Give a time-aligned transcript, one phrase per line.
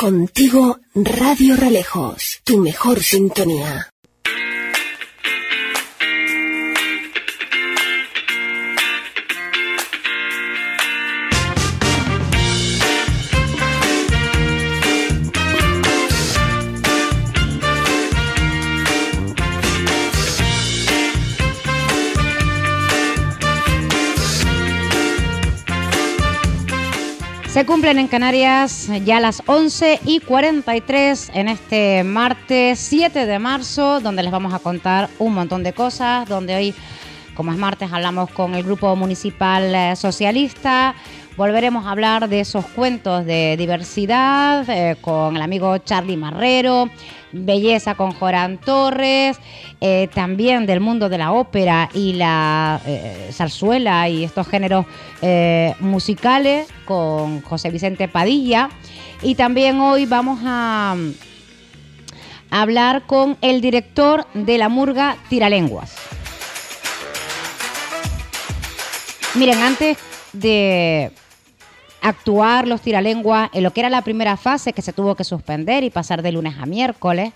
[0.00, 3.92] Contigo Radio Relejos, tu mejor sintonía.
[27.52, 33.98] Se cumplen en Canarias ya las 11 y 43 en este martes 7 de marzo,
[33.98, 36.74] donde les vamos a contar un montón de cosas, donde hoy,
[37.34, 40.94] como es martes, hablamos con el Grupo Municipal eh, Socialista.
[41.36, 46.90] Volveremos a hablar de esos cuentos de diversidad eh, con el amigo Charlie Marrero,
[47.32, 49.38] Belleza con Joran Torres,
[49.80, 54.86] eh, también del mundo de la ópera y la eh, zarzuela y estos géneros
[55.80, 58.68] musicales con José Vicente Padilla.
[59.22, 60.96] Y también hoy vamos a,
[62.50, 65.94] a hablar con el director de la murga Tiralenguas.
[69.36, 69.96] Miren, antes
[70.32, 71.12] de
[72.02, 75.84] actuar los tiralenguas en lo que era la primera fase que se tuvo que suspender
[75.84, 77.32] y pasar de lunes a miércoles.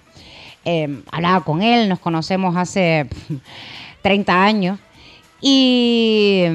[0.64, 3.06] Eh, hablaba con él, nos conocemos hace
[4.02, 4.78] 30 años
[5.40, 6.46] y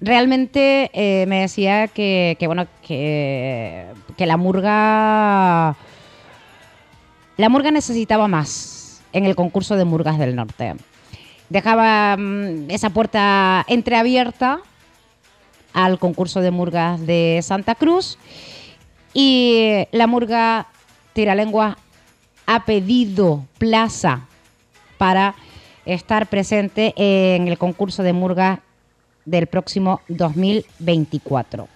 [0.00, 3.86] realmente eh, me decía que, que bueno que
[4.18, 5.76] la murga
[7.36, 10.74] la murga necesitaba más en el concurso de murgas del norte.
[11.48, 14.60] Dejaba mm, esa puerta entreabierta
[15.72, 18.18] al concurso de murgas de Santa Cruz
[19.14, 20.68] y la murga
[21.12, 21.78] Tiralengua
[22.46, 24.26] ha pedido plaza
[24.98, 25.34] para
[25.84, 28.60] estar presente en el concurso de murgas
[29.24, 31.68] del próximo 2024.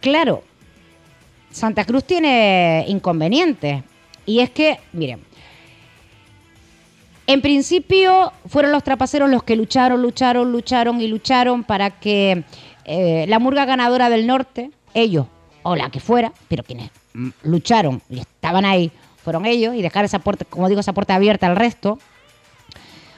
[0.00, 0.42] Claro,
[1.50, 3.82] Santa Cruz tiene inconvenientes
[4.26, 5.27] y es que, miren,
[7.28, 12.42] en principio fueron los trapaceros los que lucharon, lucharon, lucharon y lucharon para que
[12.86, 15.26] eh, la murga ganadora del norte, ellos
[15.62, 18.90] o la que fuera, pero quienes mm, lucharon y estaban ahí
[19.22, 21.98] fueron ellos y dejar esa puerta, como digo, esa puerta abierta al resto,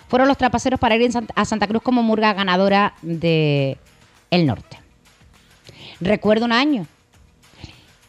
[0.08, 3.78] fueron los trapaceros para ir a Santa Cruz como murga ganadora del
[4.32, 4.80] el norte.
[6.00, 6.84] Recuerdo un año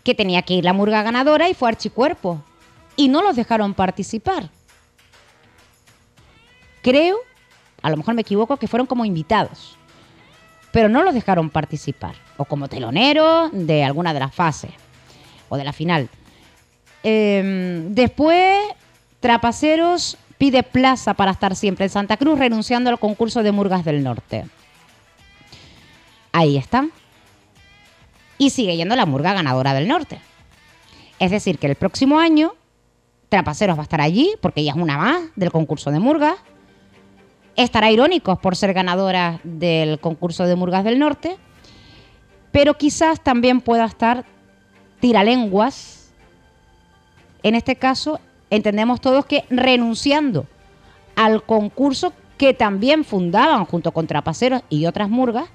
[0.03, 2.41] que tenía que ir la murga ganadora y fue Archicuerpo
[2.95, 4.49] y no los dejaron participar
[6.81, 7.17] creo,
[7.81, 9.77] a lo mejor me equivoco, que fueron como invitados,
[10.71, 14.71] pero no los dejaron participar, o como teloneros de alguna de las fases,
[15.49, 16.09] o de la final.
[17.03, 18.59] Eh, después,
[19.19, 24.03] Trapaceros pide plaza para estar siempre en Santa Cruz, renunciando al concurso de Murgas del
[24.03, 24.45] Norte.
[26.31, 26.91] Ahí están.
[28.37, 30.19] Y sigue yendo la Murga ganadora del Norte.
[31.19, 32.55] Es decir, que el próximo año
[33.29, 36.35] Trapaceros va a estar allí, porque ella es una más del concurso de Murgas
[37.55, 41.37] estará irónicos por ser ganadora del concurso de Murgas del Norte,
[42.51, 44.25] pero quizás también pueda estar
[44.99, 46.11] tiralenguas.
[47.43, 48.19] En este caso,
[48.49, 50.45] entendemos todos que renunciando
[51.15, 55.45] al concurso que también fundaban junto con Trapaceros y otras murgas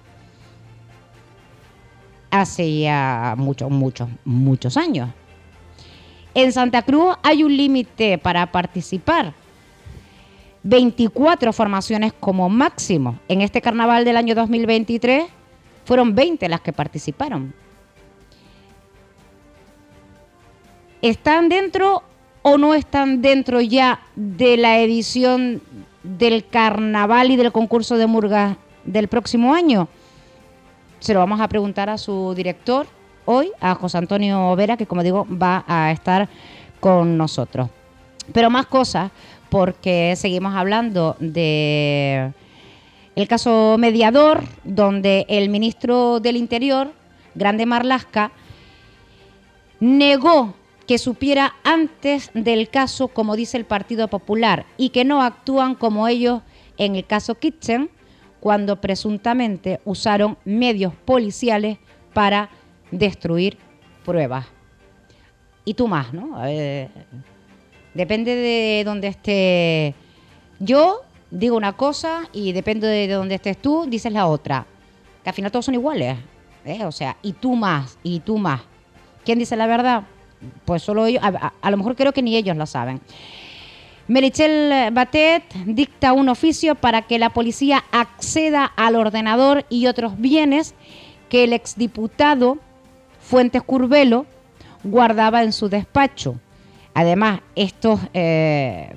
[2.30, 5.10] hace ya muchos, muchos, muchos años.
[6.34, 9.32] En Santa Cruz hay un límite para participar
[10.66, 13.20] 24 formaciones como máximo.
[13.28, 15.26] En este carnaval del año 2023
[15.84, 17.54] fueron 20 las que participaron.
[21.02, 22.02] ¿Están dentro
[22.42, 25.62] o no están dentro ya de la edición
[26.02, 29.86] del carnaval y del concurso de murgas del próximo año?
[30.98, 32.88] Se lo vamos a preguntar a su director
[33.24, 36.28] hoy, a José Antonio Vera, que como digo va a estar
[36.80, 37.70] con nosotros.
[38.32, 39.12] Pero más cosas,
[39.56, 42.34] porque seguimos hablando de
[43.14, 46.92] el caso mediador, donde el ministro del Interior,
[47.34, 48.32] Grande Marlasca,
[49.80, 50.52] negó
[50.86, 56.06] que supiera antes del caso, como dice el Partido Popular, y que no actúan como
[56.06, 56.42] ellos
[56.76, 57.88] en el caso Kitchen,
[58.40, 61.78] cuando presuntamente usaron medios policiales
[62.12, 62.50] para
[62.90, 63.56] destruir
[64.04, 64.44] pruebas.
[65.64, 66.38] Y tú más, ¿no?
[67.96, 69.94] Depende de dónde esté
[70.58, 71.00] yo,
[71.30, 74.66] digo una cosa y depende de dónde estés tú, dices la otra.
[75.24, 76.18] Que al final todos son iguales.
[76.64, 76.84] ¿eh?
[76.84, 78.60] O sea, y tú más, y tú más.
[79.24, 80.02] ¿Quién dice la verdad?
[80.64, 81.22] Pues solo ellos.
[81.24, 83.00] A, a- lo mejor creo que ni ellos lo saben.
[84.08, 90.74] Merichel Batet dicta un oficio para que la policía acceda al ordenador y otros bienes
[91.28, 92.58] que el exdiputado
[93.20, 94.26] Fuentes Curvelo
[94.84, 96.36] guardaba en su despacho.
[96.96, 98.90] Además, estos, eh,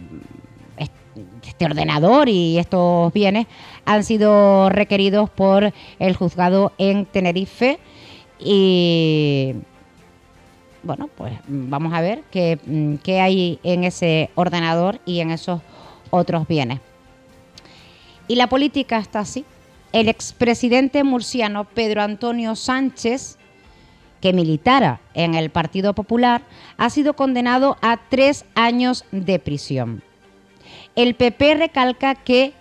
[1.45, 3.45] este ordenador y estos bienes
[3.83, 7.77] han sido requeridos por el juzgado en Tenerife
[8.39, 9.53] y
[10.81, 12.57] bueno, pues vamos a ver qué,
[13.03, 15.61] qué hay en ese ordenador y en esos
[16.09, 16.79] otros bienes.
[18.29, 19.43] Y la política está así.
[19.91, 23.38] El expresidente murciano Pedro Antonio Sánchez,
[24.21, 26.43] que militara en el Partido Popular,
[26.77, 30.03] ha sido condenado a tres años de prisión.
[30.95, 32.53] El PP recalca que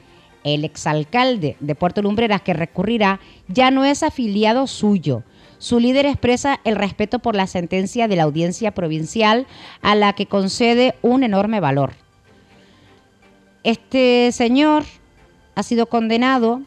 [0.44, 5.22] el exalcalde de Puerto Lumbreras que recurrirá ya no es afiliado suyo.
[5.58, 9.46] Su líder expresa el respeto por la sentencia de la audiencia provincial
[9.82, 11.94] a la que concede un enorme valor.
[13.64, 14.84] Este señor
[15.56, 16.62] ha sido condenado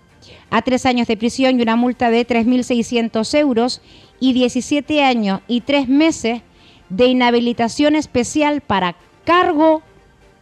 [0.50, 3.81] a tres años de prisión y una multa de 3.600 euros
[4.19, 6.41] y 17 años y tres meses
[6.89, 9.81] de inhabilitación especial para cargo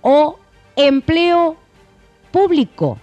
[0.01, 0.37] o
[0.75, 1.57] empleo
[2.31, 2.97] público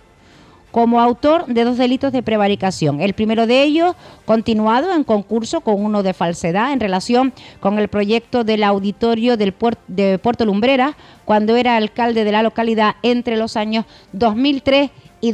[0.76, 3.00] como autor de dos delitos de prevaricación.
[3.00, 3.96] El primero de ellos,
[4.26, 9.54] continuado en concurso con uno de falsedad en relación con el proyecto del auditorio del
[9.88, 10.94] de Puerto Lumbrera,
[11.24, 14.90] cuando era alcalde de la localidad entre los años 2003
[15.22, 15.32] y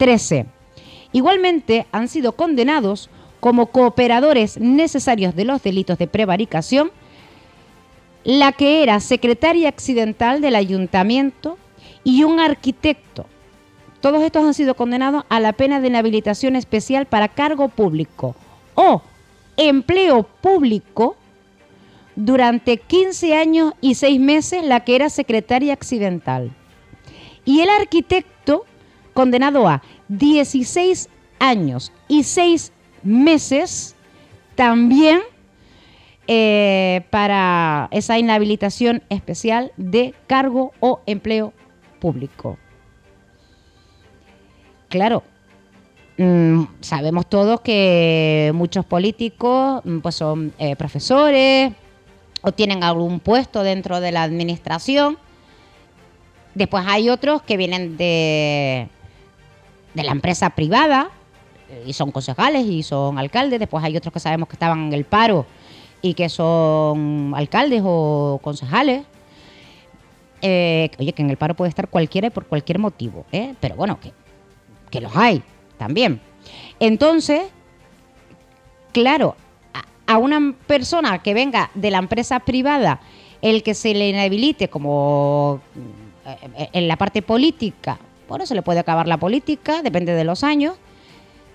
[0.00, 0.46] 2013.
[1.12, 6.90] Igualmente han sido condenados como cooperadores necesarios de los delitos de prevaricación
[8.22, 11.56] la que era secretaria accidental del ayuntamiento
[12.04, 13.26] y un arquitecto
[14.00, 18.34] todos estos han sido condenados a la pena de inhabilitación especial para cargo público
[18.74, 19.02] o
[19.56, 21.16] empleo público
[22.16, 26.50] durante 15 años y 6 meses la que era secretaria accidental.
[27.44, 28.64] Y el arquitecto
[29.14, 31.08] condenado a 16
[31.38, 32.72] años y 6
[33.02, 33.96] meses
[34.54, 35.20] también
[36.26, 41.52] eh, para esa inhabilitación especial de cargo o empleo
[41.98, 42.58] público
[44.90, 45.22] claro,
[46.18, 51.72] mm, sabemos todos que muchos políticos mm, pues son eh, profesores
[52.42, 55.16] o tienen algún puesto dentro de la administración.
[56.54, 58.88] Después hay otros que vienen de,
[59.94, 61.10] de la empresa privada
[61.68, 63.58] eh, y son concejales y son alcaldes.
[63.58, 65.46] Después hay otros que sabemos que estaban en el paro
[66.02, 69.04] y que son alcaldes o concejales.
[70.42, 73.54] Eh, oye, que en el paro puede estar cualquiera y por cualquier motivo, ¿eh?
[73.60, 74.12] pero bueno, que
[74.90, 75.42] que los hay
[75.78, 76.20] también.
[76.78, 77.42] Entonces,
[78.92, 79.36] claro,
[80.06, 83.00] a una persona que venga de la empresa privada,
[83.40, 85.60] el que se le inhabilite como
[86.26, 87.98] eh, en la parte política,
[88.30, 90.76] bueno, se le puede acabar la política, depende de los años,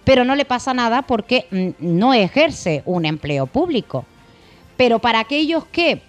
[0.03, 4.03] pero no le pasa nada porque no ejerce un empleo público.
[4.75, 6.01] Pero para aquellos que,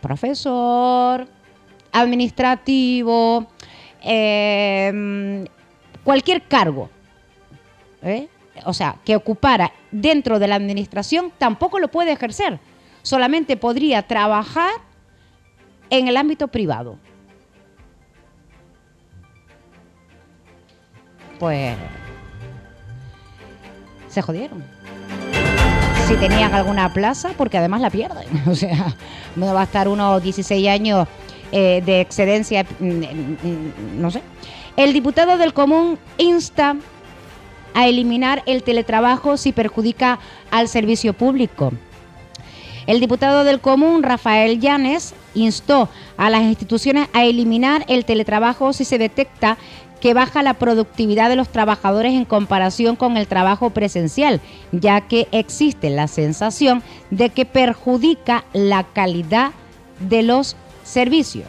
[0.00, 1.28] profesor,
[1.92, 3.46] administrativo,
[4.02, 5.44] eh,
[6.02, 6.90] cualquier cargo,
[8.02, 8.26] ¿eh?
[8.64, 12.58] o sea, que ocupara dentro de la administración, tampoco lo puede ejercer.
[13.02, 14.72] Solamente podría trabajar
[15.88, 16.98] en el ámbito privado.
[21.42, 21.76] Pues
[24.08, 24.62] se jodieron.
[26.06, 28.28] Si tenían alguna plaza, porque además la pierden.
[28.46, 28.94] O sea,
[29.34, 31.08] no va a estar unos 16 años
[31.50, 34.22] eh, de excedencia, mm, mm, no sé.
[34.76, 36.76] El diputado del Común insta
[37.74, 40.20] a eliminar el teletrabajo si perjudica
[40.52, 41.72] al servicio público.
[42.86, 48.84] El diputado del Común, Rafael Llanes, instó a las instituciones a eliminar el teletrabajo si
[48.84, 49.56] se detecta
[50.02, 54.40] que baja la productividad de los trabajadores en comparación con el trabajo presencial,
[54.72, 59.52] ya que existe la sensación de que perjudica la calidad
[60.00, 61.46] de los servicios.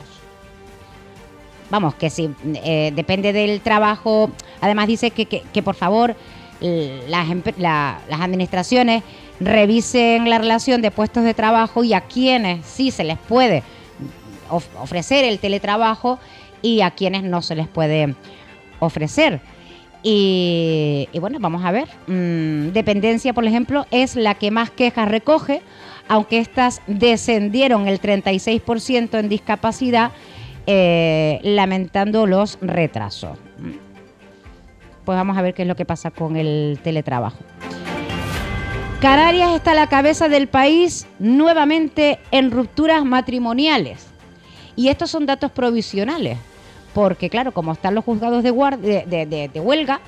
[1.72, 2.30] Vamos, que si
[2.64, 4.30] eh, depende del trabajo,
[4.62, 6.16] además dice que, por favor
[6.62, 9.02] las, las administraciones
[9.40, 13.64] revisen la relación de puestos de trabajo y a quienes sí se les puede
[14.80, 16.20] ofrecer el teletrabajo
[16.62, 18.16] y a quienes no se les puede
[18.86, 19.42] ofrecer.
[20.04, 21.88] Y, bueno, vamos a ver.
[22.08, 25.62] Mm, dependencia, por ejemplo, es la que más quejas recoge,
[26.10, 30.12] aunque estas descendieron el 36% en discapacidad
[30.68, 33.38] eh, lamentando los retrasos.
[35.06, 37.40] Pues vamos a ver qué es lo que pasa con el teletrabajo.
[39.02, 44.08] Canarias está a la cabeza del país nuevamente en rupturas matrimoniales.
[44.78, 46.38] Y estos son datos provisionales,
[46.94, 50.00] porque claro, como están los juzgados de, de, huelga,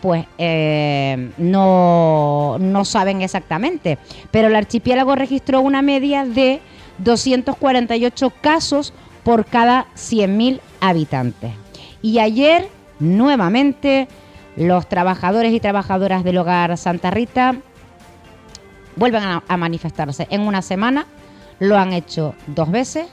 [0.00, 3.98] pues eh, no, no saben exactamente.
[4.30, 6.60] Pero el archipiélago registró una media de
[6.98, 11.52] 248 casos por cada 100.000 habitantes.
[12.02, 14.08] Y ayer, nuevamente,
[14.56, 17.56] los trabajadores y trabajadoras del hogar Santa Rita
[18.96, 20.26] vuelven a manifestarse.
[20.30, 21.06] En una semana
[21.58, 23.06] lo han hecho dos veces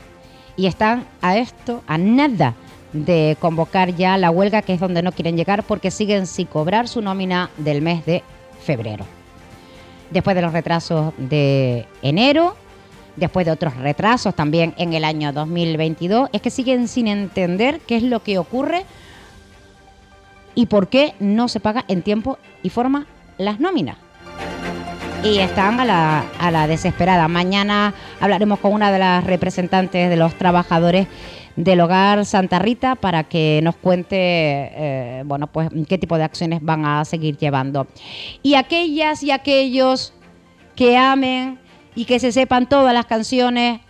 [0.55, 2.55] y están a esto, a nada
[2.93, 6.87] de convocar ya la huelga, que es donde no quieren llegar porque siguen sin cobrar
[6.87, 8.23] su nómina del mes de
[8.61, 9.05] febrero.
[10.11, 12.55] Después de los retrasos de enero,
[13.15, 17.97] después de otros retrasos también en el año 2022, es que siguen sin entender qué
[17.97, 18.85] es lo que ocurre
[20.55, 23.07] y por qué no se paga en tiempo y forma
[23.39, 23.97] las nóminas.
[25.23, 27.27] Y están a la, a la desesperada.
[27.27, 31.07] Mañana hablaremos con una de las representantes de los trabajadores
[31.55, 36.59] del hogar Santa Rita para que nos cuente eh, bueno pues qué tipo de acciones
[36.63, 37.85] van a seguir llevando
[38.41, 40.13] y aquellas y aquellos
[40.75, 41.59] que amen
[41.93, 43.81] y que se sepan todas las canciones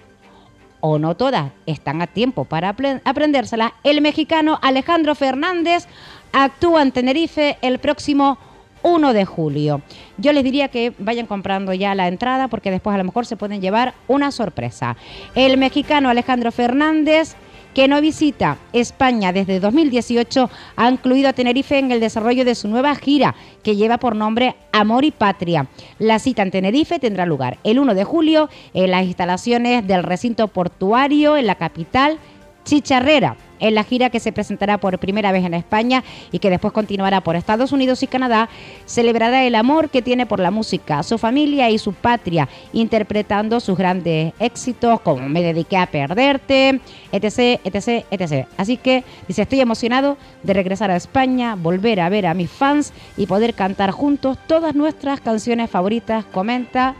[0.81, 5.87] o no todas están a tiempo para apre- aprendérselas el mexicano Alejandro Fernández
[6.33, 8.37] actúa en Tenerife el próximo
[8.83, 9.81] 1 de julio.
[10.17, 13.37] Yo les diría que vayan comprando ya la entrada porque después a lo mejor se
[13.37, 14.95] pueden llevar una sorpresa.
[15.35, 17.35] El mexicano Alejandro Fernández
[17.73, 22.67] que no visita España desde 2018, ha incluido a Tenerife en el desarrollo de su
[22.67, 25.67] nueva gira, que lleva por nombre Amor y Patria.
[25.99, 30.47] La cita en Tenerife tendrá lugar el 1 de julio en las instalaciones del recinto
[30.47, 32.19] portuario en la capital
[32.63, 36.73] Chicharrera, en la gira que se presentará por primera vez en España y que después
[36.73, 38.49] continuará por Estados Unidos y Canadá,
[38.85, 43.77] celebrará el amor que tiene por la música, su familia y su patria, interpretando sus
[43.77, 48.47] grandes éxitos como Me dediqué a perderte, etc, etc, etc.
[48.57, 52.91] Así que dice, estoy emocionado de regresar a España, volver a ver a mis fans
[53.15, 56.95] y poder cantar juntos todas nuestras canciones favoritas, comenta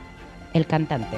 [0.54, 1.18] el cantante.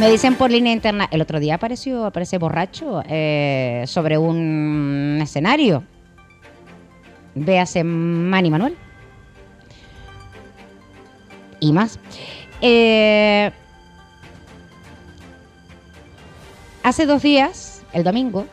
[0.00, 5.84] Me dicen por línea interna, el otro día apareció, aparece borracho eh, sobre un escenario.
[7.34, 8.78] Véase Manny Manuel.
[11.60, 11.98] Y más.
[12.62, 13.50] Eh,
[16.82, 18.46] hace dos días, el domingo,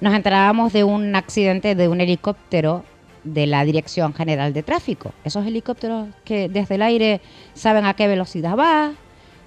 [0.00, 2.86] nos enterábamos de un accidente de un helicóptero
[3.22, 5.12] de la Dirección General de Tráfico.
[5.24, 7.20] Esos helicópteros que desde el aire
[7.52, 8.94] saben a qué velocidad va,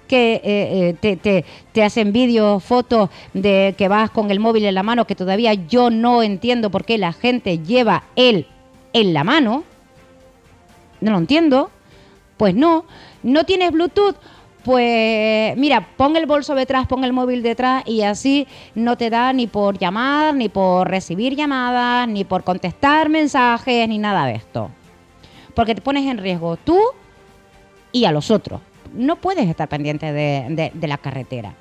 [0.08, 4.64] que eh, eh, te, te- te hacen vídeos, fotos de que vas con el móvil
[4.66, 8.46] en la mano, que todavía yo no entiendo por qué la gente lleva él
[8.92, 9.64] en la mano.
[11.00, 11.70] No lo entiendo.
[12.36, 12.84] Pues no.
[13.22, 14.16] ¿No tienes Bluetooth?
[14.64, 19.30] Pues mira, pon el bolso detrás, pon el móvil detrás y así no te da
[19.34, 24.70] ni por llamar, ni por recibir llamadas, ni por contestar mensajes, ni nada de esto.
[25.54, 26.78] Porque te pones en riesgo tú
[27.92, 28.60] y a los otros.
[28.94, 31.54] No puedes estar pendiente de, de- la carretera.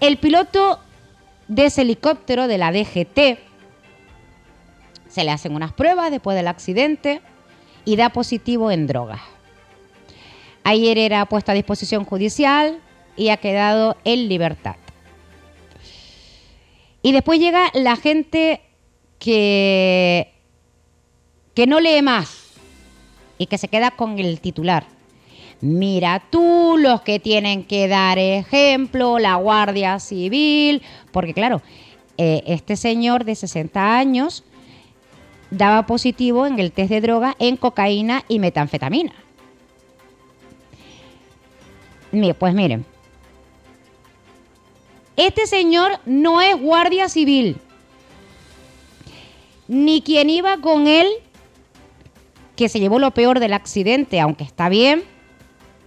[0.00, 0.78] El piloto
[1.48, 3.38] de ese helicóptero de la DGT
[5.08, 7.20] se le hacen unas pruebas después del accidente
[7.84, 9.20] y da positivo en drogas.
[10.64, 12.78] Ayer era puesto a disposición judicial
[13.16, 14.76] y ha quedado en libertad.
[17.02, 18.60] Y después llega la gente
[19.18, 20.32] que,
[21.54, 22.41] que no lee más
[23.38, 24.86] y que se queda con el titular.
[25.60, 31.62] Mira tú los que tienen que dar ejemplo, la Guardia Civil, porque claro,
[32.18, 34.44] eh, este señor de 60 años
[35.50, 39.12] daba positivo en el test de droga en cocaína y metanfetamina.
[42.38, 42.84] Pues miren,
[45.16, 47.56] este señor no es guardia civil,
[49.66, 51.06] ni quien iba con él,
[52.62, 55.02] que se llevó lo peor del accidente, aunque está bien,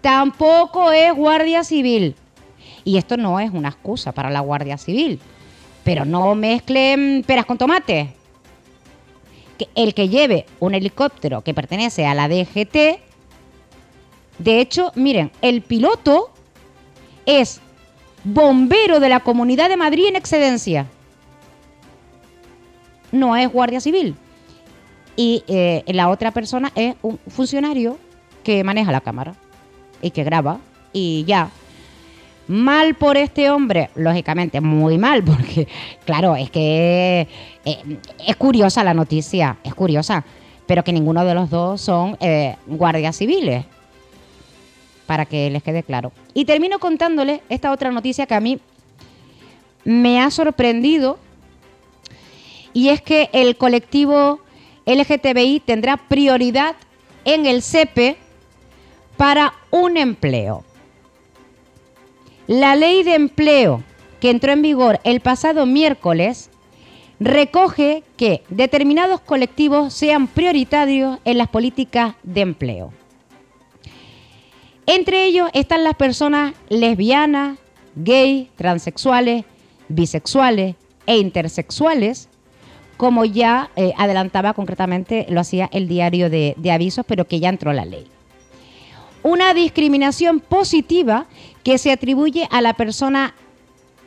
[0.02, 2.16] tampoco es guardia civil.
[2.84, 5.20] Y esto no es una excusa para la guardia civil,
[5.86, 8.10] pero no mezclen peras con tomates
[9.74, 13.00] el que lleve un helicóptero que pertenece a la DGT,
[14.38, 16.32] de hecho, miren, el piloto
[17.26, 17.62] es
[18.26, 20.88] bombero de la Comunidad de Madrid en excedencia.
[23.14, 24.18] No es guardia civil.
[25.16, 27.98] Y eh, la otra persona es un funcionario
[28.44, 29.36] que maneja la cámara
[30.02, 30.60] y que graba
[30.94, 31.50] y ya.
[32.48, 35.68] Mal por este hombre, lógicamente muy mal, porque
[36.06, 37.28] claro, es que
[37.66, 40.24] eh, es curiosa la noticia, es curiosa,
[40.68, 43.66] pero que ninguno de los dos son eh, guardias civiles.
[45.08, 46.12] para que les quede claro.
[46.34, 48.60] Y termino contándole esta otra noticia que a mí
[49.84, 51.18] me ha sorprendido
[52.74, 54.40] y es que el colectivo
[54.86, 56.76] LGTBI tendrá prioridad
[57.24, 58.18] en el CEPE
[59.18, 60.64] para un empleo.
[62.48, 63.84] La ley de empleo
[64.20, 66.50] que entró en vigor el pasado miércoles
[67.20, 72.92] recoge que determinados colectivos sean prioritarios en las políticas de empleo.
[74.86, 77.58] Entre ellos están las personas lesbianas,
[77.96, 79.46] gay, transexuales,
[79.88, 80.76] bisexuales
[81.08, 82.30] e intersexuales,
[82.98, 87.50] como ya eh, adelantaba concretamente, lo hacía el diario de, de avisos, pero que ya
[87.50, 88.08] entró la ley.
[89.24, 91.26] Una discriminación positiva
[91.64, 93.34] que se atribuye a la persona,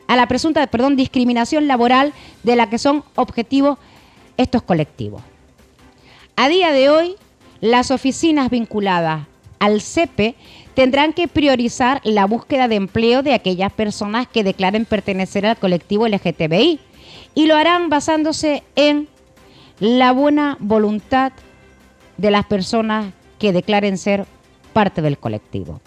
[0.07, 2.13] a la presunta, perdón, discriminación laboral
[2.45, 3.79] de la que son objetivos
[4.37, 5.23] estos colectivos.
[6.37, 7.17] A día de hoy,
[7.61, 9.27] las oficinas vinculadas
[9.59, 10.37] al CEPE
[10.75, 16.07] tendrán que priorizar la búsqueda de empleo de aquellas personas que declaren pertenecer al colectivo
[16.07, 16.79] LGTBI
[17.35, 19.09] y lo harán basándose en
[19.81, 21.33] la buena voluntad
[22.17, 24.27] de las personas que declaren ser
[24.73, 25.81] parte del colectivo.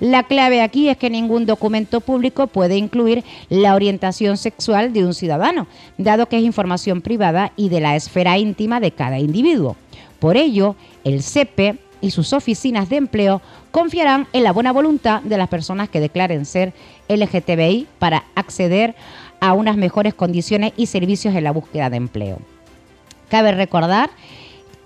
[0.00, 5.12] La clave aquí es que ningún documento público puede incluir la orientación sexual de un
[5.12, 9.76] ciudadano, dado que es información privada y de la esfera íntima de cada individuo.
[10.20, 15.36] Por ello, el CEPE y sus oficinas de empleo confiarán en la buena voluntad de
[15.36, 16.72] las personas que declaren ser
[17.08, 22.38] LGTBI para acceder a unas mejores condiciones y servicios en la búsqueda de empleo.
[23.28, 24.10] Cabe recordar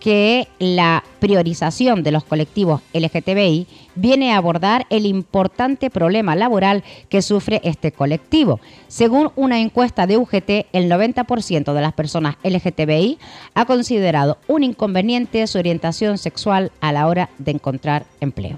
[0.03, 7.23] que la priorización de los colectivos LGTBI viene a abordar el importante problema laboral que
[7.23, 8.59] sufre este colectivo.
[8.89, 13.19] Según una encuesta de UGT, el 90% de las personas LGTBI
[13.55, 18.57] ha considerado un inconveniente su orientación sexual a la hora de encontrar empleo.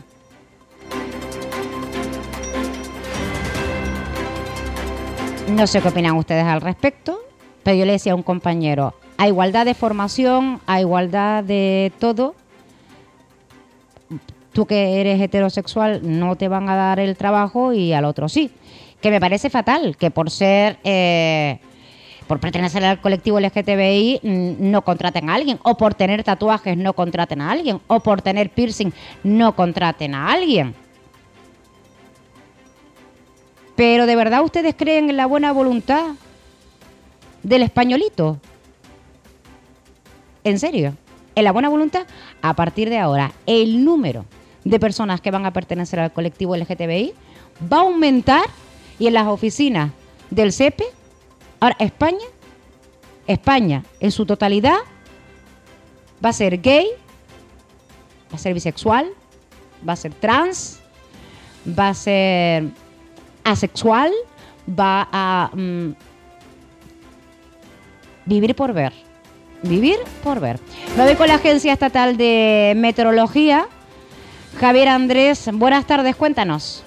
[5.48, 7.18] No sé qué opinan ustedes al respecto,
[7.62, 12.34] pero yo le decía a un compañero, a igualdad de formación, a igualdad de todo,
[14.52, 18.50] tú que eres heterosexual no te van a dar el trabajo y al otro sí.
[19.02, 20.78] Que me parece fatal que por ser...
[20.82, 21.58] Eh,
[22.26, 26.94] por pertenecer al colectivo LGTBI mm, no contraten a alguien, o por tener tatuajes no
[26.94, 30.74] contraten a alguien, o por tener piercing no contraten a alguien.
[33.76, 36.14] Pero ¿de verdad ustedes creen en la buena voluntad
[37.42, 38.38] del españolito?
[40.44, 40.94] ¿En serio?
[41.34, 42.06] ¿En la buena voluntad?
[42.42, 44.24] A partir de ahora, el número
[44.64, 47.14] de personas que van a pertenecer al colectivo LGTBI
[47.72, 48.44] va a aumentar
[48.98, 49.90] y en las oficinas
[50.30, 50.84] del CEPE,
[51.60, 52.26] ahora España,
[53.26, 54.76] España en su totalidad
[56.24, 56.86] va a ser gay,
[58.30, 59.10] va a ser bisexual,
[59.86, 60.80] va a ser trans,
[61.66, 62.64] va a ser
[63.44, 64.12] asexual,
[64.68, 65.90] va a mm,
[68.26, 68.92] vivir por ver.
[69.62, 70.58] Vivir por ver.
[70.96, 73.66] Lo voy con la Agencia Estatal de Meteorología.
[74.60, 76.84] Javier Andrés, buenas tardes, cuéntanos.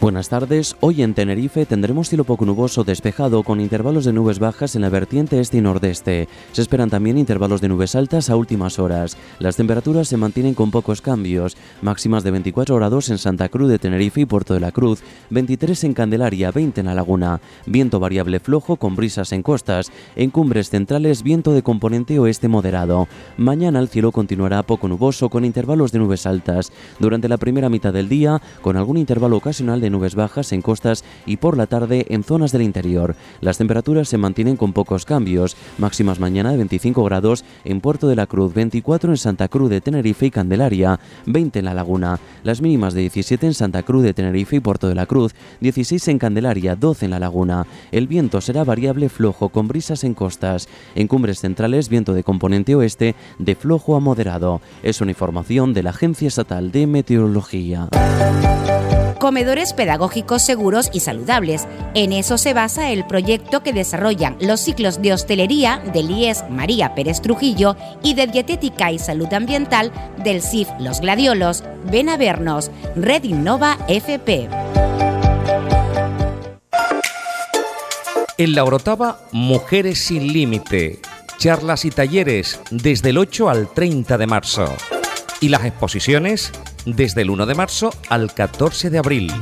[0.00, 0.76] Buenas tardes.
[0.78, 4.90] Hoy en Tenerife tendremos cielo poco nuboso despejado con intervalos de nubes bajas en la
[4.90, 6.28] vertiente este y nordeste.
[6.52, 9.16] Se esperan también intervalos de nubes altas a últimas horas.
[9.40, 13.80] Las temperaturas se mantienen con pocos cambios, máximas de 24 grados en Santa Cruz de
[13.80, 17.40] Tenerife y Puerto de la Cruz, 23 en Candelaria, 20 en La Laguna.
[17.66, 19.90] Viento variable flojo con brisas en costas.
[20.14, 23.08] En cumbres centrales viento de componente oeste moderado.
[23.36, 26.70] Mañana el cielo continuará poco nuboso con intervalos de nubes altas.
[27.00, 31.04] Durante la primera mitad del día, con algún intervalo ocasional de nubes bajas en costas
[31.26, 33.16] y por la tarde en zonas del interior.
[33.40, 38.16] Las temperaturas se mantienen con pocos cambios, máximas mañana de 25 grados en Puerto de
[38.16, 42.60] la Cruz, 24 en Santa Cruz de Tenerife y Candelaria, 20 en La Laguna, las
[42.60, 46.18] mínimas de 17 en Santa Cruz de Tenerife y Puerto de la Cruz, 16 en
[46.18, 47.66] Candelaria, 12 en La Laguna.
[47.92, 50.68] El viento será variable flojo con brisas en costas.
[50.94, 54.60] En cumbres centrales, viento de componente oeste de flojo a moderado.
[54.82, 57.88] Es una información de la Agencia Estatal de Meteorología.
[59.18, 61.68] Comedores pedagógicos seguros y saludables.
[61.94, 66.96] En eso se basa el proyecto que desarrollan los ciclos de hostelería del IES María
[66.96, 69.92] Pérez Trujillo y de dietética y salud ambiental
[70.24, 71.62] del CIF Los Gladiolos.
[71.92, 72.72] Ven a vernos.
[72.96, 74.48] Red Innova FP.
[78.36, 80.98] En la Mujeres sin Límite.
[81.38, 84.76] Charlas y talleres desde el 8 al 30 de marzo.
[85.40, 86.50] Y las exposiciones
[86.84, 89.32] desde el 1 de marzo al 14 de abril.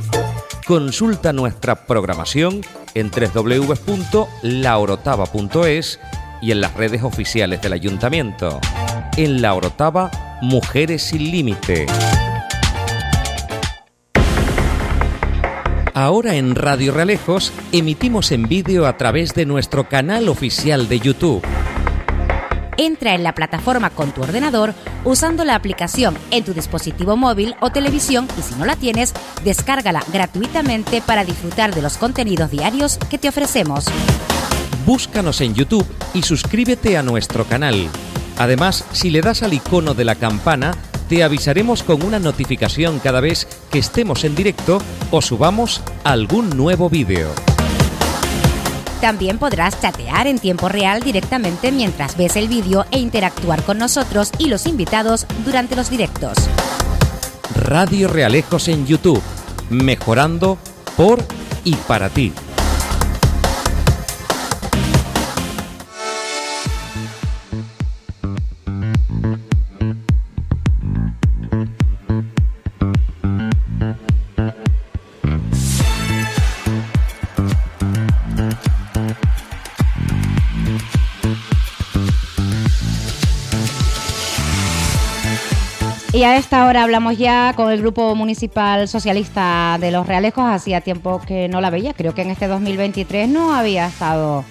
[0.67, 2.59] Consulta nuestra programación
[2.93, 5.99] en www.laorotava.es
[6.41, 8.59] y en las redes oficiales del ayuntamiento.
[9.15, 11.85] En La Orotava, Mujeres sin Límite.
[15.93, 21.41] Ahora en Radio Realejos emitimos en vídeo a través de nuestro canal oficial de YouTube.
[22.77, 27.71] Entra en la plataforma con tu ordenador usando la aplicación en tu dispositivo móvil o
[27.71, 29.13] televisión y si no la tienes,
[29.43, 33.85] descárgala gratuitamente para disfrutar de los contenidos diarios que te ofrecemos.
[34.85, 37.89] Búscanos en YouTube y suscríbete a nuestro canal.
[38.37, 40.73] Además, si le das al icono de la campana,
[41.09, 46.89] te avisaremos con una notificación cada vez que estemos en directo o subamos algún nuevo
[46.89, 47.56] vídeo.
[49.01, 54.31] También podrás chatear en tiempo real directamente mientras ves el vídeo e interactuar con nosotros
[54.39, 56.37] y los invitados durante los directos.
[57.55, 59.21] Radio Realejos en YouTube,
[59.69, 60.57] mejorando
[60.95, 61.23] por
[61.63, 62.33] y para ti.
[86.17, 90.45] Y a esta hora hablamos ya con el Grupo Municipal Socialista de Los Realejos.
[90.45, 91.93] Hacía tiempo que no la veía.
[91.93, 94.43] Creo que en este 2023 no había estado.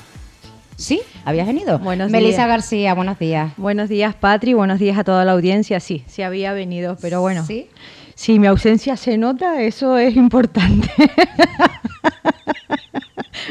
[0.76, 1.80] Sí, habías venido.
[1.80, 2.48] Buenos Melissa días.
[2.48, 3.50] García, buenos días.
[3.56, 4.54] Buenos días, Patri.
[4.54, 5.80] Buenos días a toda la audiencia.
[5.80, 7.44] Sí, sí había venido, pero bueno.
[7.44, 7.68] ¿Sí?
[8.16, 10.88] Si mi ausencia se nota, eso es importante.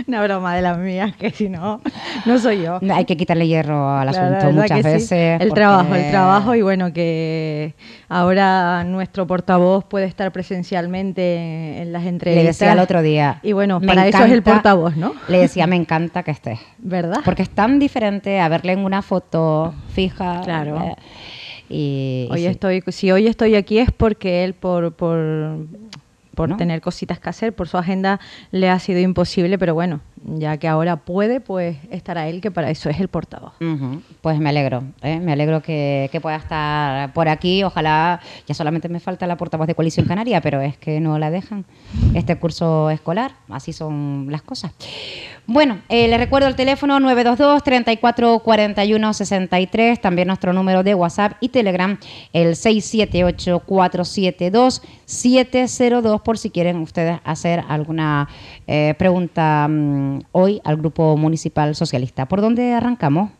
[0.08, 1.80] Una broma de las mías, que si no,
[2.25, 2.80] no soy yo.
[2.93, 4.84] Hay que quitarle hierro al asunto muchas sí.
[4.84, 5.41] veces.
[5.41, 7.75] El porque- trabajo, el trabajo y bueno, que
[8.10, 12.45] ahora nuestro portavoz puede estar presencialmente en las Le entrevistas.
[12.60, 13.39] decía el otro día.
[13.43, 15.13] Y bueno, "Me para eso es el encanta", portavoz, ¿no?
[15.28, 16.60] Le decía, me encanta que estés.
[16.80, 17.19] ¿Verdad?
[17.23, 20.41] Porque es tan diferente a verle en una foto fija.
[20.43, 20.82] Claro.
[20.84, 20.95] eh,
[21.69, 22.45] y, y Hoy sí.
[22.47, 25.58] estoy, si hoy estoy aquí es porque él por, por,
[26.36, 26.58] por ¿No?
[26.58, 28.19] tener cositas que hacer, por su agenda
[28.51, 32.69] le ha sido imposible, pero bueno, ya que ahora puede, pues estará él, que para
[32.69, 33.53] eso es el portavoz.
[34.21, 35.19] Pues me alegro, ¿eh?
[35.19, 37.63] me alegro que, que pueda estar por aquí.
[37.63, 41.29] Ojalá, ya solamente me falta la portavoz de Coalición Canaria, pero es que no la
[41.29, 41.65] dejan
[42.13, 43.33] este curso escolar.
[43.49, 44.71] Así son las cosas.
[45.47, 51.33] Bueno, eh, le recuerdo el teléfono 922 34 41 63, también nuestro número de WhatsApp
[51.39, 51.99] y Telegram,
[52.33, 58.27] el 678 472 702, por si quieren ustedes hacer alguna
[58.65, 62.25] eh, pregunta mm, hoy al Grupo Municipal Socialista.
[62.28, 63.32] ¿Por dónde arrancamos?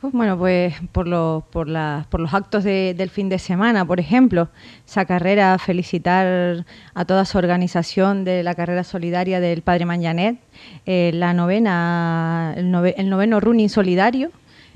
[0.00, 3.84] Pues bueno, pues por los, por las, por los actos de- del fin de semana,
[3.84, 4.48] por ejemplo,
[4.86, 10.38] esa carrera, felicitar a toda su organización de la carrera solidaria del Padre Mañanet,
[10.86, 14.30] eh, la novena, el, nove- el noveno running solidario,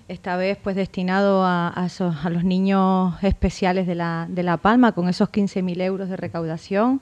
[0.09, 4.59] esta vez pues destinado a, a esos- a los niños especiales de La, de la
[4.59, 7.01] Palma, con esos 15.000 euros de recaudación.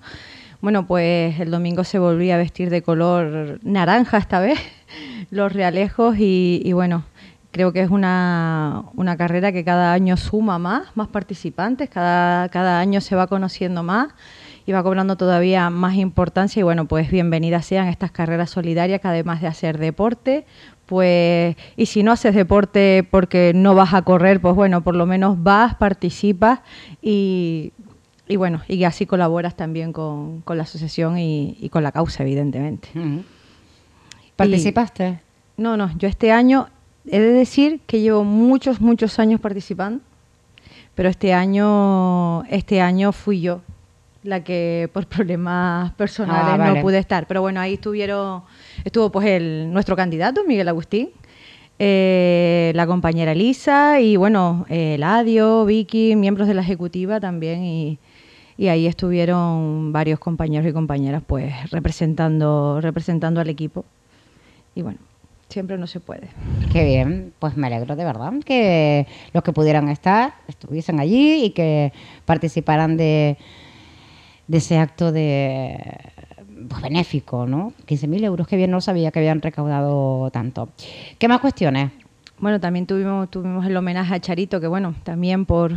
[0.62, 4.61] Bueno, pues el domingo se volvía a vestir de color naranja esta vez,
[5.33, 7.03] los realejos y, y bueno,
[7.51, 12.79] creo que es una, una carrera que cada año suma más, más participantes, cada, cada
[12.79, 14.11] año se va conociendo más
[14.64, 16.61] y va cobrando todavía más importancia.
[16.61, 20.46] Y bueno, pues bienvenidas sean estas carreras solidarias que además de hacer deporte,
[20.87, 25.07] pues y si no haces deporte porque no vas a correr, pues bueno, por lo
[25.07, 26.61] menos vas, participas
[27.03, 27.72] y,
[28.33, 32.23] y bueno, y así colaboras también con, con la asociación y, y con la causa,
[32.23, 32.88] evidentemente.
[34.37, 35.21] ¿Participaste?
[35.57, 36.68] No, no, yo este año
[37.07, 40.01] he de decir que llevo muchos, muchos años participando,
[40.95, 43.61] pero este año, este año fui yo
[44.23, 46.77] la que por problemas personales Ah, vale.
[46.77, 47.27] no pude estar.
[47.27, 48.42] Pero bueno, ahí estuvieron,
[48.85, 51.11] estuvo pues el, nuestro candidato, Miguel Agustín,
[51.79, 57.99] eh, la compañera Elisa y bueno, eh, Eladio, Vicky, miembros de la ejecutiva también y,
[58.62, 63.85] y ahí estuvieron varios compañeros y compañeras pues representando, representando al equipo.
[64.77, 65.01] Y bueno,
[65.48, 66.29] siempre no se puede.
[66.72, 71.51] Qué bien, pues me alegro de verdad que los que pudieran estar estuviesen allí y
[71.51, 71.92] que
[72.25, 73.37] participaran de,
[74.46, 75.77] de ese acto de
[76.68, 77.72] pues, benéfico, ¿no?
[77.88, 80.68] 15.000 euros, qué bien, no sabía que habían recaudado tanto.
[81.18, 81.90] ¿Qué más cuestiones?
[82.38, 85.72] Bueno, también tuvimos, tuvimos el homenaje a Charito, que bueno, también por,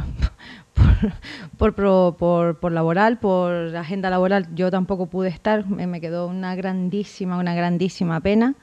[1.58, 7.38] por, por, laboral, por agenda laboral, yo tampoco pude estar, me, me quedó una grandísima,
[7.38, 8.56] una grandísima pena,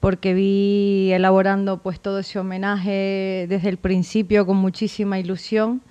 [0.00, 5.82] porque vi elaborando pues todo ese homenaje desde el principio con muchísima ilusión,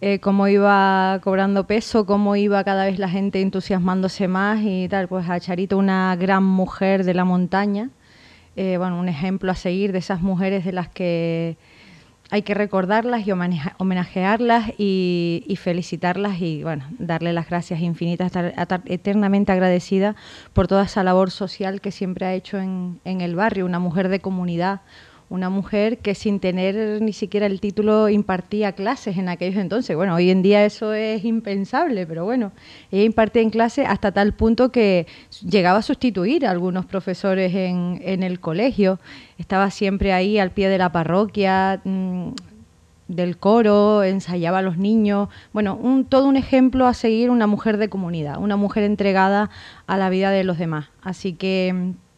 [0.00, 5.08] eh, cómo iba cobrando peso, cómo iba cada vez la gente entusiasmándose más y tal,
[5.08, 7.90] pues a Charito, una gran mujer de la montaña,
[8.56, 11.56] eh, bueno, un ejemplo a seguir de esas mujeres de las que
[12.30, 19.52] hay que recordarlas y homenajearlas y, felicitarlas y bueno, darle las gracias infinitas, estar, eternamente
[19.52, 20.14] agradecida
[20.52, 24.08] por toda esa labor social que siempre ha hecho en, en el barrio, una mujer
[24.08, 24.80] de comunidad,
[25.30, 29.96] una mujer que sin tener ni siquiera el título impartía clases en aquellos entonces.
[29.96, 32.50] Bueno, hoy en día eso es impensable, pero bueno,
[32.90, 35.06] ella impartía en clase hasta tal punto que
[35.48, 38.98] llegaba a sustituir a algunos profesores en, en el colegio.
[39.38, 42.30] Estaba siempre ahí al pie de la parroquia, mm,
[43.06, 45.28] del coro, ensayaba a los niños.
[45.52, 49.50] Bueno, un, todo un ejemplo a seguir, una mujer de comunidad, una mujer entregada
[49.86, 50.88] a la vida de los demás.
[51.02, 52.09] Así que mm,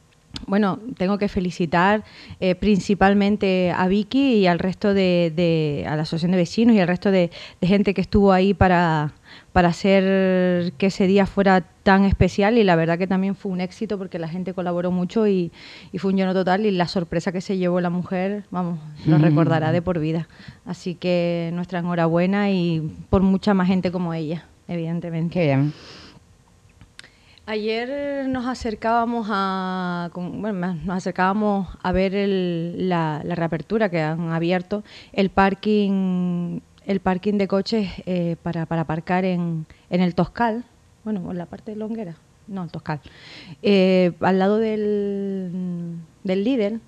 [0.47, 2.05] bueno, tengo que felicitar
[2.41, 6.89] eh, principalmente a Vicky y al resto de, a la asociación de vecinos y al
[6.89, 9.13] resto de, gente que estuvo ahí para,
[9.53, 13.61] para hacer que ese día fuera tan especial y la verdad que también fue un
[13.61, 15.53] éxito porque la gente colaboró mucho y,
[15.99, 19.23] fue un lleno total y la sorpresa que se llevó la mujer, vamos, lo mm.
[19.23, 20.29] recordará de por vida.
[20.65, 25.33] Así que nuestra enhorabuena y por mucha más gente como ella, evidentemente.
[25.33, 25.73] Qué bien.
[27.53, 35.29] Ayer nos acercábamos a, bueno, nos acercábamos a ver la, reapertura que han abierto, el
[35.29, 40.65] parking, el parking de coches eh, para, para aparcar en, en el Toscal,
[41.05, 42.15] bueno, en la parte de Longuera,
[42.49, 43.03] no, el Toscal,
[43.61, 46.81] eh, al lado del, del líder,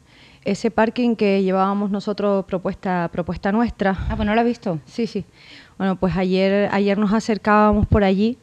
[0.47, 3.97] ese parking que llevábamos nosotros propuesta propuesta nuestra.
[4.09, 4.79] Ah, pues no lo he visto.
[4.87, 5.25] Sí, sí.
[5.79, 8.39] Bueno, pues ayer ayer nos acercábamos por allí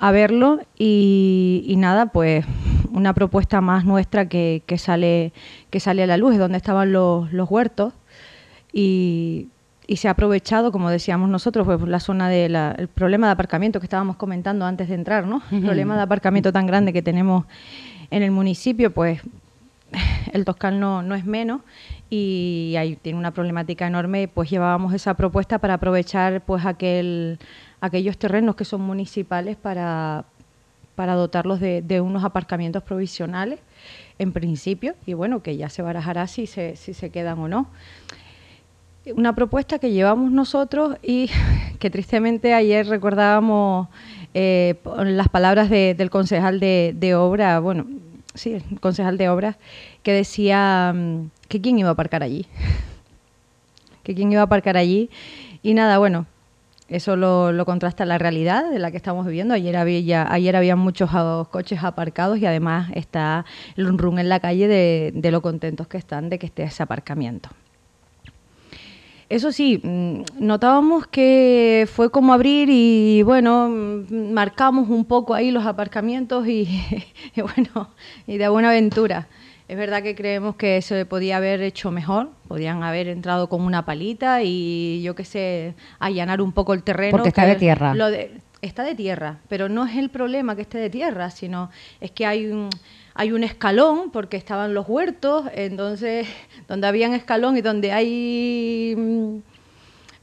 [0.00, 2.46] a verlo y, nada, pues
[2.92, 5.32] una propuesta más nuestra que, que, sale,
[5.68, 7.92] que sale a la luz, es donde estaban los, los huertos
[8.72, 9.48] y,
[9.86, 13.78] y, se ha aprovechado, como decíamos nosotros, pues la zona del el problema de aparcamiento
[13.78, 15.42] que estábamos comentando antes de entrar, ¿no?
[15.52, 17.44] El problema de aparcamiento tan grande que tenemos
[18.10, 19.20] en el municipio, pues
[20.32, 21.60] el Toscal no, no es menos
[22.08, 27.38] y ahí tiene una problemática enorme, pues llevábamos esa propuesta para aprovechar pues aquel
[27.80, 30.24] aquellos terrenos que son municipales para,
[30.94, 33.58] para dotarlos de, unos aparcamientos provisionales,
[34.18, 37.68] en principio, y bueno, que ya se barajará si se, si se quedan o no.
[39.16, 41.30] Una propuesta que llevamos nosotros y
[41.78, 43.88] que tristemente ayer recordábamos
[44.34, 47.86] eh, las palabras del concejal de, de obra, bueno,
[48.34, 49.56] sí, el concejal de obras,
[50.02, 52.46] que decía mm, que quién iba a aparcar allí.
[54.02, 55.10] que quién iba a aparcar allí.
[55.62, 56.26] Y nada, bueno,
[56.90, 59.54] eso lo, contrasta la realidad de la que estamos viviendo.
[59.54, 61.10] Ayer había, ayer había muchos
[61.48, 63.44] coches aparcados y además está
[63.76, 67.48] el run en la calle de, lo contentos que están de que esté ese aparcamiento.
[69.28, 75.52] Eso sí, mm, notábamos que fue como abrir y bueno, mm, marcamos un poco ahí
[75.52, 76.66] los aparcamientos y,
[77.36, 77.90] y bueno,
[78.26, 79.28] y de buena aventura.
[79.70, 83.84] Es verdad que creemos que se podía haber hecho mejor, podían haber entrado con una
[83.84, 87.12] palita y yo qué sé, allanar un poco el terreno.
[87.12, 87.94] Porque está de tierra.
[88.62, 92.26] está de tierra, pero no es el problema que esté de tierra, sino es que
[92.26, 92.68] hay un,
[93.14, 96.26] hay un escalón, porque estaban los huertos, entonces
[96.66, 99.36] donde había un escalón y donde hay mm,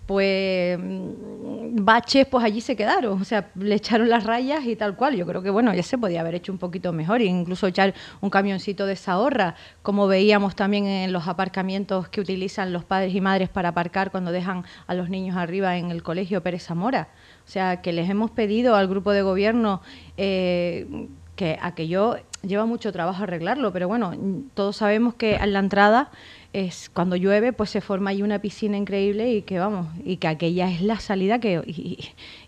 [0.08, 4.96] pues mm, baches, pues allí se quedaron, o sea, le echaron las rayas y tal
[4.96, 5.16] cual.
[5.16, 8.30] Yo creo que bueno, ya se podía haber hecho un poquito mejor, incluso echar un
[8.30, 13.22] camioncito de esa horra, como veíamos también en los aparcamientos que utilizan los padres y
[13.22, 17.10] madres para aparcar cuando dejan a los niños arriba en el colegio Pérez Zamora.
[17.46, 19.82] O sea, que les hemos pedido al grupo de gobierno
[20.16, 24.14] eh, que aquello lleva mucho trabajo arreglarlo, pero bueno,
[24.54, 26.12] todos sabemos que en la entrada
[26.58, 30.28] es cuando llueve pues se forma ahí una piscina increíble y que vamos y que
[30.28, 31.62] aquella es la salida que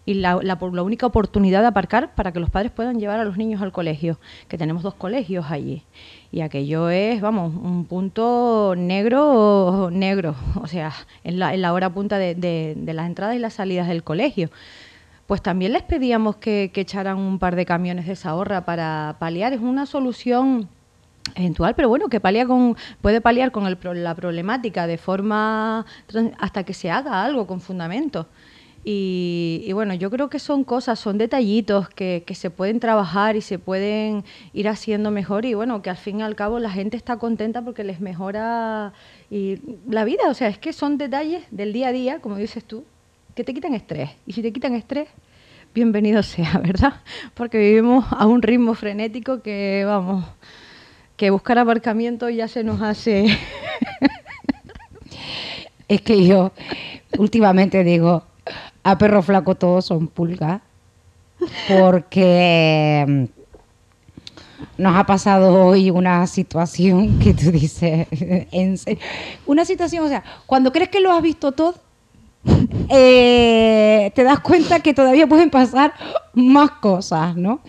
[0.06, 3.38] y, la, la, única oportunidad de aparcar para que los padres puedan llevar a los
[3.38, 5.84] niños al colegio que tenemos dos colegios allí.
[6.32, 10.92] Y aquello es vamos un punto negro negro o sea
[11.24, 14.50] en la, en la hora punta de, de, las entradas y las salidas del colegio.
[15.28, 19.18] Pues también les pedíamos que, que echaran un par de camiones de esa horra para
[19.20, 19.54] paliar.
[19.54, 20.68] Es una solución
[21.36, 25.86] eventual, pero bueno, que palia con, puede paliar con el, la problemática de forma
[26.40, 28.28] hasta que se haga algo con fundamento.
[28.84, 33.42] Y, bueno, yo creo que son cosas, son detallitos que, que, se pueden trabajar y
[33.42, 36.96] se pueden ir haciendo mejor y bueno, que al fin y al cabo la gente
[36.96, 38.94] está contenta porque les mejora
[39.30, 42.64] y la vida, o sea, es que son detalles del día a día, como dices
[42.64, 42.86] tú,
[43.36, 44.12] que te quitan estrés.
[44.26, 45.10] Y si te quitan estrés,
[45.74, 47.02] bienvenido sea, ¿verdad?
[47.34, 50.26] Porque vivimos a un ritmo frenético que, vamos,
[51.20, 53.28] que buscar aparcamiento ya se nos hace...
[55.90, 56.54] es que yo
[57.18, 58.24] últimamente digo,
[58.84, 60.62] a perro flaco todos son pulgas,
[61.68, 63.28] porque
[64.78, 69.04] nos ha pasado hoy una situación que tú dices, en serio,
[69.46, 71.76] una situación, o sea, cuando crees que lo has visto todo,
[72.90, 75.94] eh, te das cuenta que todavía pueden pasar
[76.34, 77.60] más cosas, ¿no?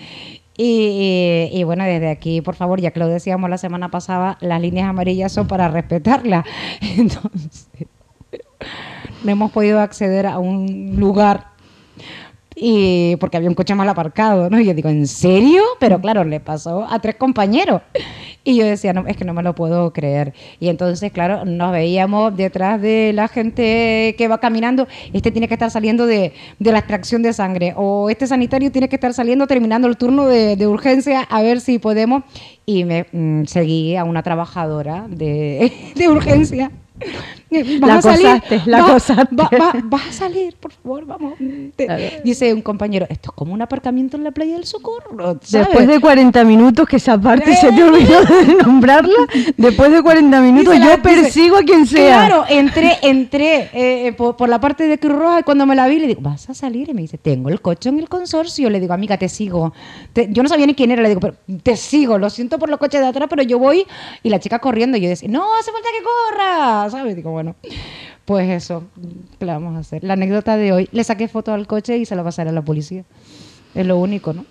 [0.57, 4.61] Y, y, bueno, desde aquí, por favor, ya que lo decíamos la semana pasada, las
[4.61, 6.45] líneas amarillas son para respetarlas.
[6.81, 7.69] Entonces,
[9.25, 11.51] no hemos podido acceder a un lugar
[12.63, 14.61] y porque había un coche mal aparcado, ¿no?
[14.61, 15.63] Y yo digo, ¿en serio?
[15.79, 17.81] Pero claro, le pasó a tres compañeros.
[18.42, 20.33] Y yo decía, no, es que no me lo puedo creer.
[20.59, 24.88] Y entonces, claro, nos veíamos detrás de la gente que va caminando.
[25.12, 27.74] Este tiene que estar saliendo de, de la extracción de sangre.
[27.76, 31.61] O este sanitario tiene que estar saliendo, terminando el turno de, de urgencia, a ver
[31.61, 32.24] si podemos.
[32.64, 36.70] Y me mm, seguí a una trabajadora de, de urgencia
[37.51, 39.37] la a salir, cosaste, la va, cosaste.
[39.37, 41.35] Va, va, vas a salir, por favor, vamos.
[41.77, 45.39] Te, dice un compañero, esto es como un aparcamiento en la playa del Socorro.
[45.43, 45.67] ¿sabes?
[45.69, 49.19] Después de 40 minutos, que esa parte se te olvidó de nombrarla,
[49.57, 52.27] después de 40 minutos dice yo la, persigo dice, a quien sea.
[52.27, 55.87] Claro, entré, entré eh, por, por, la parte de Cruz Roja y cuando me la
[55.89, 56.89] vi le digo, ¿vas a salir?
[56.89, 58.71] Y me dice, tengo el coche en el consorcio.
[58.71, 59.73] Le digo, amiga, te sigo.
[60.13, 62.69] Te, yo no sabía ni quién era, le digo, pero te sigo, lo siento por
[62.69, 63.87] los coches de atrás, pero yo voy.
[64.23, 66.05] Y la chica corriendo, y yo decía, no, hace falta que
[66.90, 67.16] ¿sabes?
[67.16, 67.55] Digo, bueno,
[68.24, 68.85] pues eso,
[69.38, 70.05] ¿qué vamos a hacer?
[70.05, 72.62] La anécdota de hoy, le saqué foto al coche y se la pasaré a la
[72.62, 73.05] policía.
[73.74, 74.44] Es lo único, ¿no?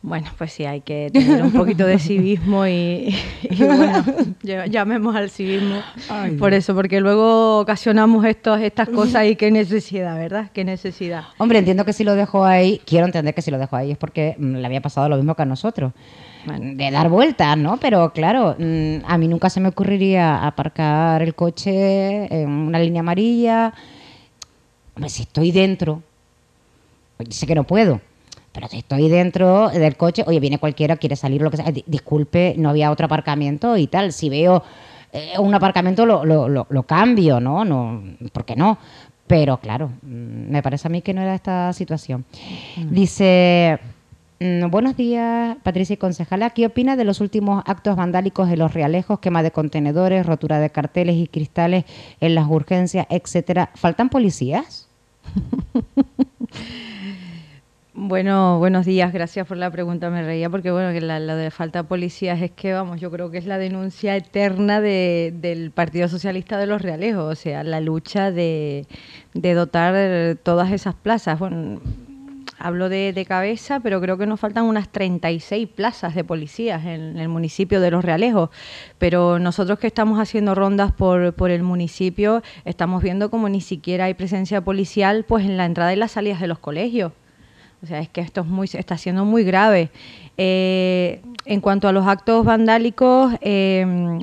[0.00, 4.04] Bueno, pues sí, hay que tener un poquito de civismo y, y bueno,
[4.70, 10.16] llamemos al civismo Ay, por eso, porque luego ocasionamos estos, estas cosas y qué necesidad,
[10.16, 10.50] ¿verdad?
[10.52, 11.24] Qué necesidad.
[11.38, 13.98] Hombre, entiendo que si lo dejo ahí, quiero entender que si lo dejo ahí es
[13.98, 15.92] porque mm, le había pasado lo mismo que a nosotros,
[16.46, 17.78] de dar vueltas, ¿no?
[17.78, 23.00] Pero claro, mm, a mí nunca se me ocurriría aparcar el coche en una línea
[23.00, 23.74] amarilla.
[24.94, 26.04] Hombre, si estoy dentro,
[27.28, 28.00] sé que no puedo
[28.58, 32.56] pero si estoy dentro del coche, oye, viene cualquiera, quiere salir, lo que sea, disculpe,
[32.58, 34.12] no había otro aparcamiento y tal.
[34.12, 34.64] Si veo
[35.12, 37.64] eh, un aparcamiento, lo, lo, lo, lo, cambio, ¿no?
[37.64, 38.76] no ¿Por qué no?
[39.28, 42.24] Pero claro, me parece a mí que no era esta situación.
[42.76, 42.90] Mm.
[42.92, 43.78] Dice,
[44.40, 46.50] mm, buenos días, Patricia y Concejala.
[46.50, 50.70] ¿Qué opina de los últimos actos vandálicos de los realejos, quema de contenedores, rotura de
[50.70, 51.84] carteles y cristales
[52.20, 53.70] en las urgencias, etcétera?
[53.76, 54.88] ¿Faltan policías?
[58.00, 61.82] Bueno, buenos días, gracias por la pregunta, me reía porque bueno, que la, de falta
[61.82, 66.06] de policías es que, vamos, yo creo que es la denuncia eterna de, del Partido
[66.06, 68.86] Socialista de los Realejos, o sea, la lucha de,
[69.34, 71.40] de dotar todas esas plazas.
[71.40, 71.80] Bueno,
[72.60, 77.00] hablo de, de, cabeza, pero creo que nos faltan unas 36 plazas de policías en,
[77.00, 78.50] en, el municipio de Los Realejos.
[78.98, 84.04] Pero nosotros que estamos haciendo rondas por, por el municipio, estamos viendo como ni siquiera
[84.04, 87.10] hay presencia policial pues en la entrada y las salidas de los colegios.
[87.82, 89.90] O sea, es que esto está siendo muy grave.
[90.36, 94.18] Eh, en cuanto a los actos vandálicos, eh,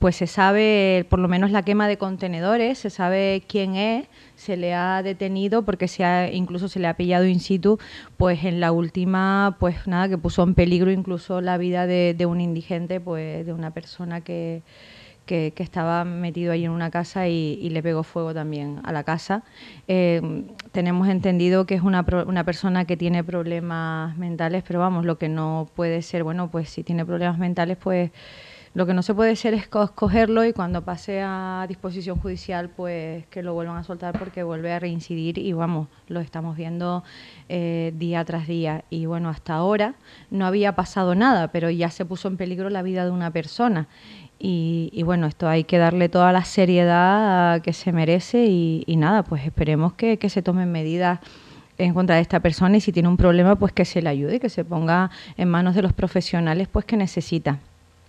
[0.00, 4.56] pues se sabe, por lo menos la quema de contenedores, se sabe quién es, se
[4.56, 7.78] le ha detenido porque se ha, incluso se le ha pillado in situ,
[8.16, 12.24] pues en la última, pues nada, que puso en peligro incluso la vida de, de
[12.24, 14.62] un indigente, pues de una persona que,
[15.30, 19.44] que, estaba metido ahí en una casa y, le pegó fuego también a la casa.
[19.86, 25.18] Eh, tenemos entendido que es una, una persona que tiene problemas mentales, pero vamos, lo
[25.18, 28.10] que no puede ser, bueno, pues si tiene problemas mentales, pues
[28.72, 33.26] lo que no se puede ser es cogerlo y cuando pase a disposición judicial, pues
[33.26, 37.02] que lo vuelvan a soltar porque vuelve a reincidir y vamos, lo estamos viendo
[37.48, 38.84] eh, día tras día.
[38.88, 39.96] Y bueno, hasta ahora
[40.30, 43.88] no había pasado nada, pero ya se puso en peligro la vida de una persona.
[44.42, 48.96] Y, y, bueno, esto hay que darle toda la seriedad que se merece y, y
[48.96, 51.20] nada, pues esperemos que, que, se tomen medidas
[51.76, 54.40] en contra de esta persona y si tiene un problema, pues que se le ayude,
[54.40, 57.58] que se ponga en manos de los profesionales pues que necesita.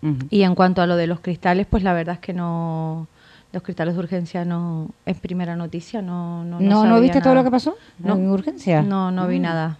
[0.02, 0.28] Uh -huh.
[0.30, 3.08] Y en cuanto a lo de los cristales, pues la verdad es que no,
[3.52, 7.24] los cristales de urgencia no es primera noticia, no no no, ¿no viste nada.
[7.24, 8.82] todo lo que pasó no, en urgencia.
[8.82, 9.41] No, no vi mm.
[9.41, 9.78] nada.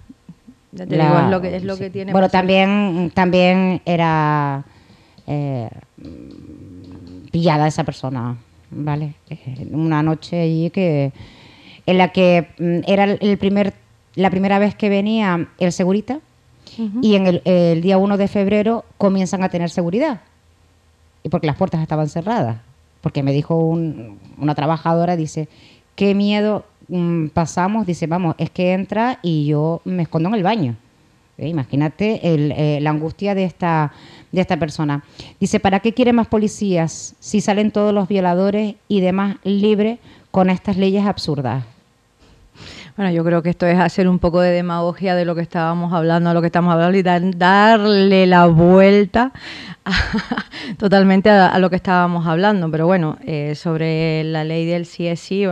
[0.74, 1.84] Ya te la, digo, es lo que es lo sí.
[1.84, 2.12] que tiene.
[2.12, 4.64] Bueno, también también era
[5.32, 5.70] eh,
[7.32, 8.38] pillada esa persona,
[8.70, 9.14] ¿vale?
[9.30, 11.12] Eh, una noche allí que
[11.86, 13.74] en la que mm, era el primer
[14.16, 16.20] la primera vez que venía el segurita
[16.78, 17.00] uh -huh.
[17.02, 20.22] y en el, el día 1 de febrero comienzan a tener seguridad.
[21.24, 22.58] Y porque las puertas estaban cerradas.
[23.02, 25.48] Porque me dijo un, una trabajadora, dice,
[25.96, 30.44] qué miedo mmm, pasamos, dice, vamos, es que entra y yo me escondo en el
[30.44, 30.76] baño.
[31.38, 31.48] ¿Eh?
[31.48, 33.92] Imagínate el, eh, la angustia de esta,
[34.32, 35.04] de esta persona.
[35.40, 40.00] Dice, ¿para qué quiere más policías si salen todos los violadores y demás libres
[40.32, 41.64] con estas leyes absurdas?
[42.98, 45.94] Bueno, yo creo que esto es hacer un poco de demagogia de lo que estábamos
[45.94, 49.32] hablando, a lo que estamos hablando y darle la vuelta
[50.78, 52.70] totalmente a, lo que estábamos hablando.
[52.70, 55.46] Pero bueno, eh, sobre la ley del CSI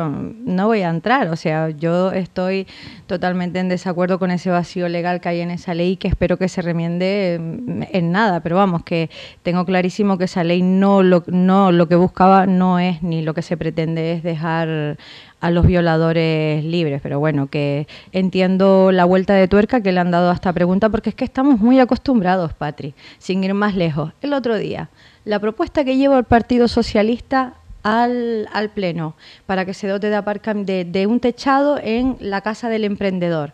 [0.44, 1.30] no voy a entrar.
[1.30, 2.68] O sea, yo estoy
[3.08, 6.50] totalmente en desacuerdo con ese vacío legal que hay en esa ley que espero que
[6.50, 8.42] se remiende en, nada.
[8.42, 9.10] Pero vamos, que
[9.44, 13.34] tengo clarísimo que esa ley no lo, no lo que buscaba no es ni lo
[13.34, 14.98] que se pretende es dejar
[15.40, 17.02] a los violadores libres.
[17.02, 20.90] Pero bueno, que entiendo la vuelta de tuerca que le han dado a esta pregunta
[20.90, 24.14] porque es que estamos muy acostumbrados, Patri, sin ir más lejos.
[24.22, 24.90] El otro día,
[25.26, 29.16] la propuesta que lleva el Partido Socialista al, al Pleno
[29.46, 33.54] para que se dote de, de, un techado en la casa del emprendedor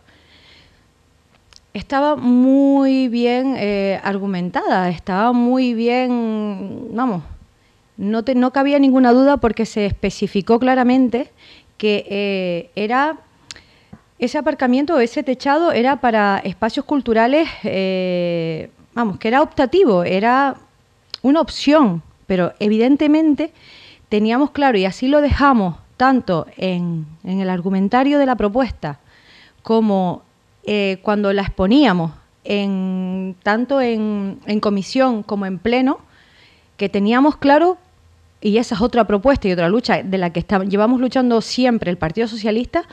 [1.78, 7.22] estaba muy bien eh, argumentada, estaba muy bien, vamos,
[7.98, 11.30] no, te, no cabía ninguna duda porque se especificó claramente
[11.76, 13.18] que eh, era
[14.18, 20.56] ese aparcamiento, ese techado era para espacios culturales, eh, vamos, que era optativo, era
[21.22, 23.52] una opción, pero evidentemente
[24.08, 29.00] teníamos claro, y así lo dejamos tanto en, el argumentario de la propuesta
[29.62, 30.22] como
[30.64, 32.12] eh, cuando la exponíamos,
[32.44, 35.98] en, tanto en, en comisión como en pleno,
[36.76, 37.76] que teníamos claro
[38.40, 41.96] y esa es otra propuesta y otra lucha de la que llevamos luchando siempre el
[41.96, 42.84] Partido Socialista,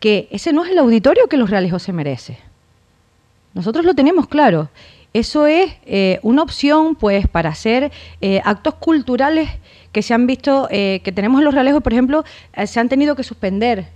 [0.00, 2.38] que ese no es el auditorio que los realejos se merece.
[3.54, 4.68] Nosotros lo tenemos claro.
[5.12, 9.48] Eso es eh, una opción, pues, para hacer eh, actos culturales
[9.92, 12.24] que se han visto, eh, que tenemos en los realejos, por ejemplo,
[12.66, 13.86] se han tenido que suspender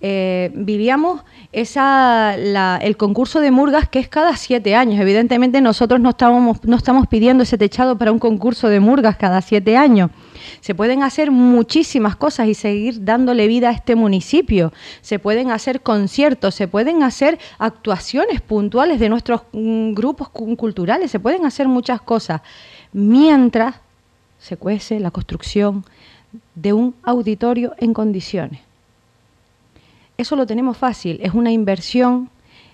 [0.00, 5.00] eh, vivíamos esa, el concurso de murgas que es cada siete años.
[5.00, 6.14] Evidentemente nosotros no,
[6.62, 10.10] no estamos pidiendo ese techado para un concurso de murgas cada siete años.
[10.60, 14.72] Se pueden hacer muchísimas cosas y seguir dándole vida a este municipio.
[15.00, 21.18] Se pueden hacer conciertos, se pueden hacer actuaciones puntuales de nuestros mm, grupos culturales, se
[21.18, 22.42] pueden hacer muchas cosas.
[22.92, 23.76] Mientras
[24.38, 25.84] se cuece la construcción
[26.54, 28.67] de un auditorio en condiciones
[30.18, 32.28] eso lo tenemos fácil, es una inversión,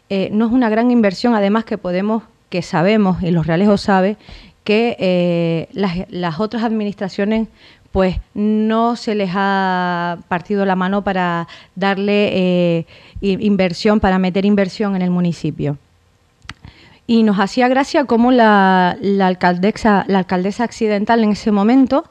[0.08, 4.16] eh, no es una gran inversión, además que podemos, que sabemos, y los realejos saben,
[4.64, 5.68] que eh,
[6.08, 7.48] las, otras administraciones
[7.92, 12.86] pues no se les ha partido la mano para darle eh,
[13.20, 15.76] inversión, para meter inversión en el municipio
[17.06, 22.04] y nos hacía gracia cómo la, alcaldesa, la alcaldesa accidental en ese momento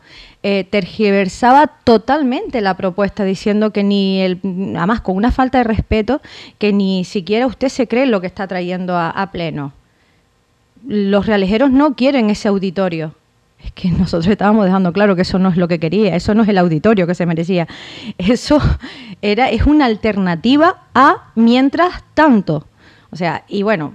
[0.43, 4.39] eh, tergiversaba totalmente la propuesta, diciendo que ni el,
[4.77, 6.21] además con una falta de respeto,
[6.59, 9.73] que ni siquiera usted se cree lo que está trayendo a, pleno.
[10.85, 13.15] Los realejeros no quieren ese auditorio.
[13.63, 16.43] Es que nosotros estábamos dejando claro que eso no es lo que quería, eso no
[16.43, 17.67] es el auditorio que se merecía.
[18.17, 18.59] Eso
[19.21, 22.67] era, es una alternativa a mientras tanto.
[23.11, 23.93] O sea, y bueno,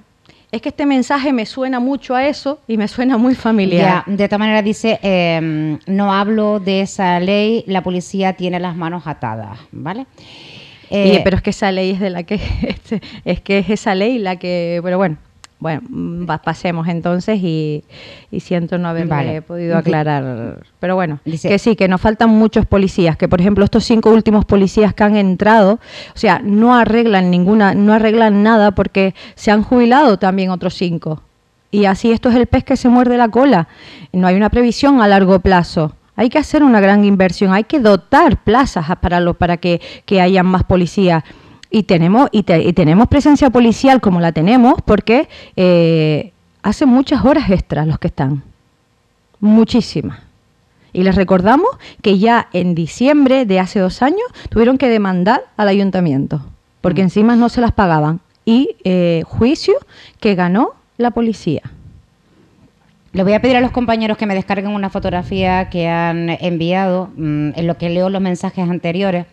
[0.50, 4.04] es que este mensaje me suena mucho a eso y me suena muy familiar.
[4.06, 9.06] de todas maneras dice, em, no hablo de esa ley, la policía tiene las manos
[9.06, 10.06] atadas, ¿vale?
[10.90, 13.94] Eh, pero es que esa ley es de la que, este, es que es esa
[13.94, 15.18] ley la que, pero bueno,
[15.60, 17.84] bueno, mm, pasemos entonces y,
[18.40, 20.60] siento no haberme podido aclarar.
[20.78, 24.44] Pero bueno, que sí, que nos faltan muchos policías, que por ejemplo estos cinco últimos
[24.44, 25.80] policías que han entrado,
[26.14, 31.22] o sea, no arreglan ninguna, no arreglan nada porque se han jubilado también otros cinco.
[31.70, 33.68] Y así esto es el pez que se muerde la cola.
[34.12, 35.92] No hay una previsión a largo plazo.
[36.16, 40.20] Hay que hacer una gran inversión, hay que dotar plazas para, lo, para que, que
[40.20, 41.22] hayan más policías
[41.70, 47.86] y tenemos, y, tenemos presencia policial como la tenemos porque eh, hace muchas horas extras
[47.86, 48.42] los que están.
[49.40, 50.20] Muchísimas.
[50.92, 51.68] Y les recordamos
[52.02, 56.40] que ya en diciembre de hace dos años tuvieron que demandar al ayuntamiento,
[56.80, 57.04] porque mm.
[57.04, 58.20] encima no se las pagaban.
[58.44, 59.74] Y eh, juicio
[60.20, 61.62] que ganó la policía.
[63.12, 67.10] Le voy a pedir a los compañeros que me descarguen una fotografía que han enviado
[67.16, 69.26] mm, en lo que leo los mensajes anteriores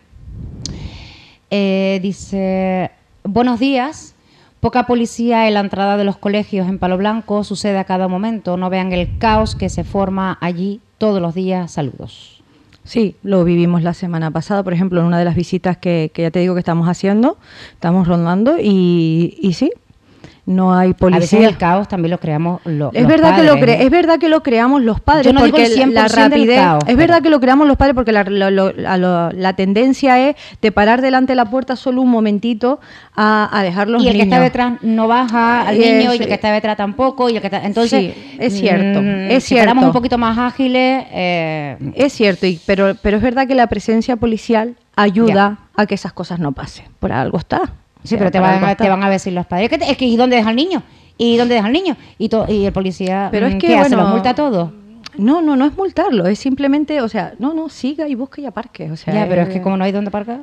[1.50, 2.90] eh, dice,
[3.24, 4.14] buenos días.
[4.60, 8.56] Poca policía en la entrada de los colegios en Palo Blanco sucede a cada momento.
[8.56, 11.70] No vean el caos que se forma allí todos los días.
[11.72, 12.42] Saludos.
[12.84, 16.30] Sí, lo vivimos la semana pasada, por ejemplo, en una de las visitas que, ya
[16.30, 17.36] te digo que estamos haciendo,
[17.74, 19.72] estamos rondando y sí,
[20.46, 21.16] no hay policía.
[21.16, 24.28] A veces el caos también lo creamos los es verdad que lo es verdad que
[24.28, 28.12] lo creamos los padres porque la rapidez es verdad que lo creamos los padres porque
[28.12, 32.80] la, la, tendencia es de parar delante de la puerta solo un momentito
[33.14, 36.26] a, a dejar los y el que está detrás no baja al niño y el
[36.26, 39.80] que está detrás tampoco y el que entonces es cierto mm, es si cierto.
[39.80, 44.16] un poquito más ágiles eh, es cierto y, pero pero es verdad que la presencia
[44.16, 46.86] policial ayuda a que esas cosas no pasen.
[46.98, 47.72] Por algo está
[48.06, 49.70] Sí, pero te van, a, te van a decir los padres.
[49.72, 50.82] Es que, ¿y dónde deja el niño?
[51.18, 51.96] ¿Y dónde deja el niño?
[52.18, 53.90] Y, to- y el policía, Pero es mm, que, ¿qué hace?
[53.90, 54.72] ¿Lo bueno, multa todo?
[55.18, 58.46] No, no, no es multarlo, es simplemente, o sea, no, no, siga y busque y
[58.46, 58.90] aparque.
[58.90, 60.40] O sea, ya, pero es que eh, como no hay dónde aparcar.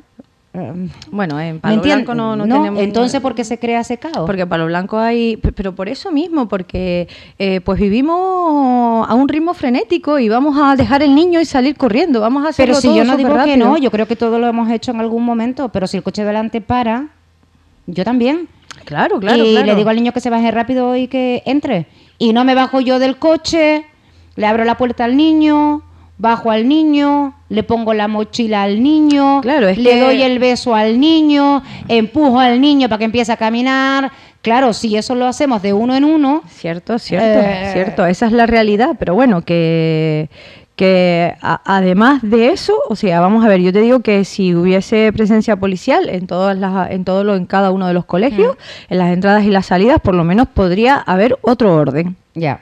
[0.55, 1.81] eh, Bueno, en ¿Me Palo?
[1.83, 2.81] Blanco no, no, tenemos...
[2.81, 4.25] Entonces, ¿por qué se crea ese caos?
[4.25, 5.37] Porque en Palo Blanco hay...
[5.37, 7.07] pe- Pero por eso mismo, porque
[7.37, 11.75] eh, pues vivimos a un ritmo frenético y vamos a dejar el niño y salir
[11.77, 14.15] corriendo, vamos a hacerlo Pero si todo yo no digo que no, yo creo que
[14.15, 17.09] todo lo hemos hecho en algún momento, pero si el coche delante para,
[17.85, 18.47] yo también.
[18.85, 19.65] Claro, claro, y claro.
[19.67, 21.85] le digo al niño que se baje rápido y que entre.
[22.17, 23.85] Y no me bajo yo del coche,
[24.35, 25.83] le abro la puerta al niño,
[26.17, 30.39] bajo al niño, le pongo la mochila al niño, Claro, es le que- doy el
[30.39, 34.11] beso al niño, empujo al niño para que empiece a caminar.
[34.41, 38.05] Claro, si eso lo hacemos de uno en uno, Cierto, cierto, Eh, cierto.
[38.05, 40.29] Esa es la realidad, pero bueno, que,
[40.75, 44.55] que a- además de eso, o sea, vamos a ver, yo te digo que si
[44.55, 48.57] hubiese presencia policial en todas las, en todo lo, en cada uno de los colegios,
[48.89, 52.15] en las entradas y las salidas, por lo menos podría haber otro orden.
[52.33, 52.59] Ya.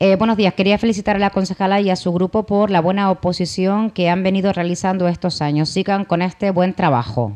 [0.00, 0.54] Eh, buenos días.
[0.54, 4.22] Quería felicitar a la concejala y a su grupo por la buena oposición que han
[4.22, 5.70] venido realizando estos años.
[5.70, 7.32] Sigan con este buen trabajo.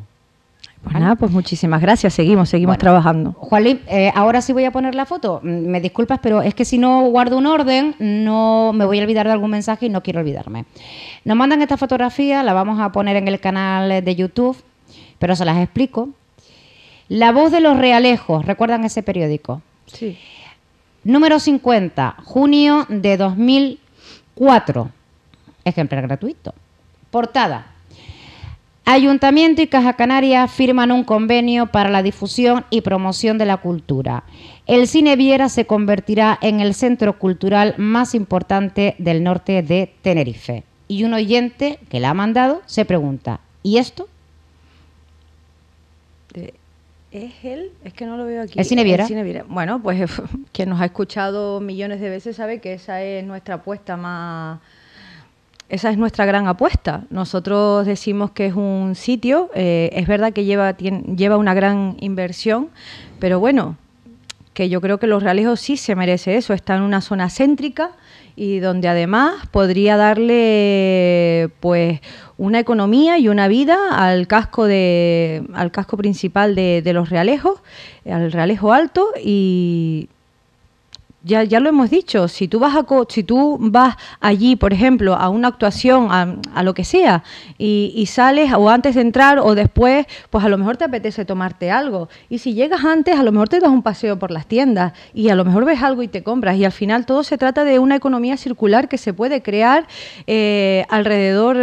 [0.83, 2.15] Pues nada, pues muchísimas gracias.
[2.15, 2.81] Seguimos, seguimos Bueno.
[2.81, 3.33] trabajando.
[3.33, 5.41] Juanli, eh, ahora sí voy a poner la foto.
[5.43, 9.03] Mm, Me disculpas, pero es que si no guardo un orden, no me voy a
[9.03, 10.65] olvidar de algún mensaje y no quiero olvidarme.
[11.25, 14.57] Nos mandan esta fotografía, la vamos a poner en el canal de YouTube,
[15.19, 16.11] pero se las explico.
[17.09, 19.63] La voz de los realejos, ¿recuerdan ese periódico?
[19.87, 20.17] Sí.
[21.05, 24.91] Número 50, junio de 2004.
[25.65, 26.55] Ejemplar gratuito.
[27.11, 27.67] Portada.
[28.89, 34.23] Ayuntamiento y Caja Canaria firman un convenio para la difusión y promoción de la cultura.
[34.69, 40.63] El Cine Viera se convertirá en el centro cultural más importante del norte de Tenerife.
[40.87, 44.09] Y un oyente que la ha mandado se pregunta, ¿y esto?
[47.11, 47.73] ¿Es él?
[47.83, 48.57] Es que no lo veo aquí.
[48.57, 49.05] ¿El Cine Viera?
[49.09, 49.45] Cine Viera.
[49.49, 50.09] Bueno, pues
[50.53, 54.61] quien nos ha escuchado millones de veces sabe que esa es nuestra apuesta más...
[55.69, 57.05] Esa es nuestra gran apuesta.
[57.11, 62.69] Nosotros decimos que es un sitio, eh, es verdad que lleva, lleva una gran inversión,
[63.19, 63.77] pero bueno,
[64.55, 66.55] que yo creo que Los Realejos sí se merece eso.
[66.55, 67.91] Está en una zona céntrica
[68.37, 72.01] y donde además podría darle pues
[72.39, 77.61] una economía y una vida al casco de al casco principal de Los Realejos,
[78.09, 80.09] al Realejo Alto y
[81.27, 85.17] ya, ya lo hemos dicho, si tú vas a si tú vas allí, por ejemplo,
[85.17, 87.25] a una actuación, a, a lo que sea,
[87.59, 91.73] y, sales o antes de entrar o después, pues a lo mejor te apetece tomarte
[91.73, 92.09] algo.
[92.31, 95.29] Y si llegas antes, a lo mejor te das un paseo por las tiendas y
[95.29, 96.57] a lo mejor ves algo y te compras.
[96.57, 99.89] Y al final todo se trata de una economía circular que se puede crear
[100.29, 101.57] eh, alrededor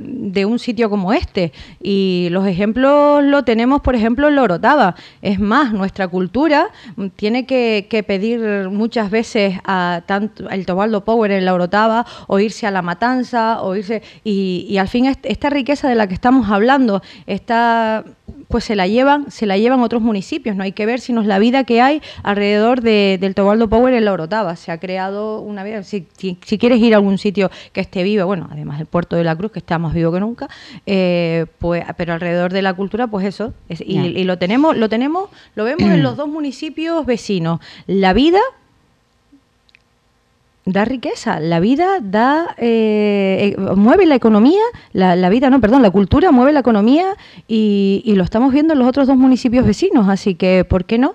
[0.00, 1.52] de un sitio como este.
[1.82, 4.94] Y los ejemplos lo tenemos, por ejemplo, en la Orotava.
[5.20, 6.70] Es más, nuestra cultura
[7.16, 12.66] tiene que pedir muchas veces a tanto el Tobaldo Power en la Orotava o irse
[12.66, 16.14] a la Matanza o irse y, y al fin est- esta riqueza de la que
[16.14, 18.04] estamos hablando está
[18.48, 21.38] pues se la llevan se la llevan otros municipios no hay que ver sino la
[21.38, 24.56] vida que hay alrededor de- del Tobaldo Power en la Orotava.
[24.56, 28.02] Se ha creado una vida si, si- si quieres ir a algún sitio que esté
[28.02, 30.48] vivo bueno además del puerto de la Cruz que está más vivo que nunca
[30.86, 34.88] eh, pues pero alrededor de la cultura pues eso es- y, y lo tenemos lo
[34.88, 37.60] tenemos lo vemos en los dos municipios vecinos.
[37.86, 38.40] La vida
[40.72, 44.62] da riqueza, la vida da eh, eh, mueve la economía,
[44.92, 47.16] la, la vida no, perdón, la cultura mueve la economía
[47.48, 50.98] y, y lo estamos viendo en los otros dos municipios vecinos, así que ¿por qué
[50.98, 51.14] no?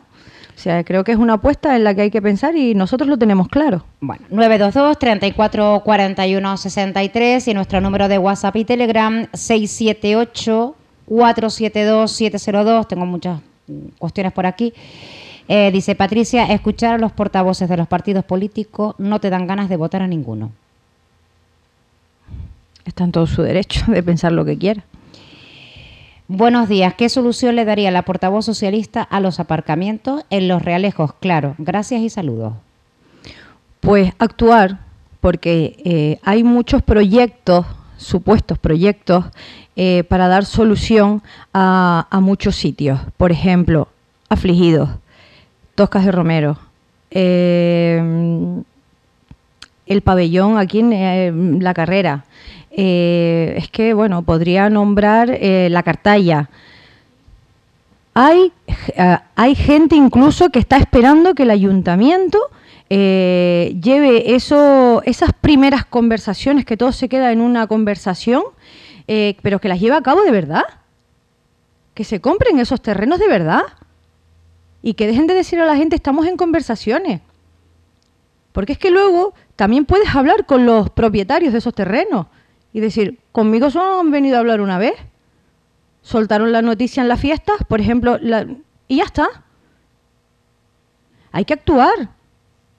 [0.55, 3.09] O sea, creo que es una apuesta en la que hay que pensar y nosotros
[3.09, 3.83] lo tenemos claro.
[3.99, 10.75] Bueno, 922 34 41 63 y nuestro número de WhatsApp y Telegram 678
[11.05, 12.87] 472 702.
[12.87, 14.73] Tengo muchas mm, cuestiones por aquí.
[15.47, 19.69] Eh, dice Patricia, escuchar a los portavoces de los partidos políticos no te dan ganas
[19.69, 20.51] de votar a ninguno.
[22.83, 24.83] Está en todo su derecho de pensar lo que quiera.
[26.27, 26.95] Buenos días.
[26.95, 31.13] ¿Qué solución le daría la portavoz socialista a los aparcamientos en los realejos?
[31.19, 32.53] Claro, gracias y saludos.
[33.79, 34.79] Pues actuar,
[35.21, 37.67] porque eh, hay muchos proyectos,
[37.97, 39.25] supuestos proyectos,
[39.75, 41.21] eh, para dar solución
[41.53, 42.99] a, a muchos sitios.
[43.17, 43.87] Por ejemplo,
[44.27, 44.89] afligidos,
[45.75, 46.57] Toscas de Romero,
[47.11, 48.01] eh,
[49.85, 52.25] el pabellón aquí en eh, la carrera.
[52.77, 56.49] Eh, es que, bueno, podría nombrar eh, la Cartalla.
[58.13, 58.51] Hay,
[58.95, 62.39] eh, hay gente incluso que está esperando que el ayuntamiento
[62.89, 68.43] lleve eso, esas primeras conversaciones, que todo se queda en una conversación,
[69.07, 70.63] pero que las lleve a cabo de verdad.
[71.95, 73.63] que se compren esos terrenos de verdad
[74.85, 77.19] y que dejen de decir a la gente estamos en conversaciones.
[78.51, 82.27] Porque es que luego también puedes hablar con los propietarios de esos terrenos
[82.71, 84.93] y decir, conmigo solo han venido a hablar una vez.
[86.03, 88.19] Soltaron la noticia en las fiestas, por ejemplo,
[88.87, 89.27] y ya está.
[91.31, 92.11] Hay que actuar.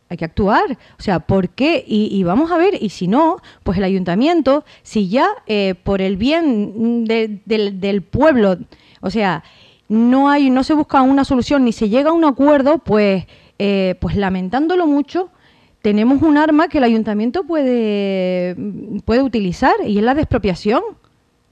[0.09, 0.78] Hay que actuar.
[1.00, 1.84] O sea, ¿por qué?
[1.84, 6.16] Y, vamos a ver, y si no, pues el ayuntamiento, si ya eh, por el
[6.16, 8.59] bien del, pueblo,
[9.00, 9.42] o sea,
[9.89, 13.26] no hay, no se busca una solución ni se llega a un acuerdo, pues,
[13.59, 15.30] eh, pues lamentándolo mucho,
[15.82, 18.57] tenemos un arma que el ayuntamiento puede,
[19.05, 20.82] puede utilizar y es la de expropiación.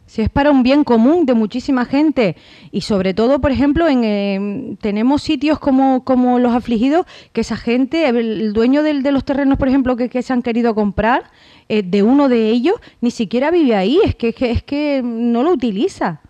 [0.06, 2.36] Si es para un bien común de muchísima gente
[2.70, 7.56] y sobre todo, por ejemplo, en, eh, tenemos sitios como, como los afligidos que esa
[7.56, 11.30] gente, el dueño de los terrenos, por ejemplo, que, se han querido comprar,
[11.68, 15.52] eh, de uno de ellos, ni siquiera vive ahí, es que, es que, no lo
[15.52, 16.20] utiliza.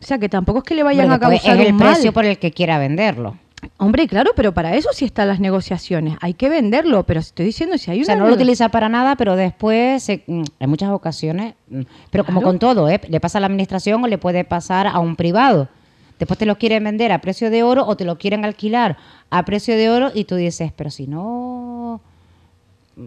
[0.00, 2.38] O sea, que tampoco es que le vayan a causar es el precio por el
[2.38, 3.36] que quiera venderlo.
[3.78, 6.18] Hombre, claro, pero para eso sí están las negociaciones.
[6.20, 8.04] Hay que venderlo, pero estoy diciendo si hay una...
[8.04, 12.24] O sea, no lo utiliza para nada, pero después, mm, en muchas ocasiones, mm, pero
[12.24, 13.00] como con todo, ¿eh?
[13.08, 15.68] le pasa a la administración o le puede pasar a un privado.
[16.18, 18.96] Después te lo quieren vender a precio de oro o te lo quieren alquilar
[19.30, 22.00] a precio de oro y tú dices, pero si no,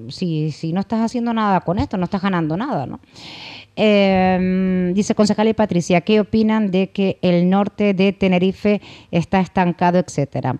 [0.09, 2.99] si, si no estás haciendo nada con esto, no estás ganando nada, ¿no?
[3.81, 9.99] Eh, dice concejal y Patricia, ¿qué opinan de que el norte de Tenerife está estancado,
[9.99, 10.57] etcétera?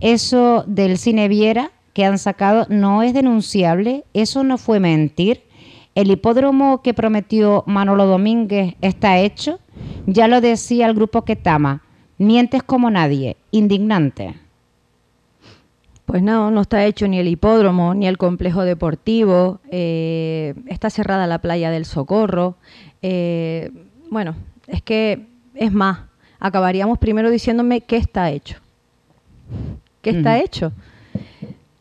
[0.00, 5.44] Eso del cine Viera que han sacado no es denunciable, eso no fue mentir.
[5.94, 9.60] El hipódromo que prometió Manolo Domínguez está hecho,
[10.06, 11.82] ya lo decía el grupo Ketama,
[12.18, 14.34] mientes como nadie, indignante.
[16.08, 21.26] Pues no, no está hecho ni el hipódromo, ni el complejo deportivo, eh, está cerrada
[21.26, 22.56] la playa del Socorro.
[23.02, 23.70] Eh,
[24.08, 24.34] bueno,
[24.68, 25.98] es que es más,
[26.40, 28.56] acabaríamos primero diciéndome qué está hecho.
[30.00, 30.72] ¿Qué está hecho?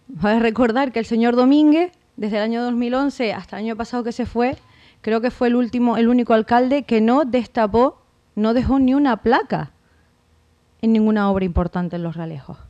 [0.10, 4.04] Voy a recordar que el señor Domínguez, desde el año 2011 hasta el año pasado
[4.04, 4.58] que se fue,
[5.00, 8.02] creo que fue el último, el único alcalde que no destapó,
[8.36, 9.72] no dejó ni una placa
[10.82, 12.67] en ninguna obra importante en los Ralejos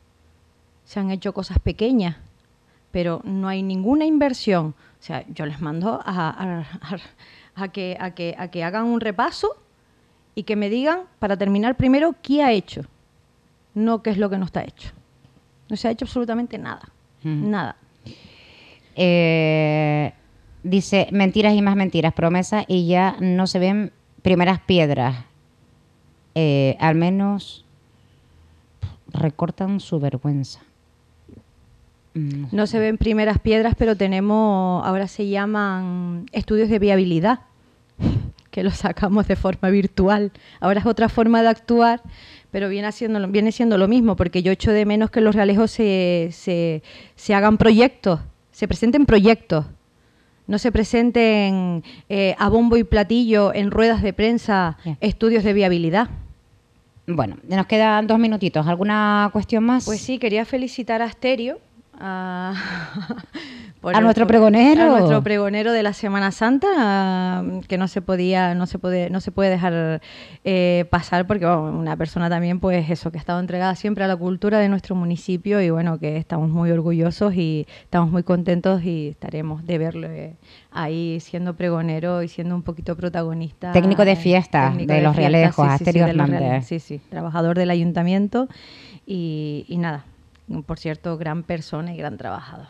[0.87, 2.15] se han hecho cosas pequeñas,
[2.91, 4.67] pero no hay ninguna inversión.
[4.99, 6.63] O sea, yo les mando a,
[7.73, 9.49] que, a, que, a que hagan un repaso
[10.33, 12.85] y que me digan, para terminar primero, qué ha hecho,
[13.73, 14.91] no qué es lo que no está hecho.
[15.67, 16.87] No se ha hecho absolutamente nada,
[17.21, 17.75] nada.
[18.95, 20.13] Eh,
[20.63, 25.25] dice, mentiras y más mentiras, promesas y ya no se ven primeras piedras.
[26.33, 27.65] Eh, al menos
[29.11, 30.61] recortan su vergüenza.
[32.51, 37.41] No se ven primeras piedras, pero tenemos, ahora se llaman estudios de viabilidad,
[38.51, 40.31] que los sacamos de forma virtual.
[40.59, 42.01] Ahora es otra forma de actuar,
[42.51, 45.71] pero viene, haciendo, viene siendo lo mismo, porque yo echo de menos que los realejos
[45.71, 48.19] se, se, hagan proyectos,
[48.51, 49.65] se presenten proyectos,
[50.47, 56.09] no se presenten eh, a bombo y platillo en ruedas de prensa estudios de viabilidad.
[57.05, 58.65] Bueno, nos quedan dos minutitos.
[58.65, 59.85] ¿Alguna cuestión más?
[59.85, 61.59] Pues sí, quería felicitar a Asterio
[61.99, 62.53] a,
[63.83, 68.65] a nuestro pregonero a nuestro pregonero de la Semana Santa que no se podía no
[68.65, 70.01] se puede no se puede dejar
[70.43, 74.15] eh, pasar porque una persona también pues eso que ha estado entregada siempre a la
[74.15, 79.09] cultura de nuestro municipio y bueno que estamos muy orgullosos y estamos muy contentos y
[79.09, 80.07] estaremos de verlo
[80.71, 85.85] ahí siendo pregonero y siendo un poquito protagonista técnico de fiesta de, los Realejos sí,
[85.85, 88.47] sí, sí, sí, trabajador del ayuntamiento
[89.05, 90.03] y nada
[90.65, 92.67] por cierto, gran persona y gran trabajador.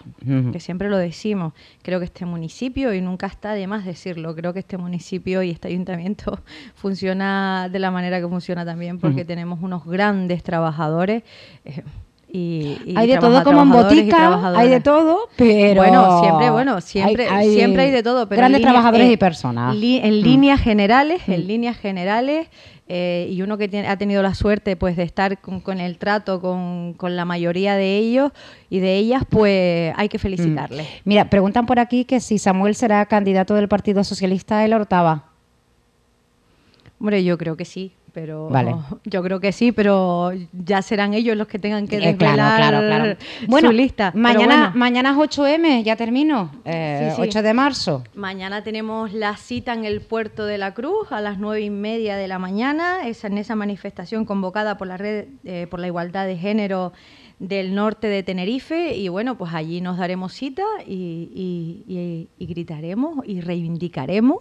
[0.52, 1.54] Que siempre lo decimos.
[1.84, 5.52] Creo que este municipio, y nunca está de más decirlo, creo que este municipio y
[5.52, 6.40] este ayuntamiento
[6.76, 11.24] funciona de la manera que funciona también, porque tenemos unos grandes trabajadores.
[11.66, 11.84] Eh,
[12.30, 17.30] y, hay de todo como en botica, hay de todo, pero bueno, siempre, bueno, siempre,
[17.30, 19.74] hay, siempre hay de todo, pero grandes trabajadores y personas.
[19.74, 22.48] en líneas generales, en líneas generales,
[22.90, 27.16] eh, y uno que ha tenido la suerte pues de estar con, el trato con,
[27.16, 28.32] la mayoría de ellos
[28.70, 30.88] y de ellas, pues hay que felicitarles.
[30.88, 31.10] Mm.
[31.10, 35.26] Mira, preguntan por aquí que si Samuel será candidato del Partido Socialista de la Ortava.
[37.00, 38.50] Hombre, yo creo que sí pero
[39.06, 43.70] yo creo que sí, pero ya serán ellos los que tengan que eh, desvelar bueno,
[43.70, 44.12] su lista.
[44.16, 48.04] Mañana, mañana es 8M, ya termino, 8 eh, de marzo.
[48.16, 52.16] Mañana tenemos la cita en el Puerto de la Cruz a las nueve y media
[52.16, 56.26] de la mañana, es en esa manifestación convocada por la Red eh, por la Igualdad
[56.26, 56.94] de Género
[57.40, 64.40] del norte de Tenerife y bueno, pues allí nos daremos cita y, gritaremos y reivindicaremos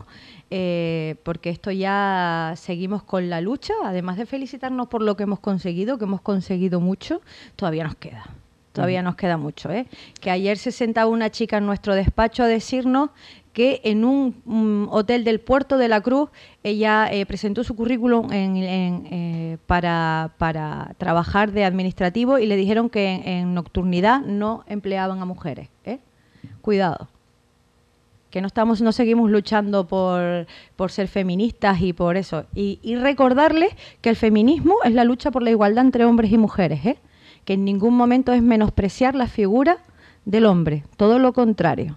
[1.24, 5.38] porque esto ya seguimos con la lucha lucha, además de felicitarnos por lo que hemos
[5.38, 7.22] conseguido, que hemos conseguido mucho,
[7.54, 8.24] todavía nos queda.
[8.72, 9.86] Todavía nos queda mucho, ¿eh?
[10.20, 13.08] Que ayer se sentaba una chica en nuestro despacho a decirnos
[13.56, 16.28] que en un, hotel del puerto de la Cruz
[16.62, 20.30] ella eh, presentó su currículum eh, para,
[20.98, 25.70] trabajar de administrativo y le dijeron que en, nocturnidad no empleaban a mujeres.
[25.86, 26.00] ¿eh?
[26.60, 27.08] Cuidado
[28.28, 32.44] que no estamos, no seguimos luchando por, ser feministas y por eso.
[32.54, 36.36] Y, y, recordarles que el feminismo es la lucha por la igualdad entre hombres y
[36.36, 36.98] mujeres, ¿eh?
[37.46, 39.78] que en ningún momento es menospreciar la figura
[40.26, 41.96] del hombre, todo lo contrario.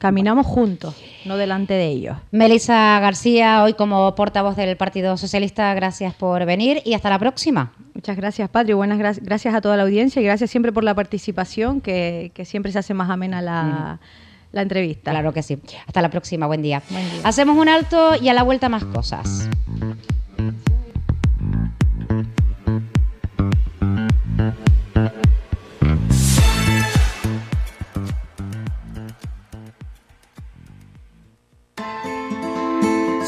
[0.00, 0.96] Caminamos juntos,
[1.26, 2.16] no delante de ellos.
[2.30, 7.72] Melissa García, hoy como portavoz del Partido Socialista, gracias por venir y hasta la próxima.
[7.92, 8.72] Muchas gracias, Padre.
[8.72, 12.78] Buenas gracias a toda la audiencia y gracias siempre por la participación, que, siempre se
[12.78, 14.00] hace más amena la,
[14.52, 15.10] la, entrevista.
[15.10, 15.58] Claro que sí.
[15.86, 16.46] Hasta la próxima.
[16.46, 16.82] Buen día.
[16.88, 17.20] Buen día.
[17.24, 19.50] Hacemos un alto y a la vuelta más cosas.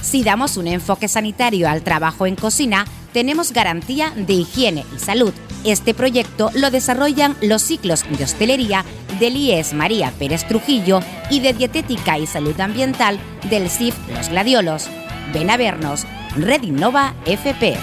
[0.00, 5.32] Si damos un enfoque sanitario al trabajo en cocina, tenemos garantía de higiene y salud.
[5.64, 8.84] Este proyecto lo desarrollan los ciclos de hostelería
[9.20, 11.00] del IES María Pérez Trujillo
[11.30, 14.88] y de dietética y salud ambiental del CIF Los Gladiolos.
[15.32, 16.06] Ven a vernos,
[16.36, 17.76] Red Innova FP.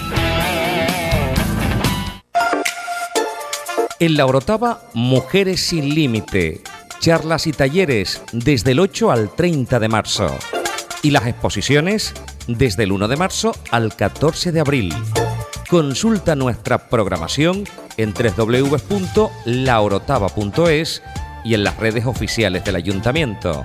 [3.98, 6.62] En la Orotava, Mujeres sin Límite.
[7.00, 10.38] Charlas y talleres desde el 8 al 30 de marzo.
[11.02, 12.14] Y las exposiciones
[12.46, 14.94] desde el 1 de marzo al 14 de abril.
[15.70, 17.62] Consulta nuestra programación
[17.96, 21.02] en www.laorotava.es
[21.44, 23.62] y en las redes oficiales del ayuntamiento.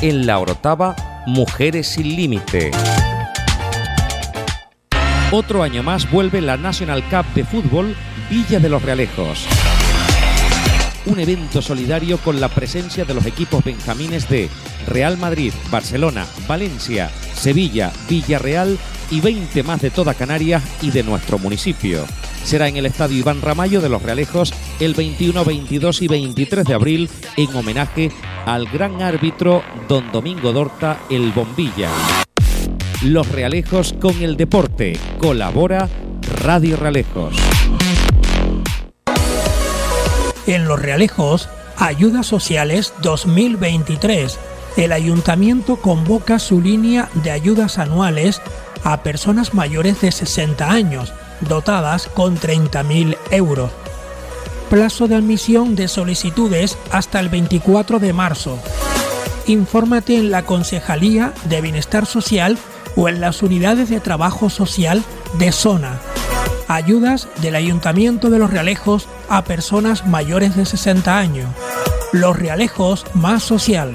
[0.00, 0.96] En La Orotava,
[1.26, 2.70] Mujeres sin Límite.
[5.30, 7.94] Otro año más vuelve la National Cup de fútbol
[8.30, 9.46] Villa de los Realejos.
[11.04, 14.48] Un evento solidario con la presencia de los equipos benjamines de
[14.86, 18.78] Real Madrid, Barcelona, Valencia, Sevilla, Villarreal
[19.10, 22.04] y 20 más de toda Canarias y de nuestro municipio.
[22.44, 26.74] Será en el Estadio Iván Ramallo de Los Realejos el 21, 22 y 23 de
[26.74, 28.10] abril en homenaje
[28.46, 31.90] al gran árbitro don Domingo Dorta el Bombilla.
[33.02, 34.96] Los Realejos con el deporte.
[35.18, 35.88] Colabora
[36.42, 37.34] Radio Realejos.
[40.46, 44.38] En Los Realejos, Ayudas Sociales 2023.
[44.76, 48.40] El ayuntamiento convoca su línea de ayudas anuales
[48.82, 53.70] a personas mayores de 60 años, dotadas con 30.000 euros.
[54.68, 58.58] Plazo de admisión de solicitudes hasta el 24 de marzo.
[59.46, 62.58] Infórmate en la Concejalía de Bienestar Social
[62.96, 65.04] o en las unidades de trabajo social
[65.38, 66.00] de zona.
[66.68, 71.48] Ayudas del Ayuntamiento de Los Realejos a personas mayores de 60 años.
[72.12, 73.94] Los Realejos más social.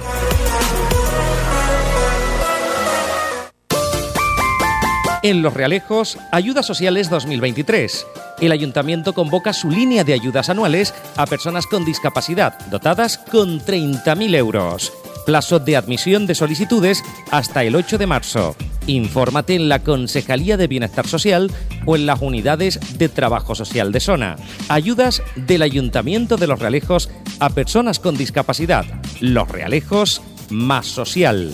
[5.21, 8.07] En Los Realejos, Ayudas Sociales 2023.
[8.39, 14.35] El ayuntamiento convoca su línea de ayudas anuales a personas con discapacidad, dotadas con 30.000
[14.35, 14.91] euros.
[15.27, 18.55] Plazo de admisión de solicitudes hasta el 8 de marzo.
[18.87, 21.51] Infórmate en la Concejalía de Bienestar Social
[21.85, 24.35] o en las unidades de trabajo social de zona.
[24.69, 27.09] Ayudas del Ayuntamiento de Los Realejos
[27.39, 28.85] a personas con discapacidad.
[29.21, 31.51] Los Realejos más social.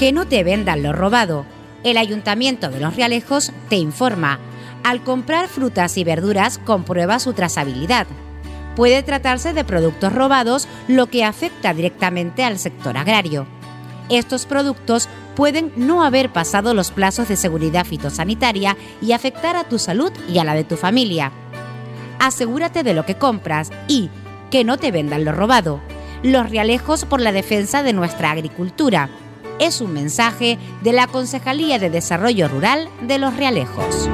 [0.00, 1.44] que no te vendan lo robado.
[1.84, 4.40] El Ayuntamiento de Los Realejos te informa.
[4.82, 8.06] Al comprar frutas y verduras, comprueba su trazabilidad.
[8.80, 13.46] Puede tratarse de productos robados, lo que afecta directamente al sector agrario.
[14.08, 15.06] Estos productos
[15.36, 20.38] pueden no haber pasado los plazos de seguridad fitosanitaria y afectar a tu salud y
[20.38, 21.30] a la de tu familia.
[22.20, 24.08] Asegúrate de lo que compras y
[24.50, 25.82] que no te vendan lo robado.
[26.22, 29.10] Los Realejos por la defensa de nuestra agricultura.
[29.58, 34.08] Es un mensaje de la Concejalía de Desarrollo Rural de Los Realejos.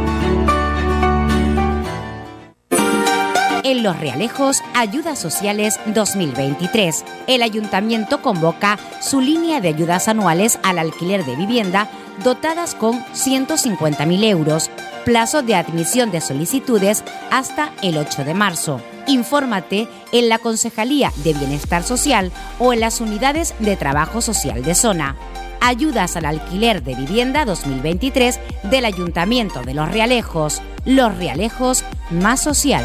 [3.67, 10.79] En Los Realejos, Ayudas Sociales 2023, el ayuntamiento convoca su línea de ayudas anuales al
[10.79, 11.91] alquiler de vivienda
[12.23, 14.71] dotadas con 150.000 euros,
[15.05, 17.03] plazo de admisión de solicitudes
[17.33, 18.81] hasta el 8 de marzo.
[19.09, 24.77] Infórmate en la Concejalía de Bienestar Social o en las unidades de trabajo social de
[24.77, 25.17] zona.
[25.61, 28.39] Ayudas al alquiler de vivienda 2023
[28.71, 30.63] del Ayuntamiento de Los Realejos.
[30.85, 32.85] Los Realejos más social.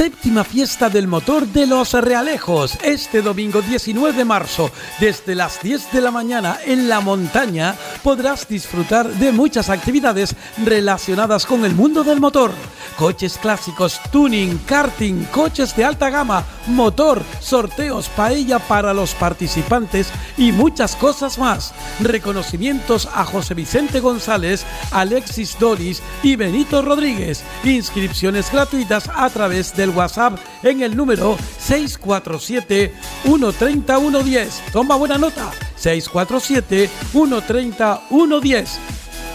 [0.00, 5.92] Séptima fiesta del motor de los Realejos, este domingo 19 de marzo, desde las 10
[5.92, 10.34] de la mañana en la montaña, podrás disfrutar de muchas actividades
[10.64, 12.50] relacionadas con el mundo del motor.
[12.96, 20.52] Coches clásicos, tuning, karting, coches de alta gama, motor, sorteos, paella para los participantes y
[20.52, 21.74] muchas cosas más.
[22.00, 27.42] Reconocimientos a José Vicente González, Alexis Doris y Benito Rodríguez.
[27.64, 34.62] Inscripciones gratuitas a través del WhatsApp en el número 647 130 110.
[34.72, 35.50] Toma buena nota.
[35.76, 38.78] 647 130 110.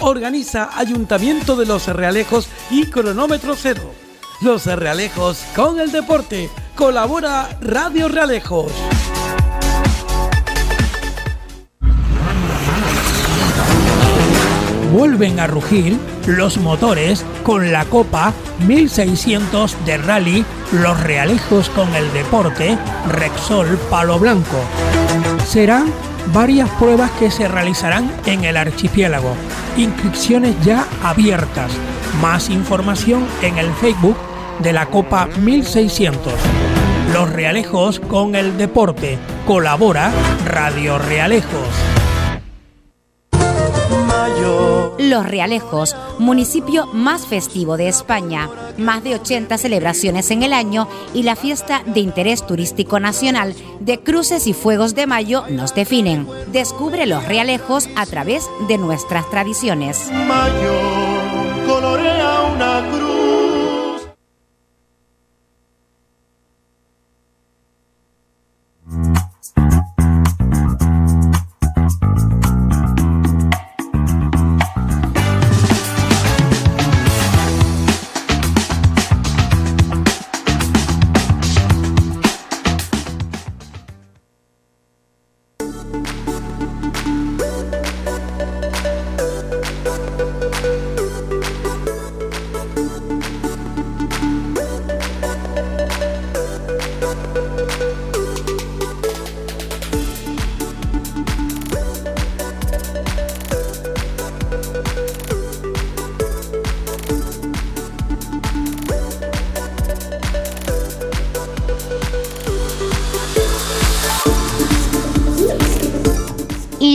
[0.01, 3.93] Organiza Ayuntamiento de Los Realejos y Cronómetro Cero.
[4.41, 6.49] Los Realejos con el deporte.
[6.75, 8.71] Colabora Radio Realejos.
[14.91, 18.33] Vuelven a rugir los motores con la Copa
[18.65, 22.77] 1600 de Rally Los Realejos con el Deporte
[23.09, 24.57] Rexol Palo Blanco.
[25.45, 25.91] Serán
[26.33, 29.35] varias pruebas que se realizarán en el archipiélago.
[29.77, 31.71] Inscripciones ya abiertas.
[32.21, 34.17] Más información en el Facebook
[34.59, 36.33] de la Copa 1600.
[37.13, 39.17] Los Realejos con el Deporte.
[39.45, 40.11] Colabora
[40.45, 42.04] Radio Realejos.
[44.97, 48.49] Los Realejos, municipio más festivo de España.
[48.77, 53.99] Más de 80 celebraciones en el año y la fiesta de interés turístico nacional de
[53.99, 56.27] cruces y fuegos de mayo nos definen.
[56.47, 60.09] Descubre los Realejos a través de nuestras tradiciones.
[60.11, 60.73] Mayo
[61.67, 63.04] colorea una cruz.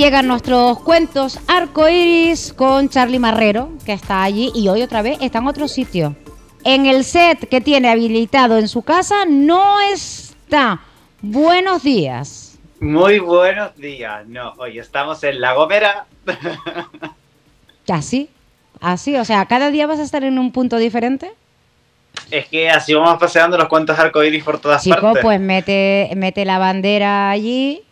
[0.01, 5.41] Llegan nuestros cuentos arcoiris con Charlie Marrero, que está allí y hoy otra vez está
[5.41, 6.17] en otro sitio.
[6.65, 10.81] En el set que tiene habilitado en su casa no está.
[11.21, 12.59] Buenos días.
[12.81, 14.27] Muy buenos días.
[14.27, 16.07] No, hoy estamos en La Gomera.
[17.87, 18.31] Así,
[18.81, 21.31] así, o sea, cada día vas a estar en un punto diferente.
[22.31, 25.23] Es que así vamos paseando los cuentos arcoíris por todas Chico, partes.
[25.25, 27.83] pues mete, mete la bandera allí,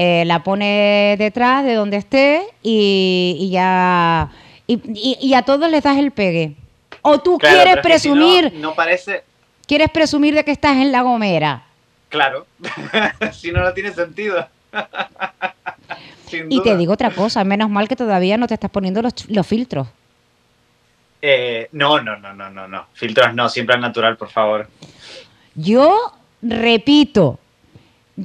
[0.00, 4.30] eh, la pone detrás de donde esté y, y ya.
[4.68, 6.54] Y, y- y a todos les das el pegue.
[7.02, 9.24] O tú Claro, quieres si no, presumir, no, parece.
[9.66, 11.64] quieres presumir de que estás en La Gomera.
[12.10, 12.46] Claro.
[13.32, 14.46] si no, no tiene sentido.
[16.50, 19.46] Y te digo otra cosa, menos mal que todavía no te estás poniendo los, los
[19.46, 19.88] filtros.
[21.22, 22.86] Eh, no, no, no, no, no, no.
[22.92, 24.68] Filtros no, siempre al natural, por favor.
[25.54, 25.96] Yo
[26.42, 27.38] repito,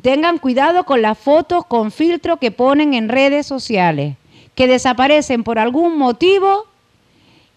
[0.01, 4.15] tengan cuidado con las fotos con filtro que ponen en redes sociales,
[4.55, 6.65] que desaparecen por algún motivo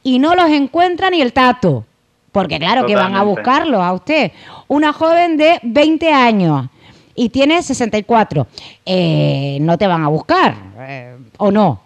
[0.02, 1.84] y no los encuentran ni el tato.
[2.32, 4.30] Porque claro que van a buscarlo a usted.
[4.68, 6.66] Una joven de 20 años
[7.14, 8.46] y tiene 64.
[8.84, 11.80] Eh, no te van a buscar, eh, ¿o no?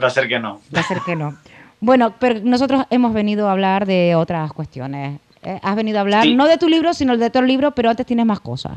[0.00, 0.60] Va a ser que no.
[0.76, 1.36] Va a ser que no.
[1.80, 5.18] Bueno, pero nosotros hemos venido a hablar de otras cuestiones.
[5.42, 6.34] Eh, Has venido a hablar Sí.
[6.34, 8.72] no de tu libro, sino de otro libro, pero antes tienes más cosas.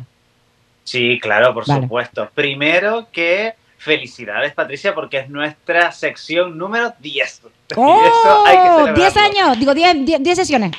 [0.91, 1.83] Sí, claro, por Vale.
[1.83, 2.29] supuesto.
[2.35, 7.41] Primero que felicidades, Patricia, porque es nuestra sección número 10.
[7.71, 8.77] Y eso hay que ¡Oh!
[8.79, 8.93] celebrarlo.
[8.95, 10.71] 10 años, digo 10 10 10 sesiones.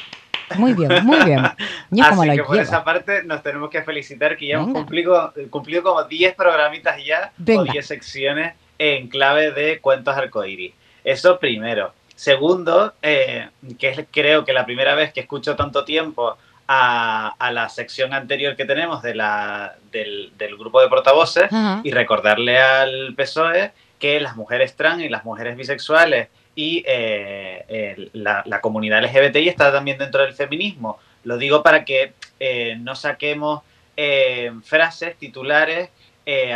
[0.58, 1.40] Muy bien, muy bien.
[1.90, 2.54] Yo Así que por llevo.
[2.56, 4.80] esa parte nos tenemos que felicitar que ya hemos Venga.
[4.80, 7.72] cumplido, cumplido como 10 programitas ya o Venga.
[7.72, 10.74] 10 secciones en clave de cuentos arcoíris.
[11.02, 11.94] Eso primero.
[12.14, 13.48] Segundo, eh,
[13.78, 16.36] que es creo que la primera vez que escucho tanto tiempo
[16.68, 21.50] a, a la sección anterior que tenemos de la, del, del grupo de portavoces
[21.84, 28.08] y recordarle al PSOE que las mujeres trans y las mujeres bisexuales y eh, eh,
[28.14, 30.98] la, la comunidad LGBTI está también dentro del feminismo.
[31.24, 33.62] Lo digo para que eh, no saquemos
[33.96, 35.90] eh, frases, titulares,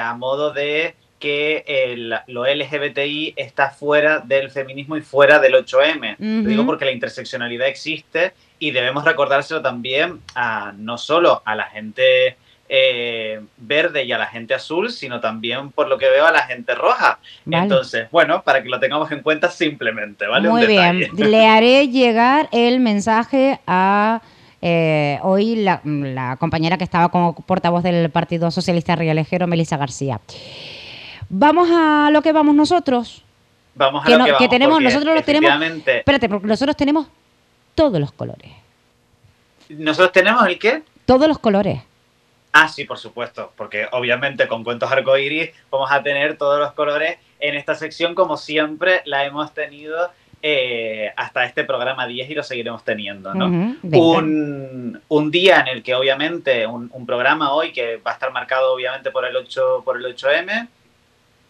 [0.00, 6.16] a modo de que el- lo LGBTI está fuera del feminismo y fuera del 8M.
[6.18, 11.64] Lo digo porque la interseccionalidad existe y debemos recordárselo también a no solo a la
[11.64, 12.36] gente
[12.68, 16.42] eh, verde y a la gente azul, sino también, por lo que veo, a la
[16.42, 17.18] gente roja.
[17.44, 17.62] Vale.
[17.62, 20.48] Entonces, bueno, para que lo tengamos en cuenta simplemente, ¿vale?
[20.48, 20.98] Un Muy bien.
[21.00, 21.24] detalle.
[21.30, 24.20] Le haré llegar el mensaje a
[24.62, 30.20] eh, hoy la, la compañera que estaba como portavoz del Partido Socialista Realejero, Melissa García.
[31.28, 33.22] Vamos a lo que vamos nosotros.
[33.74, 36.46] Vamos a que lo no- que que vamos, tenemos- porque nosotros lo tenemos- Espérate, porque
[36.46, 37.06] nosotros tenemos
[37.76, 38.50] todos los colores.
[39.68, 40.82] ¿Nosotros tenemos el qué?
[41.04, 41.80] Todos los colores.
[42.52, 47.18] Ah, sí, por supuesto, porque obviamente con cuentos arcoíris vamos a tener todos los colores
[47.38, 50.10] en esta sección como siempre la hemos tenido
[50.42, 53.46] eh, hasta este programa 10 y lo seguiremos teniendo, ¿no?
[53.82, 58.32] Un, un día en el que obviamente, un, un programa hoy que va a estar
[58.32, 60.68] marcado obviamente por el 8, por el 8M,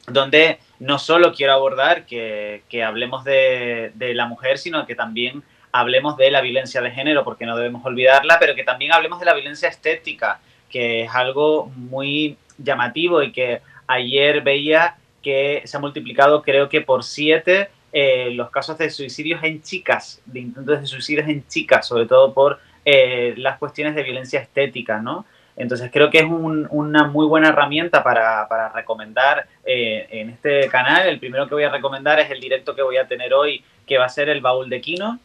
[0.09, 5.43] donde no solo quiero abordar que, que hablemos de, de la mujer, sino que también
[5.81, 9.27] hablemos de la violencia de género, porque no debemos olvidarla, pero que también hablemos de
[9.27, 15.81] la violencia estética, que es algo muy llamativo y que ayer veía que se ha
[15.81, 20.87] multiplicado creo que por siete eh, los casos de suicidios en chicas, de intentos de
[20.87, 25.25] suicidios en chicas, sobre todo por eh, las cuestiones de violencia estética, ¿no?
[25.57, 30.69] Entonces creo que es un- una muy buena herramienta para, para recomendar eh, en este
[30.69, 31.09] canal.
[31.09, 33.97] El primero que voy a recomendar es el directo que voy a tener hoy, que
[33.99, 35.19] va a ser el baúl de Kino,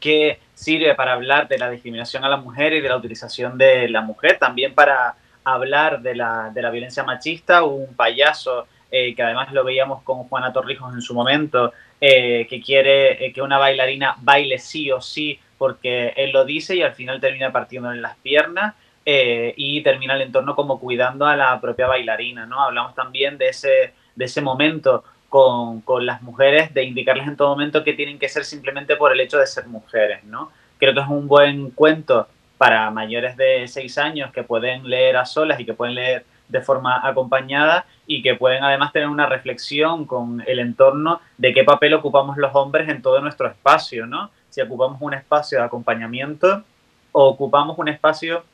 [0.00, 3.88] Que sirve para hablar de la discriminación a la mujer y de la utilización de
[3.88, 8.66] la mujer, también para hablar de la, de la violencia machista, un payaso
[8.96, 13.32] eh, que además lo veíamos con Juana Torrijos en su momento, eh, que quiere eh,
[13.32, 17.50] que una bailarina baile sí o sí porque él lo dice y al final termina
[17.50, 18.74] partiéndole las piernas
[19.06, 22.62] y termina el entorno como cuidando a la propia bailarina, ¿no?
[22.62, 25.04] Hablamos también de ese, de ese momento
[25.34, 29.18] con, las mujeres, de indicarles en todo momento que tienen que ser simplemente por el
[29.18, 30.52] hecho de ser mujeres, ¿no?
[30.78, 35.26] Creo que es un buen cuento para mayores de 6 años que pueden leer a
[35.26, 40.04] solas y que pueden leer de forma acompañada y que pueden además tener una reflexión
[40.04, 44.30] con el entorno de qué papel ocupamos los hombres en todo nuestro espacio, ¿no?
[44.50, 46.62] Si ocupamos un espacio de acompañamiento
[47.10, 48.44] o ocupamos un espacio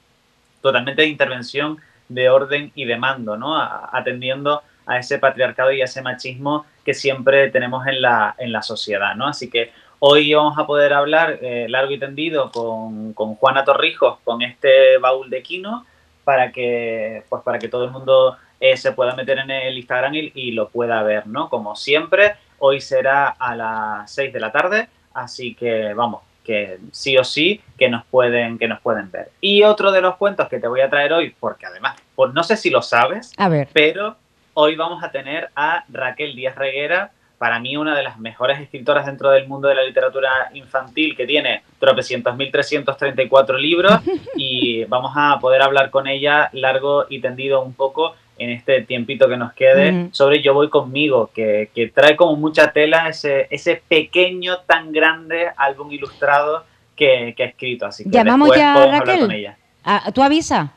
[0.62, 1.76] totalmente de intervención
[2.08, 3.60] de orden y de mando, ¿no?
[3.60, 8.62] Atendiendo a ese patriarcado y a ese machismo que siempre tenemos en la, en la
[8.62, 9.26] sociedad, ¿no?
[9.28, 14.18] Así que hoy vamos a poder hablar eh, largo y tendido con, con Juana Torrijos,
[14.24, 15.84] con este baúl de Kino,
[16.24, 20.14] para que, pues para que todo el mundo eh, se pueda meter en el Instagram
[20.14, 21.48] y, y lo pueda ver, ¿no?
[21.48, 27.16] Como siempre, hoy será a las 6 de la tarde, así que vamos, que sí
[27.16, 29.30] o sí que nos pueden, que nos pueden ver.
[29.40, 32.42] Y otro de los cuentos que te voy a traer hoy, porque además, pues no
[32.42, 33.68] sé si lo sabes, A ver.
[33.72, 34.16] pero
[34.54, 39.06] hoy vamos a tener a Raquel Díaz Reguera, para mí una de las mejores escritoras
[39.06, 43.56] dentro del mundo de la literatura infantil, que tiene tropecientos mil trescientos treinta y cuatro
[43.56, 43.92] libros,
[44.36, 49.28] y vamos a poder hablar con ella largo y tendido un poco en este tiempito
[49.28, 53.82] que nos quede sobre Yo voy conmigo, que, que trae como mucha tela ese, ese
[53.86, 56.64] pequeño, tan grande álbum ilustrado
[56.96, 57.86] que, que ha escrito.
[57.86, 59.20] Así que Llamamos ya a Raquel.
[59.20, 59.56] con ella.
[59.84, 60.72] Ah, ¿Tú avisa?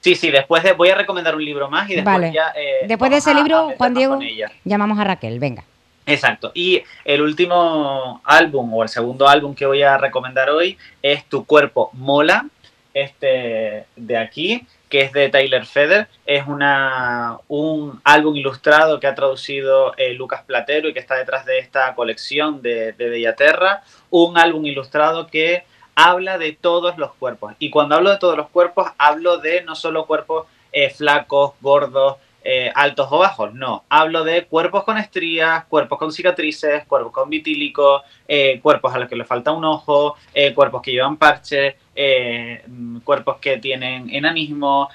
[0.00, 2.32] Sí, sí, después de- voy a recomendar un libro más y después Vale.
[2.32, 2.52] ya...
[2.56, 4.18] eh, Después de ese a- libro, Juan Diego,
[4.64, 5.38] llamamos a Raquel.
[5.38, 5.64] Venga.
[6.06, 6.50] Exacto.
[6.54, 11.44] Y el último álbum o el segundo álbum que voy a recomendar hoy es Tu
[11.44, 12.46] cuerpo mola,
[12.94, 16.08] este de aquí, que es de Tyler Feder.
[16.26, 21.44] Es una, un álbum ilustrado que ha traducido eh, Lucas Platero y que está detrás
[21.46, 23.82] de esta colección de, de Bellaterra.
[24.10, 25.64] Un álbum ilustrado que
[26.02, 27.54] habla de todos los cuerpos.
[27.58, 32.16] Y cuando hablo de todos los cuerpos, hablo de no solo cuerpos eh, flacos, gordos,
[32.42, 33.84] eh, altos o bajos, no.
[33.90, 39.10] Hablo de cuerpos con estrías, cuerpos con cicatrices, cuerpos con vitílico, eh, cuerpos a los
[39.10, 40.16] que le falta un ojo,
[40.54, 44.88] cuerpos que llevan parche, eh, mm, cuerpos que tienen enanismo,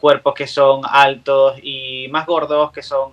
[0.00, 3.12] cuerpos que son altos y más gordos, que son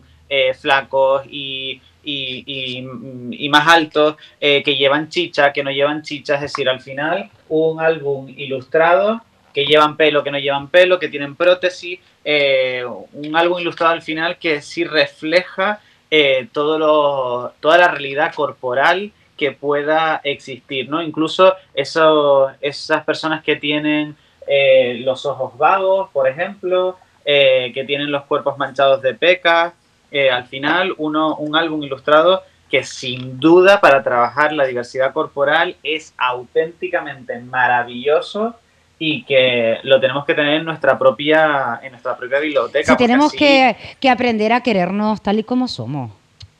[0.61, 2.85] flacos y, y,
[3.31, 7.29] y, más altos eh, que llevan chicha, que no llevan chicha, es decir, al final
[7.47, 9.21] un álbum ilustrado
[9.53, 14.01] que llevan pelo, que no llevan pelo, que tienen prótesis, eh, un álbum ilustrado al
[14.01, 15.79] final que sí refleja
[16.11, 21.01] eh, todo lo, toda la realidad corporal que pueda existir, ¿no?
[21.01, 24.15] Incluso esas personas que tienen
[25.05, 29.73] los ojos vagos, por ejemplo, que tienen los cuerpos manchados de pecas,
[30.11, 35.75] eh, al final uno, un álbum ilustrado que sin duda para trabajar la diversidad corporal
[35.83, 38.55] es auténticamente maravilloso
[38.99, 42.91] y que lo tenemos que tener en nuestra propia, en nuestra propia biblioteca.
[42.91, 43.75] Sí, tenemos que,
[44.09, 46.11] aprender a querernos tal y como somos.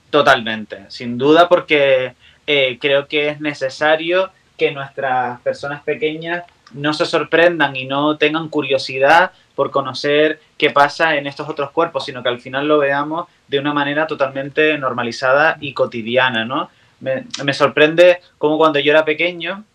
[0.10, 2.14] Totalmente, sin duda porque
[2.48, 6.44] eh, creo que es necesario que nuestras personas pequeñas
[6.74, 12.06] no se sorprendan y no tengan curiosidad por conocer qué pasa en estos otros cuerpos,
[12.06, 16.70] sino que al final lo veamos de una manera totalmente normalizada y cotidiana, ¿no?
[17.02, 19.66] Me, sorprende como cuando yo era pequeño,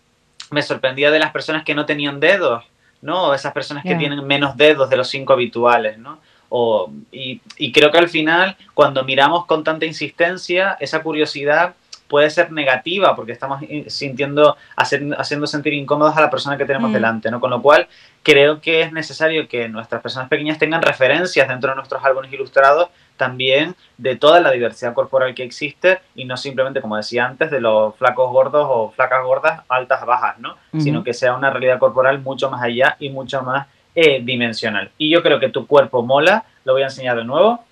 [0.49, 2.63] me sorprendía de las personas que no tenían dedos,
[3.03, 3.35] ¿no?
[3.35, 6.17] esas personas que tienen menos dedos de los cinco habituales, ¿no?
[6.49, 11.75] O, y, y creo que al final, cuando miramos con tanta insistencia, esa curiosidad
[12.07, 16.93] puede ser negativa porque estamos sintiendo, haciendo sentir incómodos a la persona que tenemos mm.
[16.93, 17.39] delante, ¿no?
[17.39, 17.87] Con lo cual,
[18.23, 22.89] creo que es necesario que nuestras personas pequeñas tengan referencias dentro de nuestros álbumes ilustrados
[23.17, 27.61] también de toda la diversidad corporal que existe y no simplemente, como decía antes, de
[27.61, 30.57] los flacos gordos o flacas gordas, altas, bajas, ¿no?
[30.79, 34.91] Sino que sea una realidad corporal mucho más allá y mucho más eh, dimensional.
[34.97, 37.63] Y yo creo que tu cuerpo mola, lo voy a enseñar de nuevo.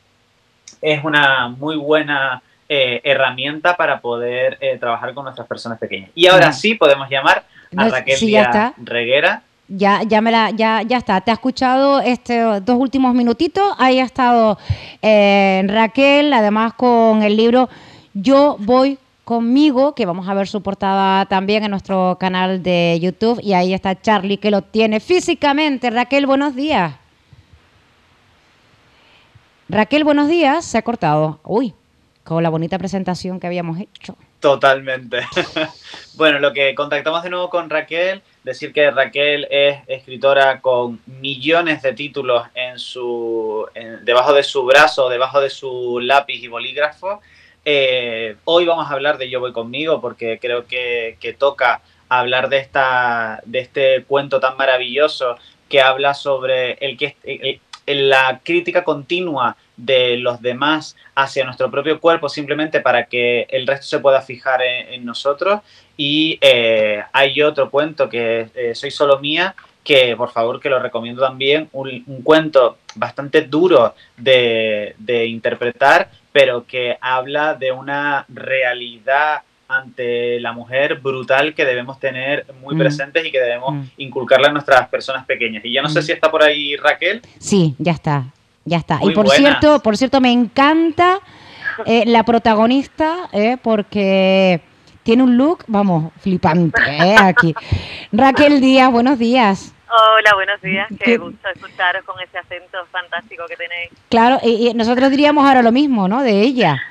[0.81, 2.41] Es una muy buena
[2.76, 6.09] eh, herramienta para poder eh, trabajar con nuestras personas pequeñas.
[6.15, 7.43] Y ahora sí podemos llamar
[7.78, 8.17] a Raquel
[8.78, 9.43] Reguera.
[9.67, 11.21] Ya, ya, me la, ya, ya está.
[11.21, 13.63] Te ha escuchado estos dos últimos minutitos.
[13.78, 14.57] Ahí ha estado
[15.03, 17.69] eh, Raquel, además con el libro
[18.15, 23.39] Yo voy conmigo, que vamos a ver su portada también en nuestro canal de YouTube.
[23.43, 25.91] Y ahí está Charlie, que lo tiene físicamente.
[25.91, 26.95] Raquel, buenos días.
[29.69, 30.65] Raquel, buenos días.
[30.65, 31.39] Se ha cortado.
[31.43, 31.76] Uy,
[32.24, 34.15] con la bonita presentación que habíamos hecho.
[34.39, 35.21] Totalmente.
[36.15, 41.82] bueno, lo que contactamos de nuevo con Raquel, decir que Raquel es escritora con millones
[41.82, 43.65] de títulos en su,
[44.03, 47.21] debajo de su brazo, debajo de su lápiz y bolígrafo.
[47.65, 52.57] Eh, hoy vamos a hablar de Yo voy conmigo porque creo que, toca hablar de,
[52.57, 55.38] esta, de este cuento tan maravilloso
[55.69, 57.15] que habla sobre el que
[57.86, 63.86] la crítica continua de los demás hacia nuestro propio cuerpo simplemente para que el resto
[63.86, 65.61] se pueda fijar en, nosotros.
[65.97, 70.79] Y eh, hay otro cuento que eh, Soy solo mía, que por favor que lo
[70.79, 74.95] recomiendo también, un, cuento bastante duro de,
[75.27, 79.43] interpretar, pero que habla de una realidad
[79.78, 82.80] ante la mujer brutal que debemos tener muy mm.
[82.80, 83.84] presentes y que debemos mm.
[83.97, 85.63] inculcarle a nuestras personas pequeñas.
[85.65, 86.03] Y ya no sé mm.
[86.03, 87.21] si está por ahí Raquel.
[87.39, 88.26] Sí, ya está.
[88.65, 88.99] Ya está.
[89.01, 91.19] y por cierto, por cierto, me encanta
[91.86, 94.61] eh, la protagonista eh, porque
[95.03, 97.53] tiene un look, vamos, flipante eh, aquí.
[98.11, 99.74] Raquel Díaz, buenos días.
[99.89, 100.88] Hola, buenos días.
[100.99, 103.91] Qué, gusto escucharos con ese acento fantástico que tenéis.
[104.09, 106.24] Claro, y, nosotros diríamos ahora lo mismo, ¿no?
[106.24, 106.82] De ella.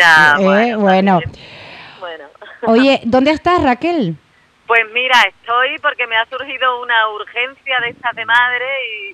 [0.00, 0.78] Ya, bueno.
[0.78, 1.20] bueno.
[2.66, 4.16] Oye, ¿dónde estás, Raquel?
[4.66, 8.66] Pues mira, estoy porque me ha surgido una urgencia de estas de madre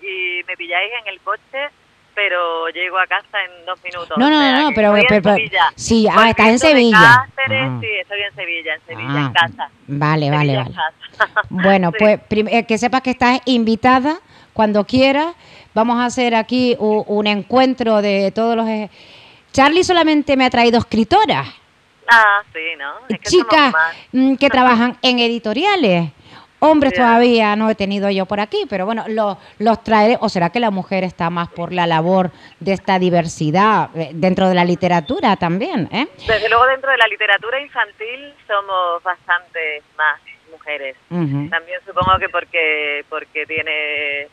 [0.03, 1.71] y me pilláis en el coche
[2.15, 4.17] pero llego a casa en dos minutos.
[4.17, 5.37] No, no, no, pero, pero,
[5.75, 6.99] sí, ah, estás en Sevilla.
[6.99, 7.27] ah.
[7.81, 9.71] Sí, estoy en Sevilla, en Sevilla, en ah, casa.
[9.87, 10.75] Vale, vale, vale.
[11.51, 14.19] Bueno, pues eh, que sepas que estás invitada
[14.53, 15.35] cuando quieras.
[15.75, 18.69] Vamos a hacer aquí un, encuentro de todos los...
[18.69, 18.91] Eh,
[19.53, 21.49] Charlie solamente me ha traído escritoras.
[22.09, 22.94] Ah, sí, ¿no?
[23.09, 23.74] Es que Chicas
[24.12, 26.10] mm, que trabajan en editoriales.
[26.60, 30.16] Hombres todavía no he tenido yo por aquí, pero bueno, los, los traeré.
[30.20, 34.48] ¿O será que la mujer está más por la labor de esta diversidad eh, dentro
[34.48, 35.90] de la literatura también?
[35.93, 36.06] Eh?
[36.26, 40.18] Desde luego, dentro de la literatura infantil somos bastante más
[40.51, 40.97] mujeres.
[41.10, 44.28] También supongo que porque, porque tiene,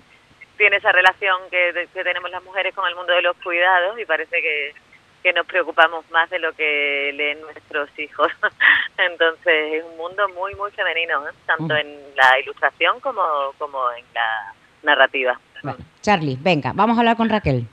[0.56, 4.42] tiene esa relación que tenemos las mujeres con el mundo de los cuidados y parece
[4.42, 4.74] que
[5.22, 8.32] que nos preocupamos más de lo que leen nuestros hijos.
[8.98, 11.32] Entonces es un mundo muy, muy femenino, ¿eh?
[11.46, 13.22] tanto en la ilustración como,
[13.58, 14.54] como en la
[14.84, 15.40] narrativa.
[16.02, 17.68] Charlie, venga, vamos a hablar con Raquel.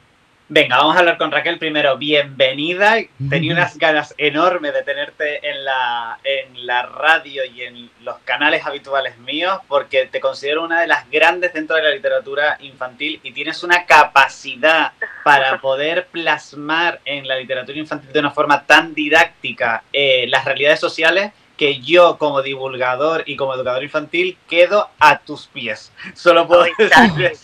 [0.50, 1.98] Venga, vamos a hablar con Raquel primero.
[1.98, 2.96] Bienvenida.
[3.28, 8.64] Tenía unas ganas enormes de tenerte en la, en la radio y en los canales
[8.64, 13.32] habituales míos porque te considero una de las grandes dentro de la literatura infantil y
[13.32, 14.92] tienes una capacidad
[15.22, 20.80] para poder plasmar en la literatura infantil de una forma tan didáctica eh, las realidades
[20.80, 25.92] sociales que yo como divulgador y como educador infantil quedo a tus pies.
[26.14, 26.76] Solo puedo decir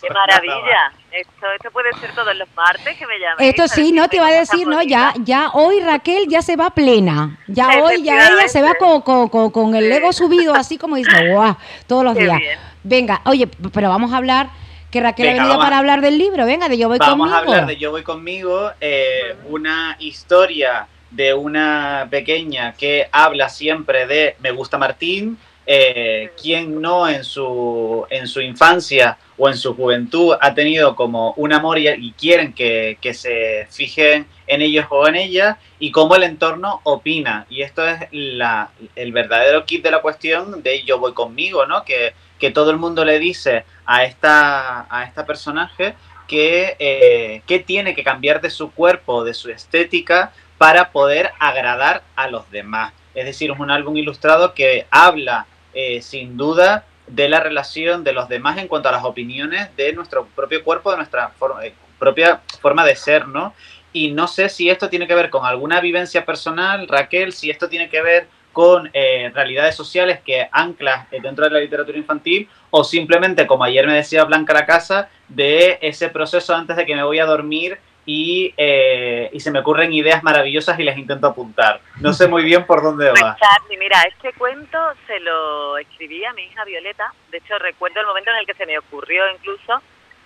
[0.00, 0.92] ¡Qué maravilla!
[1.10, 3.46] Esto, esto puede ser todos los martes que me llamen.
[3.46, 6.70] Esto sí, no te iba a decir, no, ya, ya hoy Raquel ya se va
[6.70, 7.38] plena.
[7.46, 11.30] Ya hoy ya ella se va con, con, con, el ego subido, así como dice,
[11.30, 12.40] guau, todos los días.
[12.82, 14.48] Venga, oye, pero vamos a hablar
[14.90, 16.46] que Raquel ha venido para hablar del libro.
[16.46, 17.16] Venga, de Yo voy conmigo.
[17.16, 23.48] Vamos a hablar de Yo voy conmigo, eh, una historia de una pequeña que habla
[23.48, 29.56] siempre de me gusta Martín, eh, quien no en su, en su infancia o en
[29.56, 35.08] su juventud ha tenido como un amor y, quieren que, se fijen en ellos o
[35.08, 37.46] en ella y cómo el entorno opina.
[37.48, 41.84] Y esto es la, el verdadero kit de la cuestión de yo voy conmigo, ¿no?
[41.84, 45.94] Que, que todo el mundo le dice a esta, a esta personaje
[46.28, 52.02] que, eh, que tiene que cambiar de su cuerpo, de su estética, para poder agradar
[52.16, 52.92] a los demás.
[53.14, 58.12] Es decir, es un álbum ilustrado que habla eh, sin duda de la relación de
[58.12, 61.32] los demás en cuanto a las opiniones de nuestro propio cuerpo, de nuestra
[61.62, 63.54] eh, propia forma de ser, ¿no?
[63.92, 67.68] Y no sé si esto tiene que ver con alguna vivencia personal, Raquel, si esto
[67.68, 72.84] tiene que ver con eh, realidades sociales que anclas dentro de la literatura infantil o
[72.84, 77.02] simplemente, como ayer me decía Blanca la Casa, de ese proceso antes de que me
[77.02, 81.80] voy a dormir y, eh, y, se me ocurren ideas maravillosas y las intento apuntar.
[82.00, 83.36] No sé muy bien por dónde pues, va.
[83.78, 87.12] mira, este cuento se lo escribí a mi hija Violeta.
[87.30, 89.80] De hecho, recuerdo el momento en el que se me ocurrió incluso,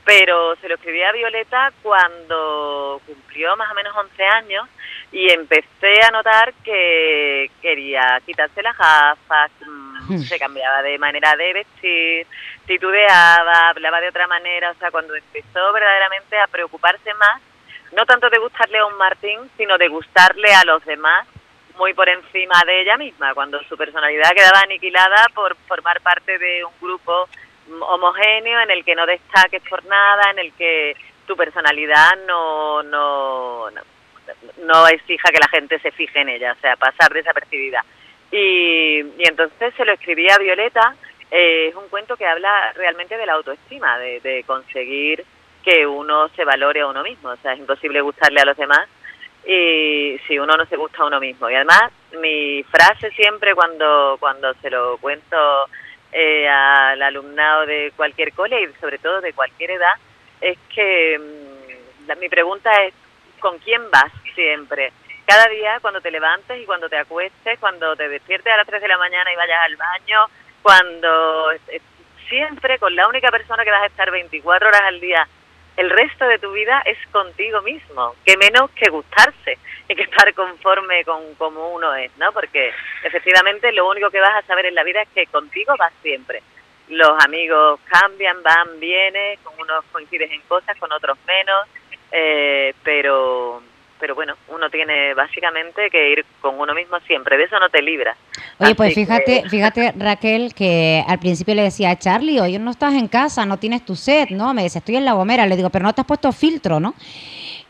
[0.05, 4.69] pero se lo escribí a Violeta cuando cumplió más o menos 11 años
[5.13, 10.19] y empecé a notar que quería quitarse las gafas, mm, hmm.
[10.23, 12.27] se cambiaba de manera de vestir,
[12.67, 17.41] titubeaba, hablaba de otra manera, o sea, cuando empezó verdaderamente a preocuparse más
[17.93, 21.27] no tanto de gustarle a un Martín, sino de gustarle a los demás
[21.79, 26.65] muy por encima de ella misma, cuando su personalidad quedaba aniquilada por formar parte de
[26.65, 27.29] un grupo
[27.81, 30.97] homogéneo en el que no destaques por nada, en el que
[31.27, 33.67] tu personalidad no, no,
[34.59, 37.85] no, exija que la gente se fije en ella, o sea, pasar desapercibida.
[38.33, 40.97] Y, y entonces se lo escribí a Violeta,
[41.31, 45.25] eh, es un cuento que habla realmente de la autoestima, de conseguir
[45.69, 47.29] que uno se valore a uno mismo.
[47.29, 48.89] O sea, es imposible gustarle a los demás
[49.47, 51.51] y si uno no se gusta a uno mismo.
[51.51, 55.37] Y además, mi frase siempre cuando, cuando se lo cuento
[56.11, 59.93] eh, al alumnado de cualquier cole y sobre todo de cualquier edad,
[60.41, 62.95] es que mm, mi pregunta es,
[63.39, 64.93] ¿con quién vas siempre?
[65.27, 68.81] Cada día, cuando te levantes y cuando te acuestes, cuando te despiertes a las 3
[68.81, 70.25] de la mañana y vayas al baño,
[70.63, 71.51] cuando
[72.27, 75.29] siempre con la única persona que vas a estar 24 horas al día
[75.79, 80.35] el resto de tu vida es contigo mismo, que menos que gustarse y que estar
[80.35, 82.33] conforme con como uno es, ¿no?
[82.33, 82.73] Porque
[83.05, 86.43] efectivamente lo único que vas a saber en la vida es que contigo vas siempre.
[86.89, 91.69] Los amigos cambian, van, vienen, con unos coincides en cosas, con otros menos,
[92.11, 93.63] eh, pero
[93.99, 97.83] pero bueno, uno tiene básicamente que ir con uno mismo siempre, de eso no te
[97.83, 98.17] libras.
[98.59, 102.95] Oye, pues fíjate, fíjate Raquel, que al principio le decía a Charlie, hoy no estás
[102.95, 104.55] en casa, no tienes tu set, ¿no?
[104.55, 106.95] Me dice, estoy en la gomera, le digo, pero no te has puesto filtro, ¿no?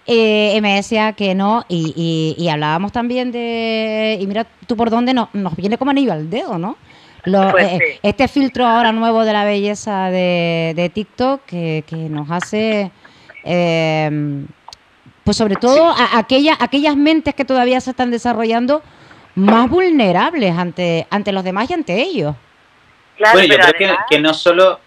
[0.06, 4.88] Eh, y me decía que no, y, y, hablábamos también de, y mira tú por
[4.88, 6.78] dónde no, nos viene como anillo al dedo, ¿no?
[7.24, 12.30] Pues eh, este filtro ahora nuevo de la belleza de, de TikTok que, que nos
[12.30, 12.90] hace...
[13.44, 14.46] Eh,
[15.28, 18.82] pues sobre todo a aquella, aquellas mentes que todavía se están desarrollando
[19.34, 22.34] más vulnerables ante, ante los demás y ante ellos.
[23.34, 24.80] bueno, yo creo que, no solo,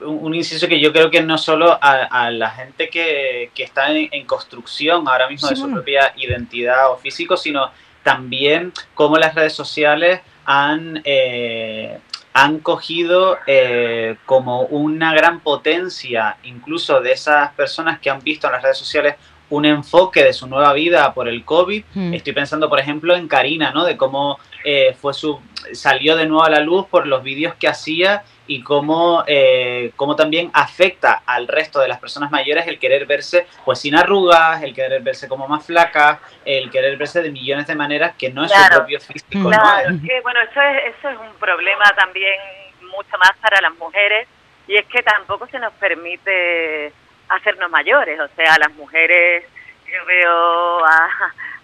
[0.00, 5.08] un, inciso que yo creo que no solo a, la gente que, está en, construcción
[5.08, 7.70] ahora mismo de su propia identidad o físico, sino
[8.02, 12.00] también cómo las redes sociales han, eh,
[12.34, 18.52] han cogido eh, como una gran potencia incluso de esas personas que han visto en
[18.52, 19.14] las redes sociales
[19.56, 21.84] un enfoque de su nueva vida por el COVID.
[21.94, 22.14] Hmm.
[22.14, 23.84] Estoy pensando, por ejemplo, en Karina, ¿no?
[23.84, 25.40] De cómo eh, fue su
[25.72, 30.16] salió de nuevo a la luz por los vídeos que hacía y cómo, eh, cómo
[30.16, 34.74] también afecta al resto de las personas mayores el querer verse pues sin arrugas, el
[34.74, 38.52] querer verse como más flaca, el querer verse de millones de maneras que no es
[38.52, 39.48] su propio físico.
[39.48, 42.38] Claro, bueno, eso es, eso es un problema también
[42.82, 44.28] mucho más para las mujeres
[44.66, 46.92] y es que tampoco se nos permite
[47.28, 48.18] hacernos mayores.
[48.20, 49.44] O sea, las mujeres,
[49.86, 51.08] yo veo a,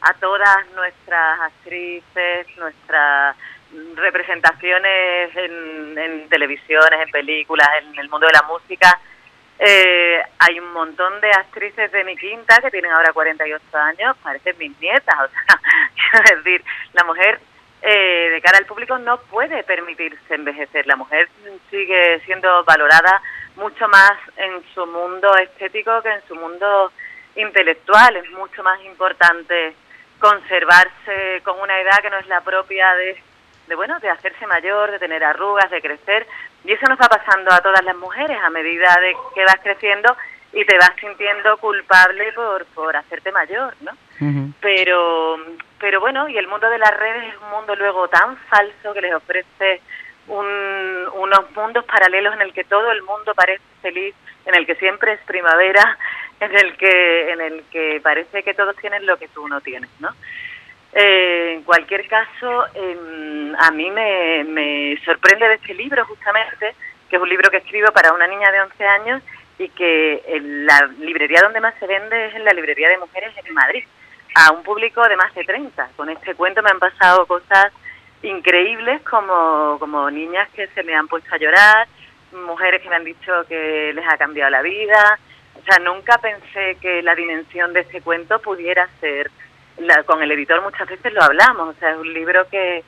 [0.02, 3.36] a todas nuestras actrices, nuestras
[3.94, 8.98] representaciones en, en televisiones, en películas, en el mundo de la música,
[9.62, 14.56] eh, hay un montón de actrices de mi quinta que tienen ahora 48 años, parecen
[14.56, 15.60] mis nietas, o sea,
[16.24, 16.64] quiero decir,
[16.94, 17.38] la mujer
[17.82, 21.28] eh, de cara al público no puede permitirse envejecer, la mujer
[21.70, 23.20] sigue siendo valorada
[23.56, 26.92] mucho más en su mundo estético que en su mundo
[27.36, 29.74] intelectual, es mucho más importante
[30.18, 33.22] conservarse con una edad que no es la propia de,
[33.68, 36.26] de bueno, de hacerse mayor, de tener arrugas, de crecer,
[36.64, 40.14] y eso nos va pasando a todas las mujeres a medida de que vas creciendo
[40.52, 43.92] y te vas sintiendo culpable por, por hacerte mayor, ¿no?
[44.60, 45.38] Pero
[45.78, 49.00] pero bueno, y el mundo de las redes es un mundo luego tan falso que
[49.00, 49.80] les ofrece
[50.30, 54.14] un, unos mundos paralelos en el que todo el mundo parece feliz,
[54.46, 55.98] en el que siempre es primavera,
[56.40, 59.90] en el que en el que parece que todos tienen lo que tú no tienes,
[60.00, 60.10] ¿no?
[60.92, 66.74] Eh, en cualquier caso, em, a mí me, me sorprende de este libro justamente,
[67.08, 69.22] que es un libro que escribo para una niña de 11 años
[69.58, 73.32] y que en la librería donde más se vende es en la librería de mujeres
[73.44, 73.84] en Madrid,
[74.34, 75.90] a un público de más de 30.
[75.96, 77.72] Con este cuento me han pasado cosas
[78.22, 81.88] increíbles como, como niñas que se me han puesto a llorar,
[82.32, 85.18] mujeres que me han dicho que les ha cambiado la vida.
[85.54, 89.30] O sea, nunca pensé que la dimensión de este cuento pudiera ser
[90.06, 92.84] con el editor muchas veces lo hablamos, o sea, es un libro que,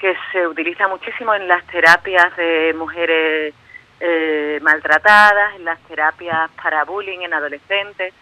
[0.00, 3.54] que se utiliza muchísimo en las terapias de mujeres
[4.00, 8.14] eh, maltratadas, en las terapias para bullying en adolescentes.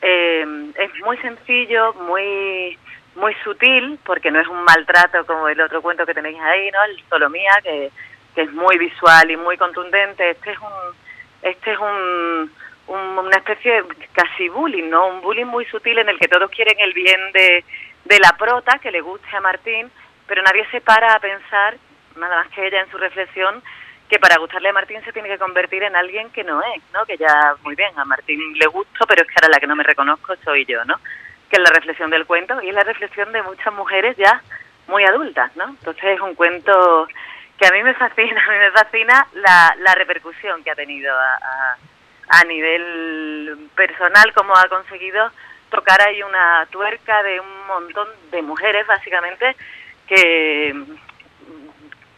[0.00, 2.78] Eh, es muy sencillo, muy
[3.18, 6.82] muy sutil, porque no es un maltrato como el otro cuento que tenéis ahí, ¿no?
[6.84, 7.90] El Solomía, que,
[8.34, 10.30] que es muy visual y muy contundente.
[10.30, 10.96] Este es un,
[11.42, 12.52] este es un,
[12.86, 15.08] una especie de casi bullying, ¿no?
[15.08, 17.64] Un bullying muy sutil en el que todos quieren el bien de,
[18.04, 19.90] de la prota, que le guste a Martín,
[20.26, 21.76] pero nadie se para a pensar,
[22.16, 23.62] nada más que ella en su reflexión,
[24.08, 27.04] que para gustarle a Martín se tiene que convertir en alguien que no es, ¿no?
[27.04, 29.76] Que ya, muy bien, a Martín le gusto, pero es que ahora la que no
[29.76, 30.98] me reconozco soy yo, ¿no?
[31.48, 34.42] Que es la reflexión del cuento y es la reflexión de muchas mujeres ya
[34.86, 35.64] muy adultas, ¿no?
[35.64, 37.08] Entonces es un cuento
[37.58, 41.12] que a mí me fascina, a mí me fascina la, la repercusión que ha tenido
[41.14, 41.76] a
[42.28, 45.30] a nivel personal, cómo ha conseguido
[45.70, 49.56] tocar ahí una tuerca de un montón de mujeres, básicamente,
[50.06, 50.74] que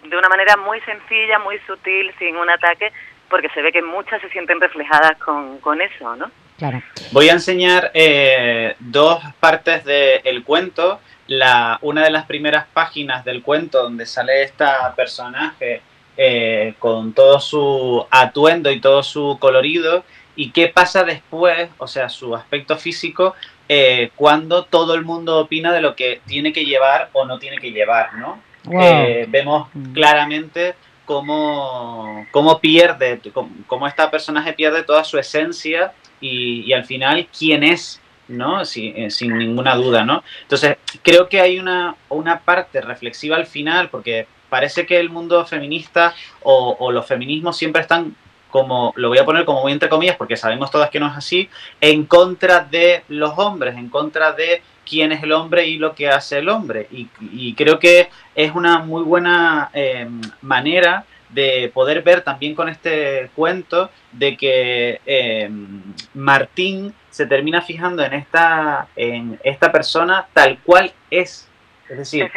[0.05, 2.93] de una manera muy sencilla, muy sutil, sin un ataque,
[3.29, 6.31] porque se ve que muchas se sienten reflejadas con, con eso, ¿no?
[6.61, 6.83] Claro.
[7.11, 11.01] Voy a enseñar eh, dos partes del cuento.
[11.27, 15.81] La, una de las primeras páginas del cuento donde sale esta personaje
[16.19, 20.05] eh, con todo su atuendo y todo su colorido,
[20.37, 23.35] y qué pasa después, o sea, su aspecto físico,
[23.71, 27.57] eh, cuando todo el mundo opina de lo que tiene que llevar o no tiene
[27.57, 28.39] que llevar, ¿no?
[28.71, 29.95] Eh, vemos mm.
[29.95, 30.75] claramente
[31.11, 33.21] cómo, cómo pierde,
[33.67, 38.65] cómo, esta personaje pierde toda su esencia y, y al final quién es, ¿no?
[38.65, 40.23] Sin, sin, ninguna duda, ¿no?
[40.43, 45.45] Entonces, creo que hay una, una parte reflexiva al final, porque parece que el mundo
[45.47, 46.15] feminista
[46.45, 48.15] o, los feminismos siempre están
[48.49, 51.17] como, lo voy a poner como muy entre comillas, porque sabemos todas que no es
[51.17, 51.51] así,
[51.81, 56.09] en contra de los hombres, en contra de quién es el hombre y lo que
[56.09, 56.89] hace el hombre.
[56.91, 60.09] Y, creo que es una muy buena eh,
[60.43, 65.49] manera de poder ver también con este cuento de que eh,
[66.15, 71.51] Martín se termina fijando en esta, en esta persona tal cual es
[71.91, 72.31] es decir,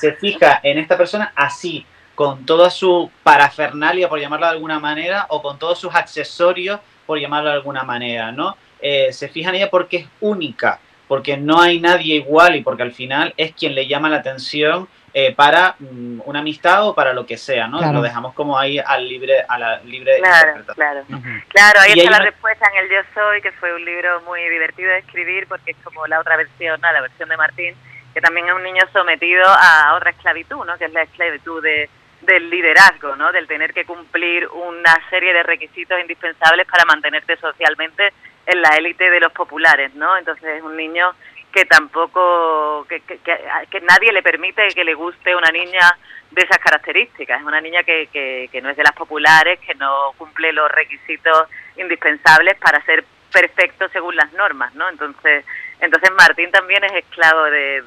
[0.00, 1.84] se, fija en esta persona así,
[2.14, 7.18] con toda su parafernalia, por llamarlo de alguna manera, o con todos sus accesorios, por
[7.18, 8.56] llamarlo de alguna manera, ¿no?
[8.80, 12.82] Eh, se fija en ella porque es única, porque no hay nadie igual y porque
[12.82, 17.12] al final es quien le llama la atención eh, para mm, una amistad o para
[17.12, 17.80] lo que sea, ¿no?
[17.92, 21.04] Lo dejamos como ahí al libre, a la libre claro, Claro,
[21.48, 24.90] claro, ahí está la respuesta en el Yo Soy, que fue un libro muy divertido
[24.90, 27.74] de escribir porque es como la otra versión, la versión de Martín,
[28.14, 30.78] que también es un niño sometido a otra esclavitud, ¿no?
[30.78, 31.90] que es la esclavitud de,
[32.22, 33.32] del liderazgo, ¿no?
[33.32, 38.12] del tener que cumplir una serie de requisitos indispensables para mantenerte socialmente
[38.46, 39.94] en la élite de los populares.
[39.94, 40.16] ¿no?
[40.16, 41.14] Entonces es un niño
[41.52, 45.98] que tampoco, que, que, que, nadie le permite que le guste una niña
[46.30, 47.40] de esas características.
[47.40, 51.48] Es una niña que, que, no es de las populares, que no cumple los requisitos
[51.76, 54.88] indispensables para ser perfecto según las normas, ¿no?
[54.88, 55.44] Entonces,
[55.80, 57.82] entonces Martín también es esclavo de,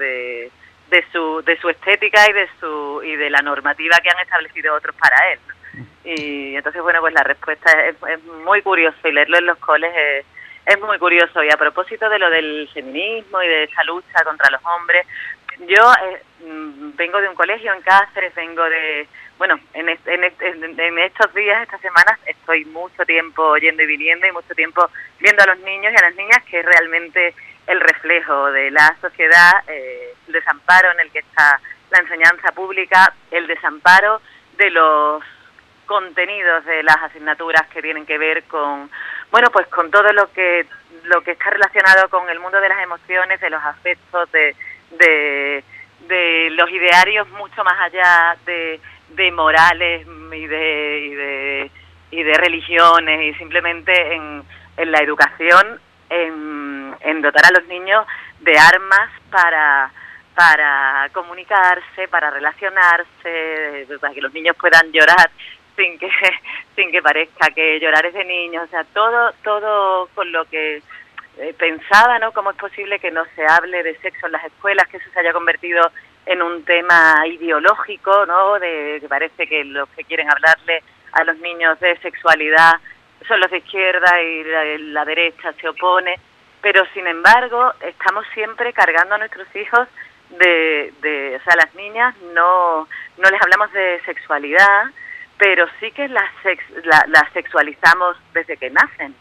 [0.89, 4.75] de, su, de su estética y de, su, y de la normativa que han establecido
[4.75, 5.39] otros para él.
[6.03, 10.25] Y entonces, bueno, pues la respuesta es, muy curioso y leerlo en los coles es,
[10.65, 11.43] es muy curioso.
[11.43, 15.05] Y a propósito de lo del feminismo y de esa lucha contra los hombres,
[15.59, 21.33] yo eh, mm, vengo de un colegio en Cáceres, vengo de, bueno, en, en, estos
[21.33, 24.89] días, estas semanas, estoy mucho tiempo yendo y viniendo y mucho tiempo
[25.19, 27.33] viendo a los niños y a las niñas, que es realmente
[27.67, 31.59] el reflejo de la sociedad, eh, el desamparo en el que está
[31.91, 34.21] la enseñanza pública, el desamparo
[34.57, 35.23] de los
[35.85, 38.89] contenidos de las asignaturas que tienen que ver con,
[39.35, 40.65] bueno, pues con todo lo que
[41.03, 44.55] lo que está relacionado con el mundo de las emociones, de los afectos, de,
[44.91, 45.61] de,
[46.07, 48.79] de los idearios mucho más allá de,
[49.09, 51.71] de morales y de, y de,
[52.11, 54.41] y de religiones y simplemente en,
[54.77, 58.07] en la educación, en, en dotar a los niños
[58.39, 59.91] de armas para
[60.33, 65.29] para comunicarse, para relacionarse, para que los niños puedan llorar
[65.75, 66.09] sin que
[66.75, 70.81] sin que parezca que llorar es de niños, o sea, todo todo con lo que
[71.37, 72.31] eh, pensaba, ¿no?
[72.31, 75.19] ¿Cómo es posible que no se hable de sexo en las escuelas, que eso se
[75.19, 75.91] haya convertido
[76.25, 78.57] en un tema ideológico, ¿no?
[78.59, 80.81] De que parece que los que quieren hablarle
[81.11, 82.73] a los niños de sexualidad
[83.27, 84.43] son los de izquierda y
[84.91, 86.15] la, derecha se opone,
[86.61, 89.87] pero sin embargo estamos siempre cargando a nuestros hijos
[90.29, 92.87] de, de o sea, las niñas no,
[93.17, 94.85] no les hablamos de sexualidad,
[95.37, 96.29] pero sí que las,
[96.83, 99.15] la, las sexualizamos desde que nacen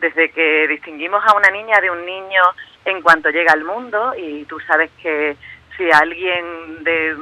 [0.00, 2.42] desde que distinguimos a una niña de un niño
[2.84, 5.36] en cuanto llega al mundo y tú sabes que
[5.76, 7.16] si alguien de,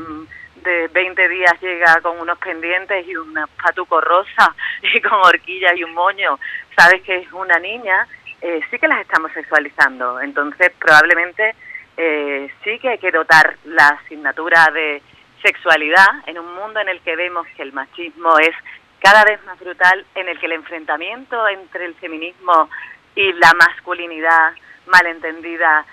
[0.62, 5.84] de 20 días llega con unos pendientes y un patuco rosa y con horquilla y
[5.84, 6.38] un moño,
[6.76, 8.06] sabes que es una niña,
[8.40, 10.20] eh, sí que las estamos sexualizando.
[10.20, 11.54] Entonces probablemente
[11.96, 15.02] eh, sí que hay que dotar la asignatura de
[15.42, 18.54] sexualidad en un mundo en el que vemos que el machismo es
[19.00, 22.68] cada vez más brutal en el que el enfrentamiento entre el feminismo
[23.14, 24.52] y la masculinidad
[24.86, 25.84] malentendida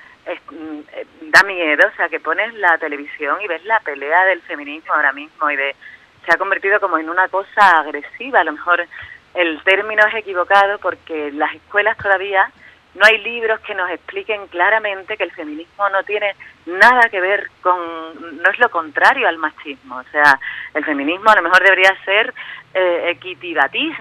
[0.51, 4.41] mm, eh, da miedo, o sea, que pones la televisión y ves la pelea del
[4.41, 5.75] feminismo ahora mismo y de
[6.25, 8.87] se ha convertido como en una cosa agresiva, a lo mejor
[9.35, 12.49] el término es equivocado porque las escuelas todavía
[12.95, 16.35] no hay libros que nos expliquen claramente que el feminismo no tiene
[16.65, 20.39] nada que ver con, no es lo contrario al machismo, o sea,
[20.73, 22.33] el feminismo a lo mejor debería ser
[22.73, 23.17] eh,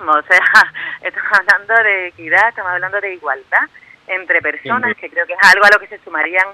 [0.06, 0.40] o sea,
[1.02, 3.68] estamos hablando de equidad, estamos hablando de igualdad
[4.06, 6.46] entre personas, que creo que es algo a lo que se sumarían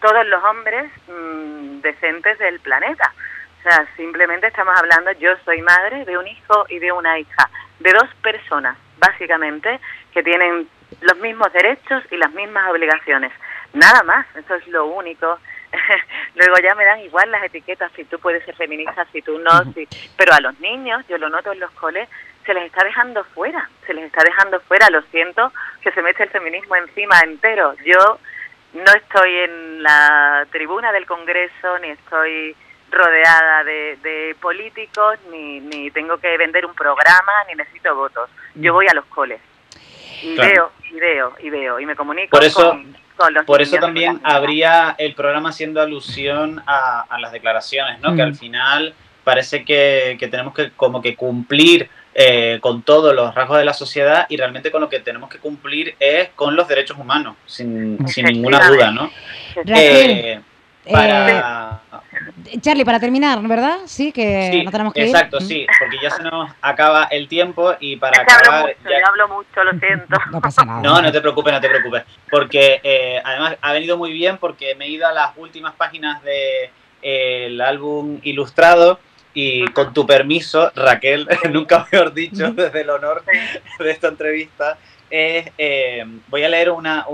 [0.00, 3.12] todos los hombres mm, decentes del planeta.
[3.60, 7.50] O sea, simplemente estamos hablando, yo soy madre de un hijo y de una hija,
[7.80, 9.80] de dos personas, básicamente,
[10.12, 10.68] que tienen
[11.00, 13.32] los mismos derechos y las mismas obligaciones.
[13.72, 15.38] Nada más, eso es lo único.
[16.34, 19.64] Luego ya me dan igual las etiquetas, si tú puedes ser feminista, si tú no,
[19.72, 19.88] si...
[20.16, 22.08] pero a los niños, yo lo noto en los coles,
[22.46, 26.24] se les está dejando fuera, se les está dejando fuera, lo siento, que se mete
[26.24, 27.74] el feminismo encima entero.
[27.84, 28.18] Yo
[28.74, 32.54] no estoy en la tribuna del Congreso, ni estoy
[32.90, 38.30] rodeada de, de políticos, ni, ni tengo que vender un programa, ni necesito votos.
[38.54, 39.40] Yo voy a los coles
[40.24, 42.78] y veo, y veo, y veo, y me comunico por eso,
[43.16, 48.14] con, los Por eso también habría el programa haciendo alusión a, las declaraciones, ¿no?
[48.16, 53.58] Que al final parece que, tenemos que como que cumplir eh, con todos los rasgos
[53.58, 56.98] de la sociedad y realmente con lo que tenemos que cumplir es con los derechos
[56.98, 59.10] humanos, sin, sin ninguna duda, ¿no?
[59.66, 60.40] Eh,
[60.90, 61.83] para...
[62.46, 63.78] Eh, Charlie, para terminar, ¿verdad?
[63.86, 67.96] Sí, que no tenemos que exacto, sí, porque ya se nos acaba el tiempo y
[67.96, 68.44] para acabar...
[68.46, 69.06] Hablo mucho, ya...
[69.06, 70.16] hablo mucho, lo siento.
[70.30, 70.80] No pasa nada.
[70.82, 74.74] No, no te preocupes, no te preocupes, porque eh, además ha venido muy bien porque
[74.74, 78.98] me he ido a las últimas páginas del de, álbum ilustrado
[79.32, 83.24] y con tu permiso, Raquel, nunca mejor dicho, desde el honor
[83.78, 84.78] de esta entrevista,
[85.10, 87.06] eh, voy a leer una,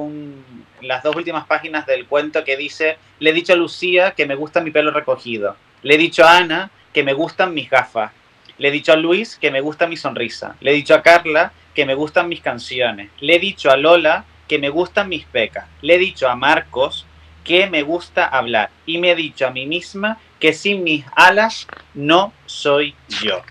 [0.82, 4.34] las dos últimas páginas del cuento que dice, le he dicho a Lucía que me
[4.34, 8.12] gusta mi pelo recogido, le he dicho a Ana que me gustan mis gafas,
[8.58, 11.52] le he dicho a Luis que me gusta mi sonrisa, le he dicho a Carla
[11.74, 15.66] que me gustan mis canciones, le he dicho a Lola que me gustan mis pecas,
[15.80, 17.06] le he dicho a Marcos
[17.44, 18.70] que me gusta hablar.
[18.86, 23.42] Y me he dicho a mí misma que sin mis alas no soy yo.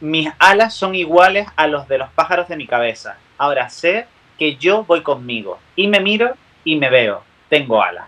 [0.00, 3.18] Mis alas son iguales a los de los pájaros de mi cabeza.
[3.36, 4.06] Ahora sé
[4.38, 6.34] que yo voy conmigo y me miro
[6.64, 7.22] y me veo.
[7.48, 8.06] Tengo alas.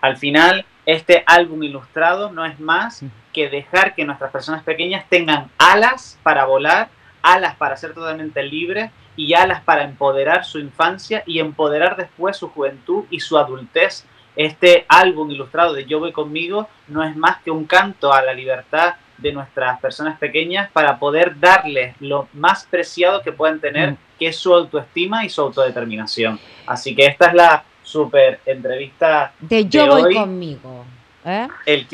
[0.00, 5.50] Al final, este álbum ilustrado no es más que dejar que nuestras personas pequeñas tengan
[5.58, 6.88] alas para volar,
[7.22, 12.48] alas para ser totalmente libres y alas para empoderar su infancia y empoderar después su
[12.48, 14.06] juventud y su adultez.
[14.36, 18.32] Este álbum ilustrado de Yo voy conmigo no es más que un canto a la
[18.32, 23.96] libertad de nuestras personas pequeñas para poder darles lo más preciado que pueden tener, mm.
[24.18, 26.38] que es su autoestima y su autodeterminación.
[26.66, 30.84] Así que esta es la super entrevista de Yo voy conmigo.
[31.24, 31.48] ¿eh?
[31.66, 31.86] El,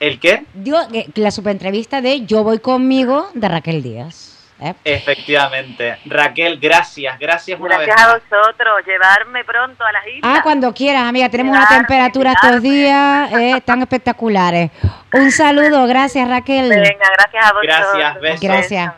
[0.00, 0.44] ¿El qué?
[0.92, 4.41] Eh, la super entrevista de Yo voy conmigo de Raquel Díaz.
[4.62, 4.74] ¿Eh?
[4.84, 5.98] Efectivamente.
[6.06, 7.86] Raquel, gracias, gracias una vez.
[7.86, 10.38] Gracias a vosotros, llevarme pronto a las islas.
[10.38, 11.28] Ah, cuando quieras, amiga.
[11.28, 14.70] Tenemos una temperatura estos días eh, tan espectaculares.
[15.12, 16.68] Un saludo, gracias Raquel.
[16.68, 17.64] Venga, gracias a vosotros.
[17.64, 18.40] Gracias, besos.
[18.40, 18.94] Gracias.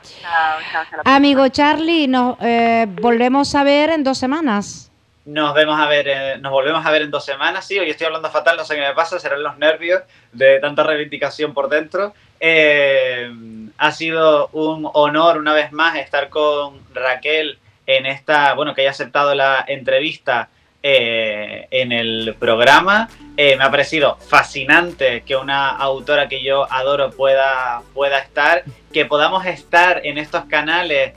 [1.05, 4.91] Amigo Charlie, nos eh, volvemos a ver en dos semanas.
[5.25, 7.79] Nos vemos a ver, nos volvemos a ver en dos semanas, sí.
[7.79, 10.03] Hoy estoy hablando fatal, no sé qué me pasa, serán los nervios
[10.33, 12.13] de tanta reivindicación por dentro.
[12.41, 13.33] Eh,
[13.79, 18.91] ha sido un honor una vez más estar con Raquel en esta, bueno, que haya
[18.91, 20.51] aceptado la entrevista
[20.85, 23.09] eh, en el programa.
[23.37, 28.63] Eh, me ha parecido fascinante que una autora que yo adoro pueda, pueda estar,
[28.93, 31.15] que podamos estar en estos canales,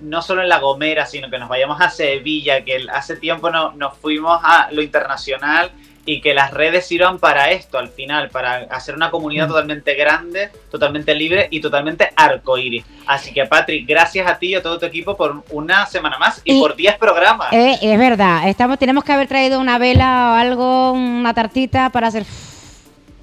[0.00, 3.72] no solo en La Gomera, sino que nos vayamos a Sevilla, que hace tiempo no,
[3.72, 5.70] nos fuimos a lo internacional
[6.06, 9.50] y que las redes sirvan para esto al final, para hacer una comunidad mm.
[9.50, 12.84] totalmente grande, totalmente libre y totalmente arcoíris.
[13.06, 16.40] Así que Patrick, gracias a ti y a todo tu equipo por una semana más
[16.44, 17.52] y, por 10 programas.
[17.52, 22.08] Eh, es verdad, estamos, tenemos que haber traído una vela o algo, una tartita para
[22.08, 22.24] hacer...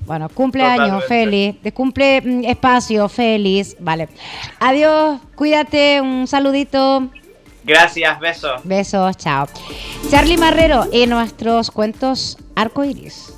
[0.04, 1.62] Bueno, cumpleaños, feliz.
[1.62, 3.78] De cumple mm, espacio, feliz.
[3.80, 4.10] Vale.
[4.60, 7.08] Adiós, cuídate, un saludito.
[7.64, 8.62] Gracias, besos.
[8.64, 9.48] Besos, chao.
[10.10, 13.34] Charlie Marrero en nuestros cuentos arcoiris.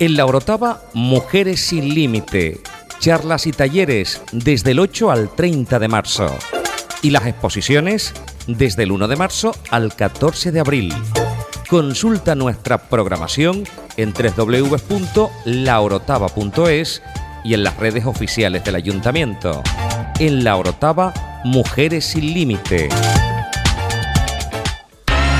[0.00, 2.60] En la Orotava, Mujeres sin Límite.
[2.98, 6.26] Charlas y talleres desde el 8 al 30 de marzo.
[7.00, 8.12] Y las exposiciones
[8.46, 10.94] desde el 1 de marzo al 14 de abril.
[11.68, 13.64] Consulta nuestra programación
[13.96, 17.02] en www.laorotava.es
[17.44, 19.62] y en las redes oficiales del ayuntamiento.
[20.18, 22.88] En La Orotava, Mujeres sin Límite.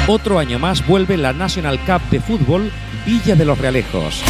[0.07, 2.71] Otro año más vuelve la National Cup de Fútbol
[3.07, 4.23] Villa de los Realejos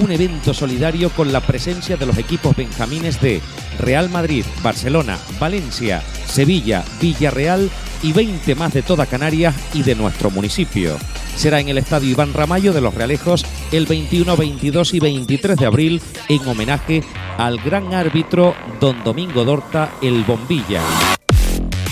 [0.00, 3.40] un evento solidario con la presencia de los equipos benjamines de
[3.78, 7.70] Real Madrid, Barcelona, Valencia, Sevilla, Villarreal
[8.02, 10.96] y 20 más de toda Canarias y de nuestro municipio.
[11.36, 15.66] Será en el Estadio Iván Ramallo de Los Realejos el 21, 22 y 23 de
[15.66, 17.02] abril en homenaje
[17.36, 20.82] al gran árbitro don Domingo Dorta el Bombilla.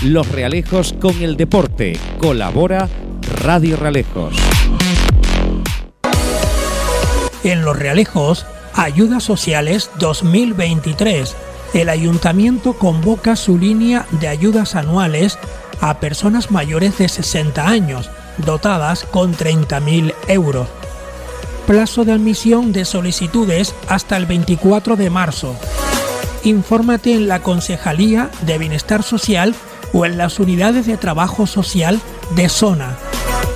[0.05, 1.99] Los Realejos con el deporte.
[2.19, 2.89] Colabora
[3.43, 4.35] Radio Realejos.
[7.45, 11.37] En Los Realejos, Ayudas Sociales 2023.
[11.75, 15.39] El ayuntamiento convoca su línea de ayudas anuales
[15.81, 20.69] a personas mayores de 60 años, dotadas con 30.000 euros.
[21.67, 25.55] Plazo de admisión de solicitudes hasta el 24 de marzo.
[26.45, 29.55] Infórmate en la Concejalía de Bienestar Social
[29.93, 32.01] o en las unidades de trabajo social
[32.35, 32.97] de zona.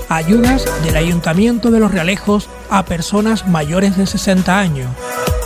[0.08, 4.88] Ayudas del Ayuntamiento de Los Realejos a personas mayores de 60 años.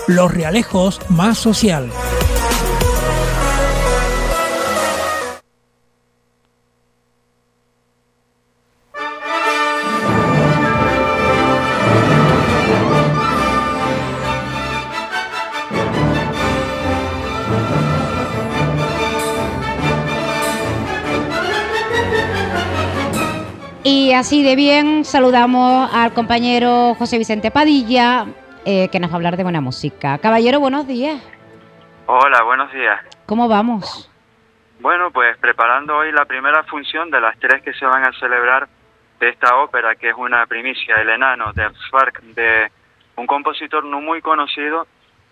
[0.07, 1.91] Los Realejos más social.
[24.17, 28.27] Así de bien saludamos al compañero José Vicente Padilla,
[28.65, 30.19] eh, que nos va a hablar de buena música.
[30.19, 31.23] Caballero, buenos días.
[32.07, 32.99] Hola, buenos días.
[33.27, 34.11] ¿Cómo vamos?
[34.81, 38.69] Bueno, pues preparando hoy la primera función de las tres que se van a celebrar
[39.21, 42.71] de esta ópera, que es una primicia, El Enano, de Spark, de
[43.17, 44.87] un compositor no muy conocido,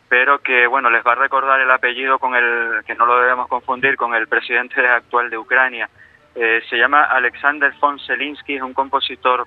[0.08, 3.48] pero que, bueno, les va a recordar el apellido con el, que no lo debemos
[3.48, 5.88] confundir, con el presidente actual de Ucrania,
[6.34, 9.46] eh, se llama Alexander von Zelinsky, es un compositor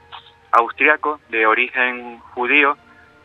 [0.52, 2.78] austriaco de origen judío.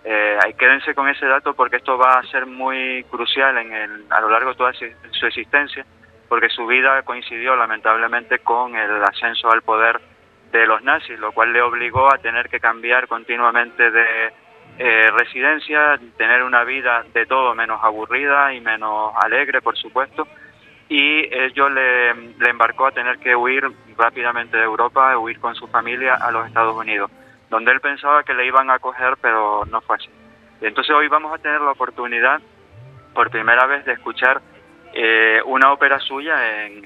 [0.04, 4.20] Eh, quédense con ese dato porque esto va a ser muy crucial en el, a
[4.20, 5.86] lo largo de toda su existencia,
[6.28, 10.00] porque su vida coincidió lamentablemente con el ascenso al poder
[10.50, 14.32] de los nazis, lo cual le obligó a tener que cambiar continuamente de
[14.78, 20.26] eh, residencia, tener una vida de todo menos aburrida y menos alegre, por supuesto,
[20.92, 23.66] y ello le, le, embarcó a tener que huir
[23.96, 27.10] rápidamente de Europa, huir con su familia a los Estados Unidos,
[27.48, 30.10] donde él pensaba que le iban a acoger, pero no fue así.
[30.60, 32.42] entonces hoy vamos a tener la oportunidad,
[33.14, 34.42] por primera vez, de escuchar
[34.92, 36.82] eh, una ópera suya en,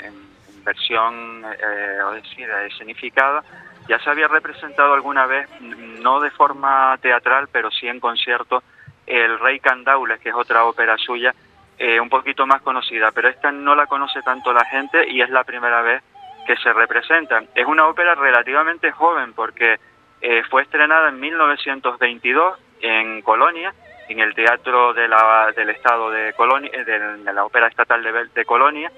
[0.65, 3.43] versión, eh, o decir, escenificada.
[3.89, 8.63] Ya se había representado alguna vez, no de forma teatral, pero sí en concierto,
[9.05, 11.35] El Rey Candaules, que es otra ópera suya,
[11.79, 15.29] eh, un poquito más conocida, pero esta no la conoce tanto la gente y es
[15.29, 16.03] la primera vez
[16.47, 17.43] que se representa.
[17.55, 19.79] Es una ópera relativamente joven porque
[20.23, 23.75] eh, fue estrenada en 1922 en Colonia,
[24.09, 28.27] en el Teatro de la, del Estado de Colonia, eh, de, la Ópera Estatal de,
[28.35, 28.91] de Colonia.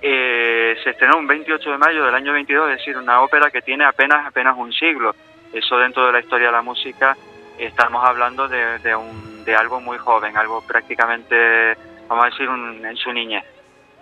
[0.00, 3.84] se estrenó un 28 de mayo del año 22, es decir, una ópera que tiene
[3.84, 5.16] apenas apenas un siglo.
[5.52, 7.16] Eso dentro de la historia de la música
[7.58, 11.76] estamos hablando de, de, un, de algo muy joven, algo prácticamente
[12.08, 13.44] vamos a decir, en su niñez.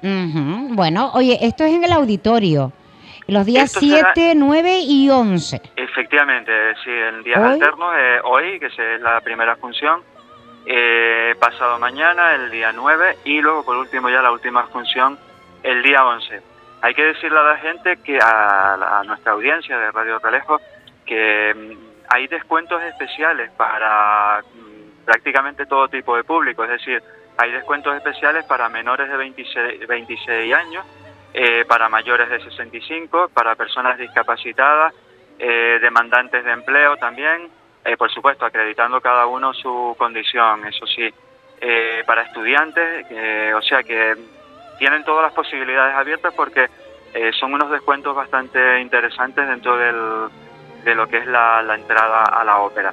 [0.02, 2.72] Bueno, oye, esto es en el auditorio,
[3.28, 5.62] los días 7, 9 y 11.
[5.76, 6.52] Efectivamente,
[6.82, 10.02] sí, en días alternos, eh, hoy, que es la primera función,
[10.66, 15.18] eh, pasado mañana, el día 9, y luego por último ya la última función,
[15.62, 16.40] el día 11.
[16.82, 20.60] Hay que decirle a la gente que a, nuestra audiencia de Radio Ralejo
[21.06, 27.02] que mm, hay descuentos especiales para mm, prácticamente todo tipo de público, es decir,
[27.42, 30.86] hay descuentos especiales para menores de 26, 26 años,
[31.34, 34.94] eh, para mayores de 65, para personas discapacitadas,
[35.40, 37.48] eh, demandantes de empleo también,
[37.84, 41.12] eh, por supuesto, acreditando cada uno su condición, eso sí,
[42.06, 43.06] para estudiantes,
[43.54, 44.16] o sea que
[44.80, 46.68] tienen todas las posibilidades abiertas porque
[47.38, 50.28] son unos descuentos bastante interesantes dentro del,
[50.82, 52.92] de lo que es la entrada a la ópera.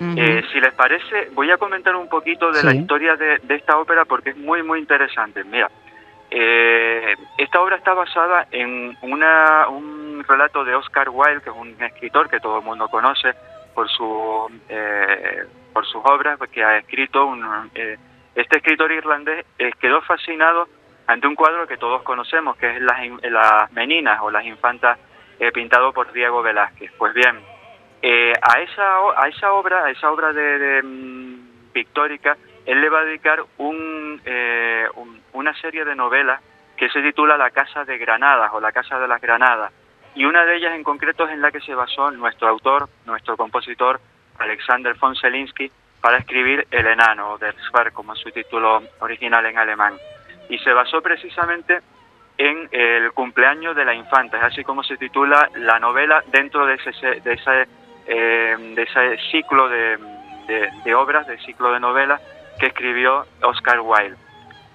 [0.00, 4.04] Eh, si les parece, voy a comentar un poquito de la historia de, esta ópera
[4.04, 5.42] porque es muy, muy interesante.
[5.44, 5.70] Mira,
[6.30, 11.74] eh, esta obra está basada en una, un relato de Oscar Wilde, que es un
[11.82, 13.32] escritor que todo el mundo conoce
[13.74, 17.26] por, su, eh, por sus obras, que ha escrito.
[17.26, 17.70] Un,
[18.34, 19.46] este escritor irlandés
[19.80, 20.68] quedó fascinado
[21.06, 24.98] ante un cuadro que todos conocemos, que es Las, las Meninas o las Infantas,
[25.54, 26.92] pintado por Diego Velázquez.
[26.98, 27.40] Pues bien,
[28.02, 33.00] eh, a, esa, a esa obra, a esa obra de, mm, pictórica, él le va
[33.00, 36.40] a dedicar eh, un, una serie de novelas
[36.76, 39.72] que se titula La Casa de Granadas o La Casa de las Granadas.
[40.14, 43.36] Y una de ellas en concreto es en la que se basó nuestro autor, nuestro
[43.36, 44.00] compositor,
[44.38, 45.70] Alexander von Selinsky,
[46.00, 49.94] para escribir El Enano, o Der Zwerg, como su título original en alemán.
[50.48, 51.80] Y se basó precisamente
[52.38, 56.74] en el cumpleaños de la infanta, es así como se titula la novela dentro de
[56.74, 57.38] ese, de
[58.06, 59.98] eh, de ese ciclo de,
[60.84, 62.20] de, obras, del ciclo de novelas
[62.58, 64.16] que escribió Oscar Wilde.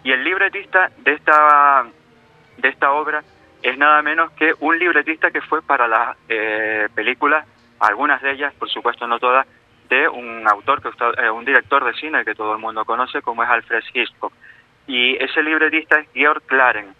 [0.03, 1.85] Y el libretista de esta,
[2.57, 3.23] de esta obra
[3.63, 7.45] es nada menos que un libretista que fue para las eh, películas,
[7.79, 9.47] algunas de ellas, por supuesto no todas,
[9.87, 10.89] de un autor, que
[11.23, 14.33] eh, un director de cine que todo el mundo conoce como es Alfred Hitchcock.
[14.87, 16.93] Y ese libretista es Georg Claren.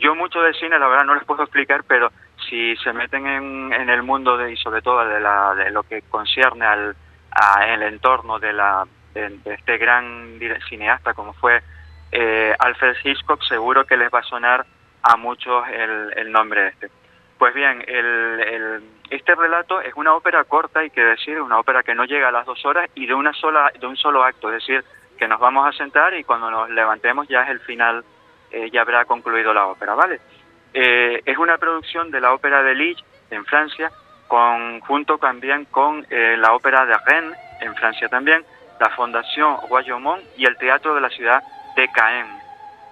[0.00, 2.10] yo mucho de cine, la verdad, no les puedo explicar, pero
[2.48, 5.82] si se meten en, en el mundo de, y sobre todo de, la, de lo
[5.82, 6.96] que concierne al
[7.34, 10.38] a el entorno de, la, de, este gran
[10.68, 11.62] cineasta como fue
[12.10, 14.66] eh, Alfred Hitchcock, seguro que les va a sonar
[15.02, 16.90] a muchos el, el nombre este.
[17.38, 21.82] Pues bien, el, el, este relato es una ópera corta, hay que decir, una ópera
[21.82, 24.48] que no llega a las dos horas y de una sola, de un solo acto,
[24.52, 24.84] es decir,
[25.18, 28.04] que nos vamos a sentar y cuando nos levantemos ya es el final,
[28.50, 30.20] eh, ya habrá concluido la ópera, ¿vale?
[30.74, 33.90] Eh, es una producción de la Ópera de Lille en Francia,
[34.28, 38.44] con, junto también con eh, la Ópera de Rennes en Francia también,
[38.80, 41.42] la Fundación Guayomont y el Teatro de la ciudad
[41.76, 42.26] de Caen.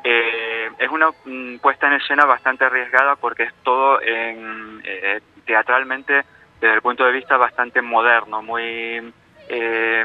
[0.04, 4.82] Eh, es una mm, puesta en escena bastante arriesgada porque es todo en,
[5.44, 6.24] teatralmente
[6.60, 9.12] desde el punto de vista bastante moderno, muy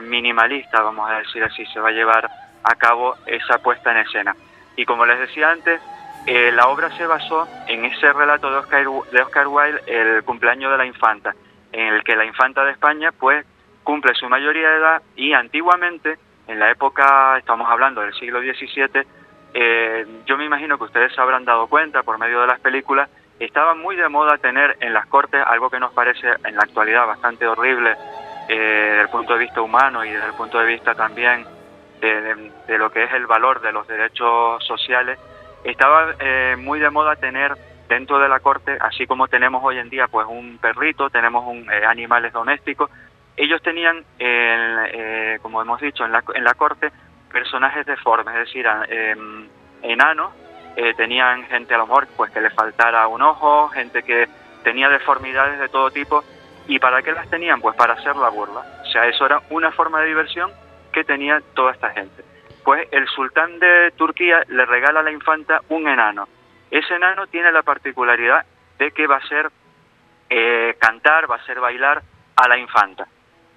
[0.02, 2.28] minimalista, vamos a decir así, se va a llevar
[2.64, 4.36] a cabo esa puesta en escena.
[4.76, 5.80] Y como les decía antes,
[6.28, 10.72] eh, la obra se basó en ese relato de Oscar, de Oscar Wilde, el cumpleaños
[10.72, 11.36] de la infanta,
[11.72, 13.46] en el que la infanta de España pues
[13.84, 19.06] cumple su mayoría de edad y antiguamente, en la época, estamos hablando del siglo XVII,
[19.54, 23.08] eh, yo me imagino que ustedes se habrán dado cuenta por medio de las películas,
[23.40, 27.06] estaba muy de moda tener en las cortes algo que nos parece en la actualidad
[27.06, 27.96] bastante horrible
[28.50, 31.46] eh, desde el punto de vista humano y desde el punto de vista también
[32.02, 35.18] de lo que es el valor de los derechos sociales,
[35.72, 37.58] estaba eh, muy de moda tener
[37.90, 41.70] dentro de la corte, así como tenemos hoy en día pues un perrito, tenemos un,
[41.72, 42.90] eh, animales domésticos,
[43.38, 46.92] ellos tenían, eh, como hemos dicho, en la, en la corte
[47.32, 49.48] personajes deformes, es decir, em,
[49.82, 50.32] enanos,
[50.98, 54.28] tenían gente a lo mejor pues que le faltara un ojo, gente que
[54.64, 56.24] tenía deformidades de todo tipo,
[56.68, 57.62] y ¿para qué las tenían?
[57.62, 58.62] Pues para hacer la burla.
[58.82, 60.52] O sea, eso era una forma de diversión
[60.92, 62.24] que tenía toda esta gente.
[62.66, 66.28] Pues el sultán de Turquía le regala a la infanta un enano.
[66.72, 68.44] Ese enano tiene la particularidad
[68.80, 69.52] de que va a ser
[70.30, 72.02] eh, cantar, va a ser bailar
[72.36, 73.08] a la infanta.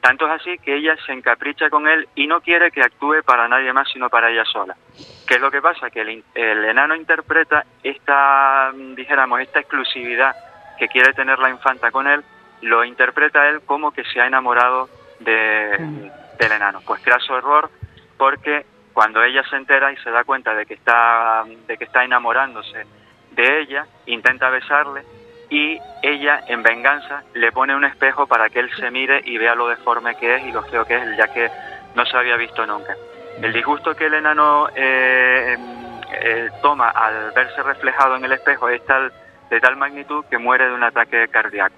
[0.03, 3.49] Tanto es así que ella se encapricha con él y no quiere que actúe para
[3.49, 4.77] nadie más sino para ella sola.
[5.27, 5.91] ¿Qué es lo que pasa?
[5.91, 10.37] Que el, el enano interpreta esta, dijéramos, esta exclusividad
[10.79, 12.23] que quiere tener la infanta con él,
[12.61, 14.89] lo interpreta él como que se ha enamorado
[15.21, 16.81] de, del enano.
[16.87, 17.71] Pues su error,
[18.17, 18.65] porque
[18.99, 22.85] cuando ella se entera y se da cuenta de que está, de que está enamorándose
[23.31, 25.05] de ella, intenta besarle
[25.49, 29.55] y ella, en venganza, le pone un espejo para que él se mire y vea
[29.55, 31.49] lo deforme que es y lo feo que es, ya que
[31.95, 32.97] no se había visto nunca.
[33.41, 35.57] El disgusto que el enano eh,
[36.21, 39.13] eh, toma al verse reflejado en el espejo es tal,
[39.49, 41.77] de tal magnitud que muere de un ataque cardíaco.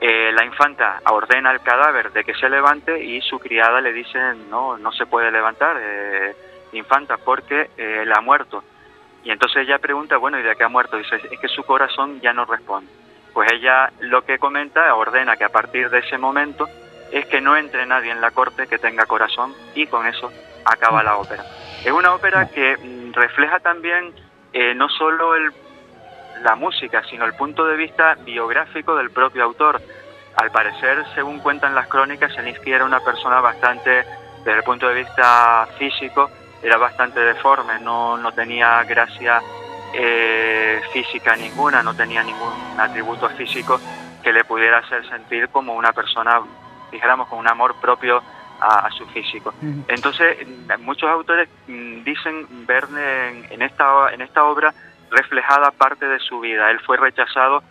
[0.00, 4.18] Eh, la infanta ordena al cadáver de que se levante y su criada le dice
[4.48, 5.76] no, no se puede levantar,
[6.72, 8.62] infanta, porque él ha muerto.
[9.24, 10.96] Y entonces ella pregunta, bueno, ¿y de qué ha muerto?
[10.96, 12.90] Dice, es que su corazón ya no responde.
[13.32, 16.68] Pues ella lo que comenta, ordena que a partir de ese momento
[17.12, 20.30] es que no entre nadie en la corte que tenga corazón y con eso
[20.64, 21.44] acaba la ópera.
[21.84, 24.12] Es una ópera que mm, refleja también
[24.52, 25.52] eh, no solo el,
[26.42, 29.80] la música, sino el punto de vista biográfico del propio autor.
[30.36, 34.04] Al parecer, según cuentan las crónicas, Zelinsky era una persona bastante,
[34.44, 36.30] desde el punto de vista físico,
[36.62, 39.40] era bastante deforme, no, no tenía gracia
[39.94, 43.80] eh, física ninguna, no tenía ningún atributo físico
[44.22, 46.40] que le pudiera hacer sentir como una persona,
[46.90, 48.22] dijéramos, con un amor propio
[48.60, 49.54] a, su físico.
[49.86, 50.36] Entonces,
[50.80, 52.86] muchos autores mm, dicen ver
[53.50, 54.74] en, esta, en esta obra
[55.10, 56.70] reflejada parte de su vida.
[56.70, 57.62] Él fue rechazado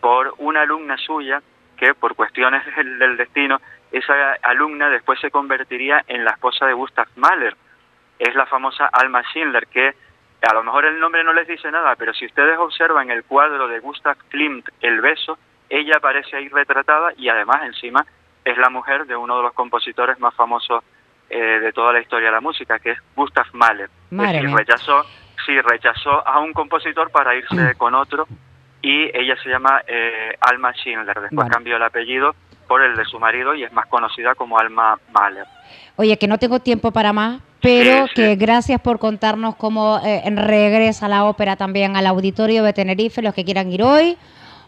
[0.00, 1.42] por una alumna suya
[1.76, 2.62] que por cuestiones
[2.98, 3.60] del, destino,
[3.92, 7.56] esa alumna después se convertiría en la esposa de Gustav Mahler
[8.18, 9.94] es la famosa Alma Schindler, que
[10.42, 13.68] a lo mejor el nombre no les dice nada, pero si ustedes observan el cuadro
[13.68, 15.38] de Gustav Klimt, El beso,
[15.68, 18.04] ella aparece ahí retratada y además encima
[18.44, 20.82] es la mujer de uno de los compositores más famosos
[21.30, 23.90] eh, de toda la historia de la música, que es Gustav Mahler.
[24.10, 25.04] Es rechazó,
[25.44, 27.76] sí, rechazó a un compositor para irse mm.
[27.76, 28.26] con otro
[28.82, 31.20] y ella se llama eh, Alma Schindler.
[31.20, 32.34] Después cambió el apellido
[32.66, 35.46] por el de su marido y es más conocida como Alma Mahler.
[35.96, 41.08] Oye, que no tengo tiempo para más, pero que gracias por contarnos cómo eh, regresa
[41.08, 44.16] la ópera también al auditorio de Tenerife, los que quieran ir hoy,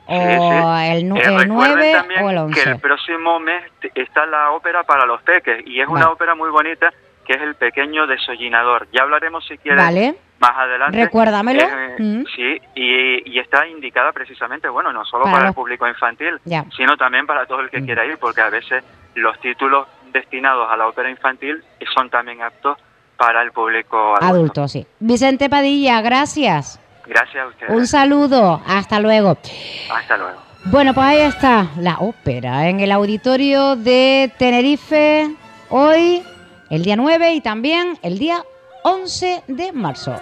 [0.06, 2.62] o el, 9 eh, o el 11.
[2.62, 3.62] Que el próximo mes
[3.94, 6.92] está la ópera para los peques y es una ópera muy bonita
[7.24, 8.88] que es El Pequeño Desollinador.
[8.92, 11.04] Ya hablaremos si quieres más adelante.
[11.04, 11.62] Recuérdamelo.
[11.62, 12.24] Eh, mm.
[12.34, 16.40] Sí, y, está indicada precisamente, bueno, no solo para, el público infantil,
[16.76, 17.84] sino también para todo el que mm.
[17.84, 18.82] quiera ir, porque a veces
[19.14, 21.62] los títulos destinados a la ópera infantil
[21.94, 22.78] son también aptos
[23.16, 24.26] para el público adulto.
[24.26, 24.86] Adulto, sí.
[24.98, 26.80] Vicente Padilla, gracias.
[27.06, 27.72] Gracias a ustedes.
[27.72, 29.36] Un saludo, hasta luego.
[29.92, 30.40] Hasta luego.
[30.66, 35.34] Bueno, pues ahí está la ópera en el auditorio de Tenerife
[35.68, 36.22] hoy,
[36.70, 38.42] el día 9 y también el día
[38.82, 40.14] 11 de marzo.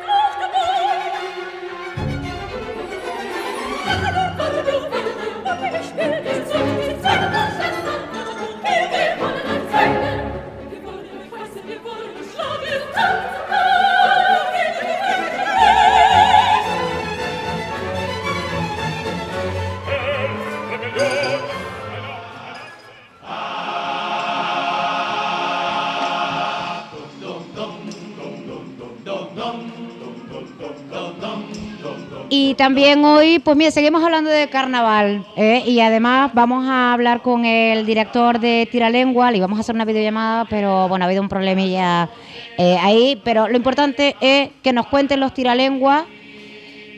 [32.40, 35.64] Y también hoy, pues mira, seguimos hablando de carnaval ¿eh?
[35.66, 39.84] y además vamos a hablar con el director de Tiralengua, le vamos a hacer una
[39.84, 42.08] videollamada, pero bueno, ha habido un problemilla
[42.56, 46.06] eh, ahí, pero lo importante es que nos cuenten los Tiralengua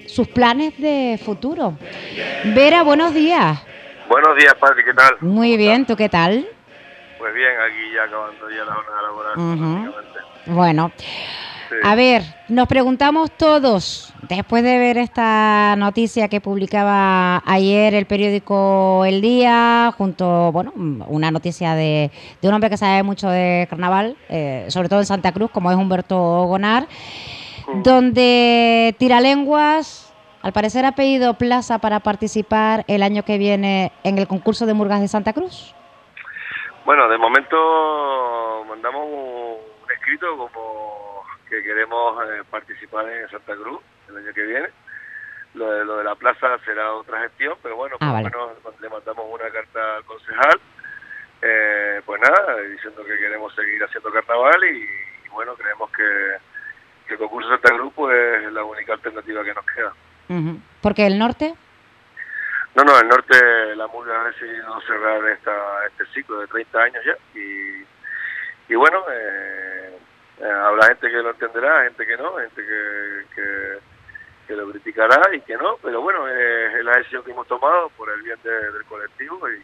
[0.09, 1.73] sus planes de futuro.
[2.55, 3.62] Vera, buenos días.
[4.11, 5.17] Buenos días, padre, ¿qué tal?
[5.23, 6.47] Muy bien, ¿tú qué tal?
[7.19, 9.95] Pues bien, aquí ya acabando ya la jornada laboral,
[10.45, 10.93] Bueno,
[11.82, 19.05] a ver, nos preguntamos todos, después de ver esta noticia que publicaba ayer el periódico
[19.06, 22.10] El Día, junto, bueno, una noticia de,
[22.42, 25.76] un hombre que sabe mucho de carnaval, eh, sobre todo en Santa Cruz, como es
[25.76, 26.86] Humberto Gonar,
[27.68, 27.82] mm.
[27.82, 34.26] donde Tiralenguas, al parecer ha pedido plaza para participar el año que viene en el
[34.26, 35.74] concurso de Murgas de Santa Cruz.
[36.84, 40.69] Bueno, de momento mandamos un escrito como
[41.51, 44.68] que queremos eh, participar en Santa Cruz el año que viene.
[45.55, 49.51] Lo de, lo de la plaza será otra gestión, pero bueno, ah, le mandamos una
[49.51, 50.60] carta al concejal,
[51.43, 56.36] eh, pues nada, diciendo que queremos seguir haciendo carnaval y, bueno, creemos que,
[57.12, 59.93] el concurso Santa Cruz pues, es la única alternativa que nos queda.
[60.81, 61.52] ¿Por qué el norte?
[62.77, 67.05] No, no, el norte, la murga ha decidido cerrar esta, este ciclo de 30 años
[67.05, 67.85] ya y,
[68.68, 69.98] y bueno, eh,
[70.43, 73.79] habrá gente que lo entenderá, gente que no, gente que,
[74.47, 78.11] que, lo criticará y que no, pero bueno, es la decisión que hemos tomado por
[78.11, 79.62] el bien del colectivo y,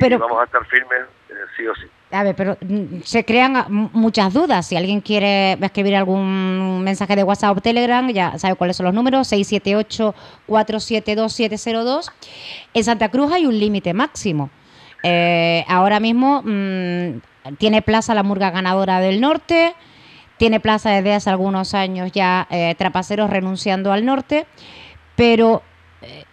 [0.00, 1.86] pero, vamos a estar firmes eh, sí o sí.
[2.10, 4.66] A ver, pero mm, se crean ah, muchas dudas.
[4.66, 8.94] Si alguien quiere escribir algún mensaje de WhatsApp o Telegram, ya sabe cuáles son los
[8.94, 12.10] números, 678-472-702.
[12.72, 14.48] En Santa Cruz hay un límite máximo.
[15.02, 17.20] Eh, ahora mismo mm,
[17.58, 19.74] tiene plaza la murga ganadora del norte,
[20.36, 24.46] tiene plaza desde hace algunos años ya eh, Trapaceros renunciando al norte,
[25.16, 25.62] pero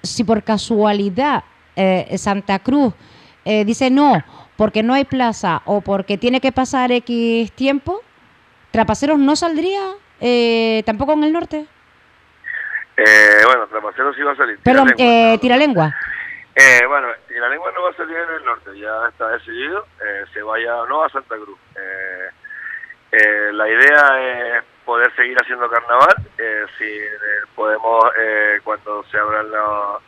[0.02, 1.44] si por casualidad
[2.16, 2.94] Santa Cruz
[3.50, 4.24] eh, dice no,
[4.58, 8.02] porque no hay plaza o porque tiene que pasar X tiempo,
[8.72, 9.82] ¿Trapaceros no saldría
[10.20, 11.66] eh, tampoco en el norte?
[12.98, 14.60] Eh, bueno, Trapaceros va a salir.
[14.64, 15.96] Perdón, eh, Tiralengua.
[16.60, 19.86] Eh, bueno, Tiralengua no va a salir en el norte, ya está decidido,
[20.34, 21.60] se vaya no a Santa Cruz.
[23.52, 26.16] la idea es poder seguir haciendo carnaval,
[26.80, 27.00] si
[27.54, 28.06] podemos,
[28.64, 30.00] cuando se abran la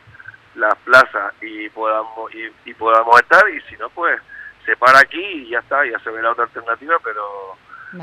[0.59, 2.31] las plazas y podamos
[2.65, 4.19] y, podamos estar y si no pues
[4.65, 7.57] se para aquí y ya está ya se ve la otra alternativa pero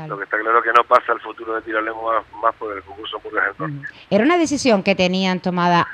[0.07, 2.11] lo que está claro que no pasa el futuro de Tiralemo
[2.41, 3.67] más, por el concurso por ejemplo
[4.09, 5.87] era una decisión que tenían tomada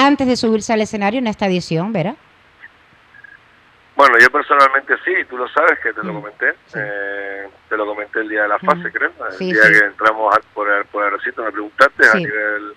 [0.00, 2.16] antes de subirse al escenario en esta edición ¿verdad?
[3.96, 6.54] Bueno, yo personalmente sí, tú lo sabes que te lo comenté.
[6.74, 9.12] Eh, te lo comenté el día de la fase, creo.
[9.30, 12.74] El día que entramos por el, por el recinto, me preguntaste a nivel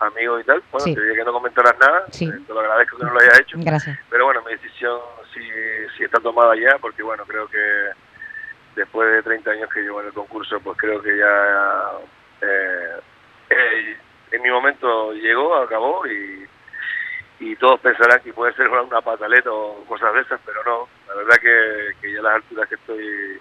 [0.00, 0.62] amigos y tal.
[0.72, 3.40] Bueno, te dije que no comentaras nada, eh, te lo agradezco que no lo hayas
[3.40, 3.58] hecho.
[3.60, 3.98] Gracias.
[4.08, 4.98] Pero bueno, mi decisión
[5.34, 5.40] sí,
[5.96, 7.90] sí está tomada ya, porque bueno, creo que
[8.74, 11.90] después de 30 años que llevo en el concurso, pues creo que ya
[12.40, 13.00] eh,
[13.50, 13.96] eh,
[14.30, 16.46] en mi momento llegó, acabó y,
[17.42, 20.88] y todos pensarán que puede ser una pataleta o cosas de esas, pero no.
[21.08, 23.40] La verdad que, que ya a las alturas que estoy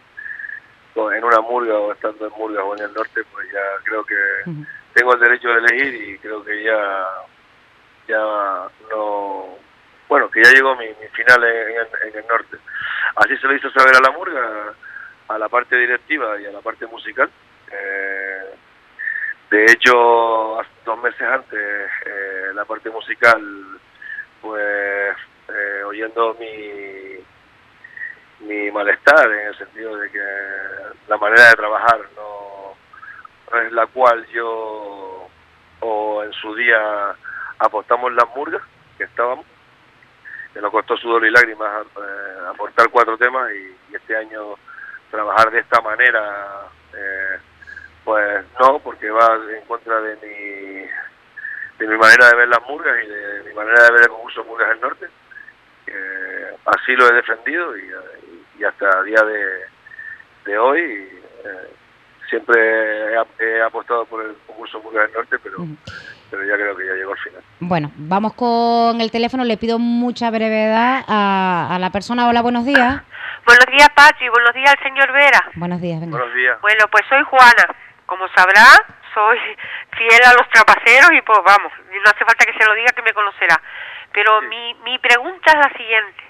[0.95, 4.15] en una murga o estando en murga o en el norte, pues ya creo que
[4.93, 7.07] tengo el derecho de elegir y creo que ya
[8.07, 9.57] ya no
[10.09, 12.57] bueno que ya llegó mi, final en, el norte.
[13.17, 14.73] Así se lo hizo saber a la murga
[15.27, 17.29] a la parte directiva y a la parte musical.
[17.71, 18.55] Eh,
[19.51, 23.79] de hecho dos meses antes eh, la parte musical
[24.41, 25.15] pues
[25.49, 27.21] eh, oyendo mi
[28.47, 30.23] mi malestar en el sentido de que
[31.07, 35.27] la manera de trabajar no es la cual yo
[35.81, 37.15] o en su día
[37.59, 38.61] apostamos las murgas
[38.97, 39.45] que estábamos
[40.53, 44.55] que nos costó sudor y lágrimas eh, aportar cuatro temas y, este año
[45.11, 47.39] trabajar de esta manera eh,
[48.03, 50.87] pues no porque va en contra de mi
[51.85, 54.43] de mi manera de ver las murgas y de mi manera de ver el concurso
[54.43, 55.07] Murgas del Norte
[56.65, 61.73] así lo he defendido y, hasta el día de, de hoy eh,
[62.29, 65.57] siempre he, apostado por el concurso Murgas del Norte, pero,
[66.29, 67.41] pero ya creo que ya llegó al final.
[67.59, 69.43] Bueno, vamos con el teléfono.
[69.43, 72.27] Le pido mucha brevedad a, la persona.
[72.27, 73.01] Hola, buenos días.
[73.47, 74.29] Buenos días, Pachi.
[74.29, 75.51] Buenos días al señor Vera.
[75.55, 76.61] Buenos días, Buenos días.
[76.61, 77.75] Bueno, pues soy Juana.
[78.05, 78.61] Como sabrá,
[79.13, 79.39] soy
[79.97, 83.01] fiel a los trapaceros y pues vamos, no hace falta que se lo diga que
[83.01, 83.59] me conocerá.
[84.13, 86.23] Pero mi, mi pregunta es la siguiente.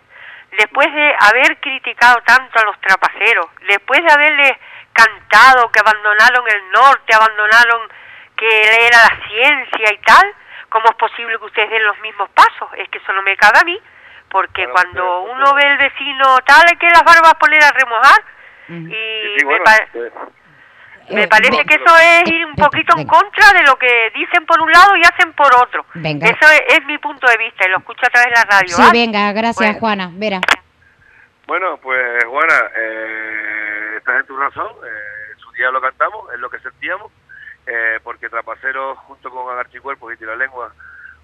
[0.57, 4.51] Después de haber criticado tanto a los trapaceros, después de haberles
[4.93, 7.87] cantado que abandonaron el norte, abandonaron
[8.35, 10.35] que era la ciencia y tal,
[10.69, 12.69] ¿cómo es posible que ustedes den los mismos pasos?
[12.77, 13.79] Es que eso no me cabe a mí,
[14.29, 18.21] porque cuando uno ve el vecino tal, hay que las barbas poner a remojar
[18.67, 19.59] y me,
[21.29, 24.71] parece que eso es ir un poquito en contra de lo que dicen por un
[24.71, 25.85] lado y hacen por otro.
[25.95, 28.75] Eso es, mi punto de vista y lo escucho a través de la radio.
[28.75, 30.09] Sí, venga, gracias Juana.
[30.13, 30.41] Vera.
[31.47, 36.49] Bueno, pues Juana, eh, estás en tu razón, eh, su día lo cantamos, es lo
[36.49, 37.11] que sentíamos,
[37.65, 40.73] eh, porque Trapacero junto con Agarchicuerpos y Tiralengua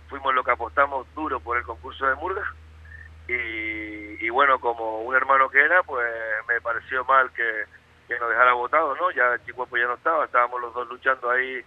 [0.10, 2.44] fuimos lo que apostamos duro por el concurso de Murga
[3.30, 6.08] y, bueno, como un hermano que era, pues
[6.48, 7.66] me pareció mal que,
[8.20, 9.12] nos dejara votado, ¿no?
[9.12, 11.64] Ya Chicuerpo ya no estaba, estábamos los dos luchando ahí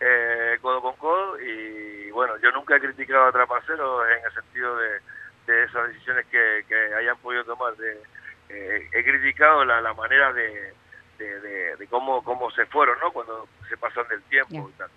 [0.00, 4.76] eh, codo con codo y bueno, yo nunca he criticado a Trapacero en el sentido
[4.76, 5.00] de
[5.46, 7.74] de esas decisiones que, que hayan podido tomar.
[7.76, 8.02] De,
[8.48, 10.74] eh, he criticado la, la manera de,
[11.18, 13.12] de, cómo, cómo se fueron, ¿no?
[13.12, 14.90] Cuando se pasan del tiempo y tal.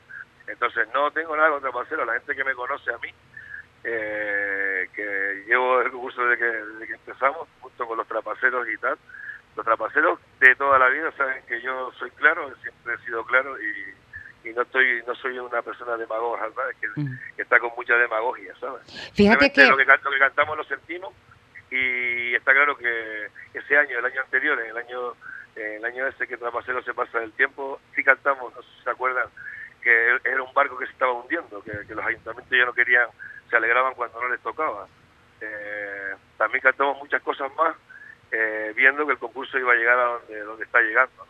[0.48, 3.14] Entonces, no tengo nada contra Pacero, la gente que me conoce a mí,
[3.84, 8.78] eh, que llevo el curso desde que, desde que empezamos, junto con los trapaceros y
[8.78, 8.98] tal,
[9.60, 13.58] los trapaceros de toda la vida saben que yo soy claro, siempre he sido claro
[13.62, 16.78] y, y no estoy no soy una persona demagoga, ¿sabes?
[16.80, 16.88] Que,
[17.36, 19.12] que está con mucha demagogia, ¿sabes?
[19.14, 19.66] Fíjate que...
[19.66, 19.84] Lo, que...
[19.84, 21.14] lo que cantamos lo sentimos
[21.70, 25.14] y está claro que ese año, el año anterior, en el año
[25.56, 28.90] el año ese que Trapacero se pasa del tiempo, sí cantamos, no sé si se
[28.92, 29.28] acuerdan,
[29.82, 33.10] que era un barco que se estaba hundiendo, que, que los ayuntamientos ya no querían,
[33.50, 34.88] se alegraban cuando no les tocaba.
[35.42, 37.76] Eh, también cantamos muchas cosas más,
[38.32, 41.26] eh, viendo que el concurso iba a llegar a donde, donde está llegando.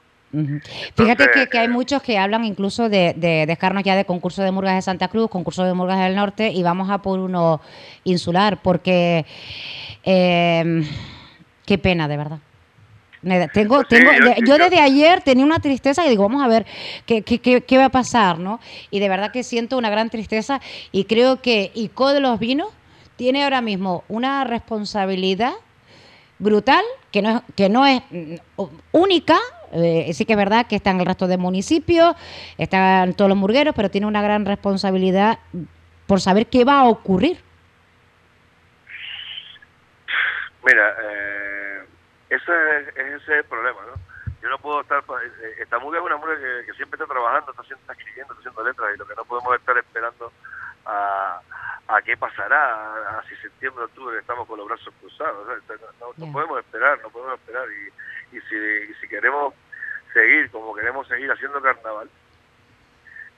[0.96, 4.52] Fíjate que, que, hay muchos que hablan incluso de, de, dejarnos ya de concurso de
[4.52, 7.62] Murgas de Santa Cruz, concurso de Murgas del Norte y vamos a por uno
[8.04, 9.26] insular, porque
[10.04, 10.84] eh,
[11.66, 12.40] qué pena, de verdad.
[13.54, 14.12] Tengo, tengo,
[14.46, 16.66] yo, desde ayer tenía una tristeza y digo, vamos a ver
[17.06, 18.62] qué, qué, qué, qué, va a pasar, ¿no?
[18.92, 20.62] Y de verdad que siento una gran tristeza
[20.94, 22.70] y creo que ICO de los Vinos
[23.18, 25.52] tiene ahora mismo una responsabilidad
[26.40, 28.36] brutal que no, que no es mm,
[28.91, 29.38] única.
[29.72, 32.16] Eh, sí que es verdad que está en el resto del municipio,
[32.57, 35.38] están todos los murgueros, pero tiene una gran responsabilidad
[36.07, 37.40] por saber qué va a ocurrir.
[40.66, 41.86] Mira, eh,
[42.30, 44.10] ese, es, es el problema, ¿no?
[44.41, 44.99] Yo no puedo estar...
[44.99, 46.36] Eh, esta murga es una murga
[46.66, 49.56] que, siempre está trabajando, está, está escribiendo, está haciendo letras, y lo que no podemos
[49.56, 50.32] estar esperando
[50.86, 51.41] a,
[51.90, 55.48] a qué pasará, a, si septiembre, octubre estamos con los brazos cruzados.
[55.99, 57.68] No, no, podemos esperar, no podemos esperar.
[57.72, 59.56] Y, y, si, y si queremos
[60.14, 62.07] seguir como queremos seguir haciendo carnaval,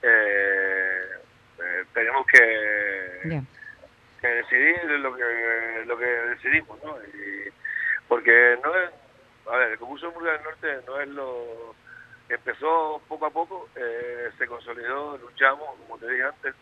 [0.02, 1.02] eh,
[1.58, 3.42] eh, tenemos que,
[4.20, 6.96] que decidir lo que lo que decidimos, ¿no?
[7.04, 7.50] Y,
[8.06, 8.90] porque no es,
[9.50, 11.74] a ver, el concurso de Murcia del Norte no es lo
[12.28, 16.54] empezó poco a poco, eh, se consolidó, luchamos, como te dije antes,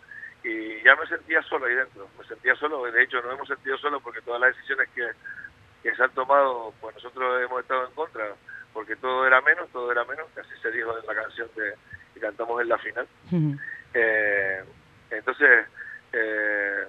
[0.43, 3.77] y ya me sentía solo ahí dentro, me sentía solo, de hecho nos hemos sentido
[3.79, 5.11] solo porque todas las decisiones que,
[5.83, 8.25] que se han tomado, pues nosotros hemos estado en contra,
[8.73, 11.75] porque todo era menos, todo era menos, que así se dijo en la canción de,
[12.15, 13.09] que cantamos en la final.
[13.95, 14.65] eh,
[15.11, 15.67] entonces,
[16.13, 16.85] eh,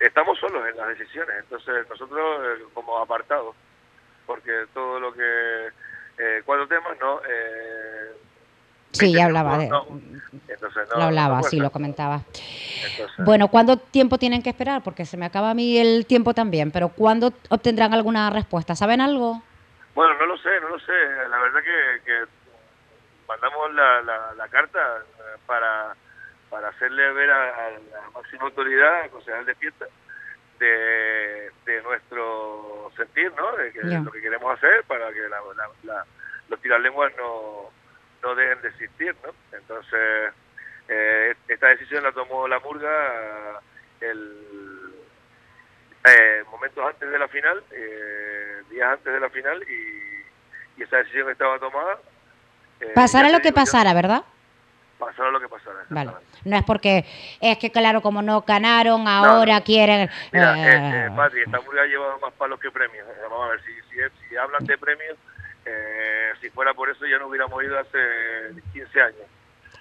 [0.00, 3.54] estamos solos en las decisiones, entonces nosotros eh, como apartados,
[4.26, 5.68] porque todo lo que,
[6.18, 7.20] eh, cuatro temas, ¿no?
[8.94, 9.70] Eh, Sí, ya hablaba de...
[10.48, 12.22] Entonces, lo hablaba, sí, lo comentaba.
[12.90, 14.82] Entonces, bueno, ¿cuánto tiempo tienen que esperar?
[14.82, 18.74] Porque se me acaba a mí el tiempo también, pero ¿cuándo obtendrán alguna respuesta?
[18.74, 19.42] ¿Saben algo?
[19.94, 20.92] Bueno, no lo sé, no lo sé.
[21.28, 22.24] La verdad que, que
[23.28, 25.02] mandamos la, la, la, carta
[25.46, 25.94] para,
[26.50, 29.86] para hacerle ver a, a la máxima autoridad, al concejal de fiesta,
[30.58, 33.56] de, de nuestro sentir, ¿no?
[33.56, 34.00] De que, yeah.
[34.00, 35.40] lo que queremos hacer para que la,
[35.84, 36.04] la,
[36.48, 37.70] los tiralenguas no
[38.24, 39.32] no dejen de existir, ¿no?
[39.56, 40.32] Entonces,
[40.88, 43.60] eh, esta decisión la tomó la Murga
[44.00, 44.94] el
[46.06, 50.98] eh, momentos antes de la final, eh, días antes de la final, y, y esa
[50.98, 51.98] decisión estaba tomada.
[52.80, 54.24] Eh, pasara lo que pasara, yo, ¿verdad?
[54.98, 55.84] Pasara lo que pasara.
[55.88, 56.12] Vale.
[56.44, 57.04] No es porque,
[57.40, 60.10] es que claro, como no ganaron, ahora no, quieren...
[60.32, 63.06] Mira, eh, Patri, esta Murga ha llevado más palos que premios.
[63.22, 65.16] Vamos a ver, si, si, si hablan de premios
[65.66, 67.98] eh, si fuera por eso ya no hubiéramos ido hace
[68.72, 69.26] 15 años.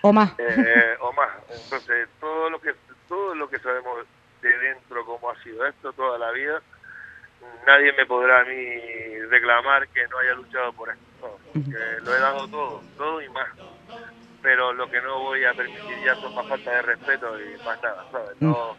[0.01, 0.33] O más.
[0.37, 1.29] Eh, o más.
[1.49, 2.73] Entonces, todo lo que
[3.07, 4.05] todo lo que sabemos
[4.41, 6.61] de dentro, cómo ha sido esto toda la vida,
[7.65, 11.03] nadie me podrá a mí reclamar que no haya luchado por esto.
[11.21, 13.49] No, porque lo he dado todo, todo y más.
[14.41, 17.81] Pero lo que no voy a permitir ya son más falta de respeto y más
[17.81, 18.41] nada, ¿sabes?
[18.41, 18.75] No,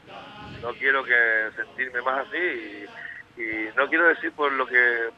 [0.60, 2.86] no quiero que sentirme más así
[3.36, 5.10] y, y no quiero decir por lo que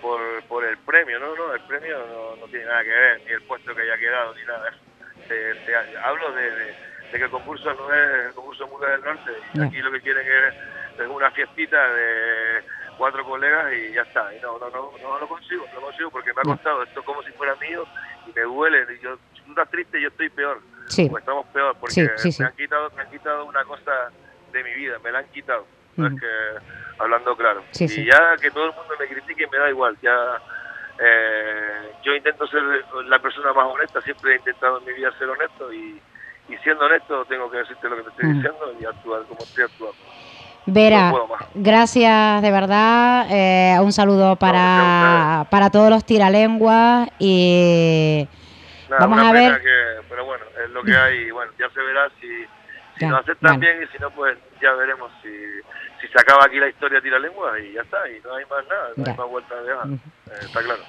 [0.00, 3.32] por, por el premio, no, no, el premio no, no, tiene nada que ver, ni
[3.32, 4.70] el puesto que haya quedado, ni nada.
[5.28, 9.00] De, de, hablo de, de, de, que el concurso no es el concurso Murga del
[9.00, 12.62] Norte, y aquí lo que quieren es, es, una fiestita de
[12.96, 14.32] cuatro colegas y ya está.
[14.32, 17.02] Y no, no, no, no lo consigo, no lo consigo porque me ha costado esto
[17.02, 17.84] como si fuera mío
[18.28, 18.86] y me duele.
[18.94, 20.60] Y yo, si tú estás triste, yo estoy peor.
[20.86, 21.08] Sí.
[21.08, 24.12] Pues estamos peor porque sí, sí, me, han quitado, me han quitado una cosa
[24.52, 25.66] de mi vida, me la han quitado.
[25.96, 26.26] No es que
[26.98, 27.62] hablando claro.
[27.70, 30.40] Sí, y ya que todo el mundo me critique me da igual, ya
[30.98, 32.62] eh, yo intento ser
[33.06, 36.00] la persona más honesta, siempre he intentado en mi vida ser honesto y,
[36.48, 39.64] y siendo honesto tengo que decirte lo que te estoy diciendo y actuar como estoy
[39.64, 39.96] actuando.
[40.68, 48.26] Vera, no gracias de verdad, eh, un saludo para, no, para todos los tiralenguas y
[48.90, 49.60] Nada, vamos a ver...
[49.60, 53.20] Que, pero bueno, es lo que hay, bueno, ya se verá si, si ya, nos
[53.20, 53.74] aceptan vale.
[53.74, 55.28] bien y si no, pues ya veremos si
[56.16, 58.88] se acaba aquí la historia tira lengua y ya está, y no hay más nada,
[58.96, 59.12] no ya.
[59.12, 59.94] hay más vuelta de -huh.
[59.94, 60.82] eh, está claro.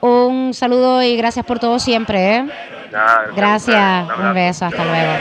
[0.00, 2.46] Un saludo y gracias por todo siempre, ¿eh?
[2.90, 5.12] Nada, gracias, un, un beso, hasta luego.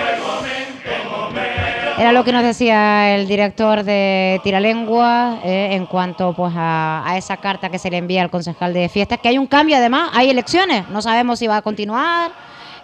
[1.98, 7.38] Era lo que nos decía el director de Tiralengua eh, en cuanto pues a, esa
[7.38, 10.30] carta que se le envía al concejal de fiestas, que hay un cambio además, hay
[10.30, 12.32] elecciones, no sabemos si va a continuar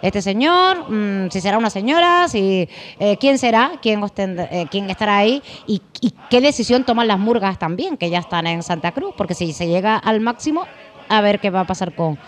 [0.02, 2.68] este señor, mm, si será una señora, si
[2.98, 5.80] eh, quién será, quién, eh, quién estará ahí y,
[6.28, 9.68] qué decisión toman las murgas también, que ya están en Santa Cruz, porque si se
[9.68, 10.66] llega al máximo,
[11.08, 12.18] a ver qué va a pasar con,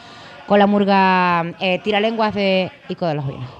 [0.46, 1.44] con la murga
[1.82, 3.51] Tiralenguas de Ico de los Vinos.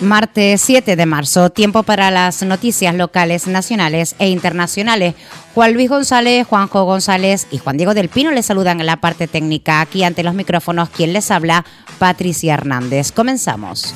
[0.00, 5.14] Martes 7 de marzo, tiempo para las noticias locales, nacionales e internacionales.
[5.54, 9.28] Juan Luis González, Juanjo González y Juan Diego del Pino les saludan en la parte
[9.28, 9.82] técnica.
[9.82, 11.66] Aquí ante los micrófonos, quien les habla,
[11.98, 13.12] Patricia Hernández.
[13.12, 13.94] Comenzamos.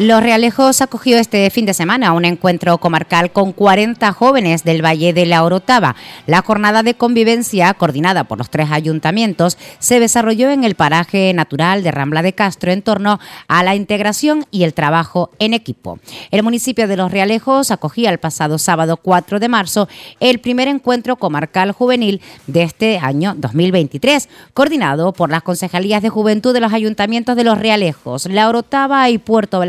[0.00, 5.12] Los Realejos acogió este fin de semana un encuentro comarcal con 40 jóvenes del Valle
[5.12, 5.94] de la Orotava.
[6.26, 11.84] La jornada de convivencia, coordinada por los tres ayuntamientos, se desarrolló en el paraje natural
[11.84, 16.00] de Rambla de Castro en torno a la integración y el trabajo en equipo.
[16.32, 19.88] El municipio de Los Realejos acogía el pasado sábado 4 de marzo
[20.18, 26.52] el primer encuentro comarcal juvenil de este año 2023, coordinado por las concejalías de juventud
[26.52, 29.66] de los ayuntamientos de Los Realejos, La Orotava y Puerto de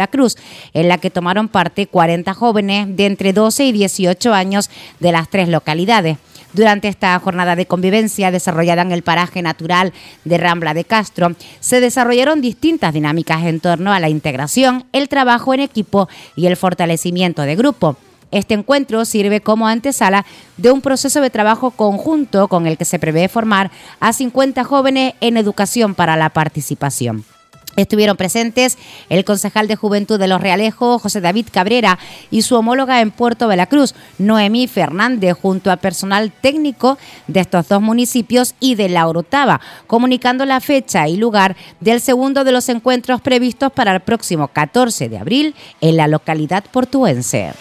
[0.73, 4.69] en la que tomaron parte 40 jóvenes de entre 12 y 18 años
[4.99, 6.17] de las tres localidades.
[6.53, 9.91] Durante esta jornada de convivencia desarrollada en el paraje natural
[10.23, 15.53] de Rambla de Castro, se desarrollaron distintas dinámicas en torno a la integración, el trabajo
[15.53, 17.97] en equipo y el fortalecimiento de grupo.
[18.31, 20.25] Este encuentro sirve como antesala
[20.55, 23.69] de un proceso de trabajo conjunto con el que se prevé formar
[23.99, 27.25] a 50 jóvenes en educación para la participación.
[27.75, 28.77] Estuvieron presentes
[29.09, 31.99] el concejal de Juventud de Los Realejos, José David Cabrera,
[32.31, 36.97] y su homóloga en Puerto Veracruz, Noemí Fernández, junto a personal técnico
[37.27, 42.43] de estos dos municipios y de La Orotava, comunicando la fecha y lugar del segundo
[42.43, 47.53] de los encuentros previstos para el próximo 14 de abril en la localidad portuense.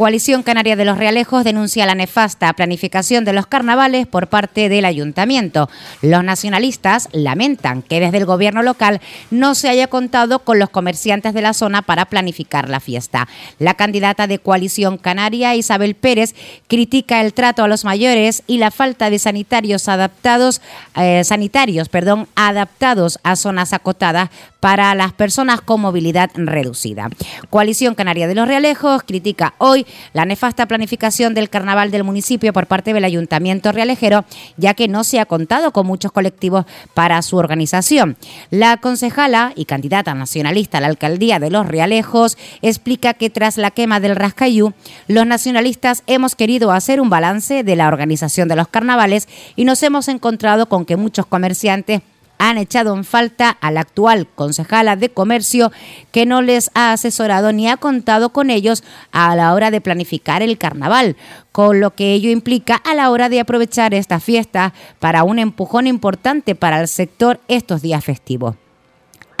[0.00, 4.86] Coalición Canaria de los Realejos denuncia la nefasta planificación de los carnavales por parte del
[4.86, 5.68] ayuntamiento.
[6.00, 11.34] Los nacionalistas lamentan que desde el gobierno local no se haya contado con los comerciantes
[11.34, 13.28] de la zona para planificar la fiesta.
[13.58, 16.34] La candidata de Coalición Canaria, Isabel Pérez,
[16.66, 20.62] critica el trato a los mayores y la falta de sanitarios adaptados,
[20.96, 27.10] eh, sanitarios, perdón, adaptados a zonas acotadas para las personas con movilidad reducida.
[27.50, 32.66] Coalición Canaria de los Realejos critica hoy la nefasta planificación del carnaval del municipio por
[32.66, 34.24] parte del Ayuntamiento Realejero,
[34.56, 38.16] ya que no se ha contado con muchos colectivos para su organización.
[38.50, 43.70] La concejala y candidata nacionalista a la alcaldía de Los Realejos explica que tras la
[43.70, 44.72] quema del Rascayú,
[45.08, 49.82] los nacionalistas hemos querido hacer un balance de la organización de los carnavales y nos
[49.82, 52.02] hemos encontrado con que muchos comerciantes
[52.40, 55.70] han echado en falta a la actual concejala de comercio
[56.10, 60.42] que no les ha asesorado ni ha contado con ellos a la hora de planificar
[60.42, 61.16] el carnaval,
[61.52, 65.86] con lo que ello implica a la hora de aprovechar esta fiesta para un empujón
[65.86, 68.56] importante para el sector estos días festivos.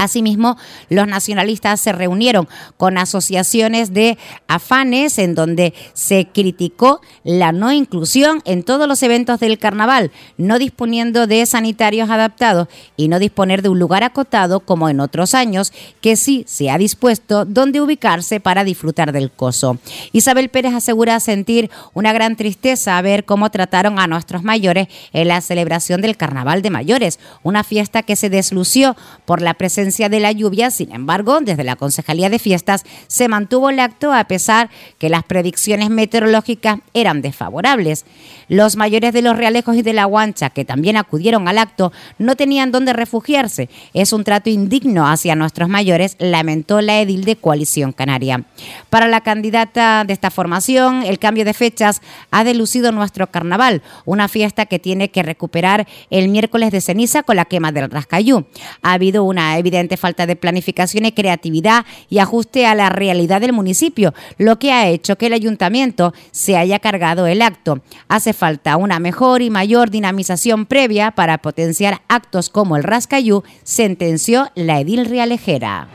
[0.00, 0.56] Asimismo,
[0.88, 2.48] los nacionalistas se reunieron
[2.78, 4.16] con asociaciones de
[4.48, 10.58] afanes en donde se criticó la no inclusión en todos los eventos del carnaval, no
[10.58, 15.70] disponiendo de sanitarios adaptados y no disponer de un lugar acotado como en otros años,
[16.00, 19.76] que sí se ha dispuesto donde ubicarse para disfrutar del coso.
[20.12, 25.28] Isabel Pérez asegura sentir una gran tristeza a ver cómo trataron a nuestros mayores en
[25.28, 28.96] la celebración del Carnaval de Mayores, una fiesta que se deslució
[29.26, 33.70] por la presencia de la lluvia, sin embargo, desde la Concejalía de Fiestas se mantuvo
[33.70, 38.06] el acto a pesar que las predicciones meteorológicas eran desfavorables.
[38.48, 42.36] Los mayores de los Realejos y de la Guancha, que también acudieron al acto, no
[42.36, 43.68] tenían dónde refugiarse.
[43.94, 48.44] Es un trato indigno hacia nuestros mayores, lamentó la edil de Coalición Canaria.
[48.90, 52.00] Para la candidata de esta formación, el cambio de fechas
[52.30, 57.36] ha delucido nuestro carnaval, una fiesta que tiene que recuperar el miércoles de ceniza con
[57.36, 58.46] la quema del Rascayú.
[58.82, 63.52] Ha habido una evidente falta de planificación y creatividad y ajuste a la realidad del
[63.52, 67.80] municipio, lo que ha hecho que el ayuntamiento se haya cargado el acto.
[68.08, 74.50] Hace falta una mejor y mayor dinamización previa para potenciar actos como el Rascayú, sentenció
[74.54, 75.88] la edil realejera.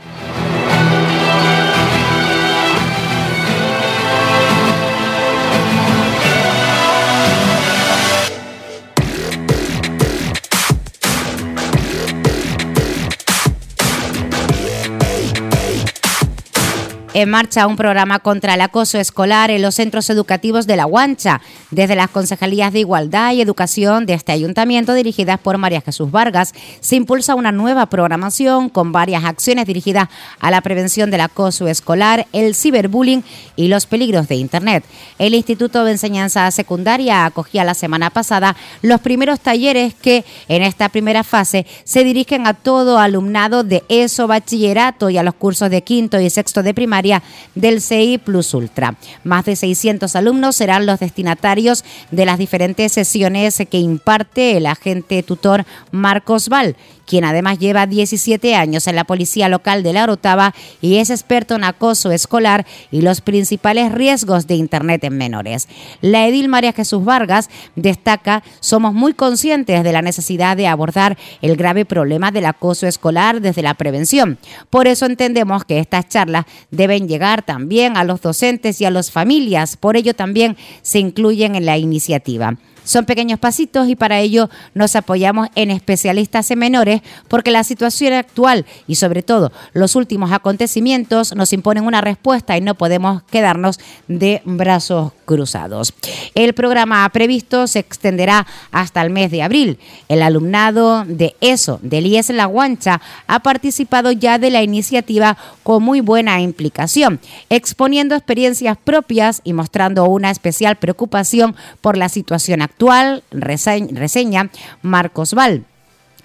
[17.16, 21.40] En marcha un programa contra el acoso escolar en los centros educativos de La Guancha.
[21.70, 26.52] Desde las Concejalías de Igualdad y Educación de este ayuntamiento, dirigidas por María Jesús Vargas,
[26.80, 30.10] se impulsa una nueva programación con varias acciones dirigidas
[30.40, 33.24] a la prevención del acoso escolar, el ciberbullying
[33.56, 34.84] y los peligros de Internet.
[35.18, 40.90] El Instituto de Enseñanza Secundaria acogía la semana pasada los primeros talleres que en esta
[40.90, 45.80] primera fase se dirigen a todo alumnado de ESO, bachillerato y a los cursos de
[45.80, 47.05] quinto y sexto de primaria
[47.54, 48.96] del CI Plus Ultra.
[49.24, 55.22] Más de 600 alumnos serán los destinatarios de las diferentes sesiones que imparte el agente
[55.22, 56.76] tutor Marcos Val
[57.06, 61.54] quien además lleva 17 años en la policía local de La Orotava y es experto
[61.54, 65.68] en acoso escolar y los principales riesgos de Internet en menores.
[66.00, 71.56] La edil María Jesús Vargas destaca, somos muy conscientes de la necesidad de abordar el
[71.56, 74.38] grave problema del acoso escolar desde la prevención.
[74.70, 79.10] Por eso entendemos que estas charlas deben llegar también a los docentes y a las
[79.10, 79.76] familias.
[79.76, 82.56] Por ello también se incluyen en la iniciativa.
[82.86, 88.12] Son pequeños pasitos y para ello nos apoyamos en especialistas en menores porque la situación
[88.12, 93.80] actual y sobre todo los últimos acontecimientos nos imponen una respuesta y no podemos quedarnos
[94.06, 95.92] de brazos cruzados.
[96.36, 99.80] El programa previsto se extenderá hasta el mes de abril.
[100.08, 105.82] El alumnado de ESO, del IES La Guancha, ha participado ya de la iniciativa con
[105.82, 107.18] muy buena implicación,
[107.50, 114.50] exponiendo experiencias propias y mostrando una especial preocupación por la situación actual actual, reseña
[114.82, 115.64] Marcos Val.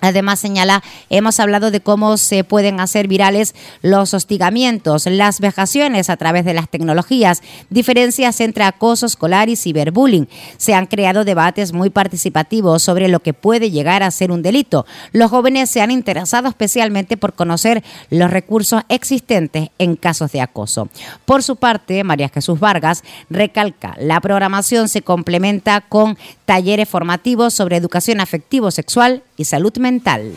[0.02, 6.18] Además, señala, hemos hablado de cómo se pueden hacer virales los hostigamientos, las vejaciones a
[6.18, 10.28] través de las tecnologías, diferencias entre acoso escolar y ciberbullying.
[10.58, 14.86] Se han creado debates muy participativos sobre lo que puede llegar a ser un delito.
[15.12, 20.90] Los jóvenes se han interesado especialmente por conocer los recursos existentes en casos de acoso.
[21.26, 27.78] Por su parte, María Jesús Vargas recalca, la programación se complementa con talleres formativos sobre
[27.78, 30.34] educación afectivo-sexual y salud mental.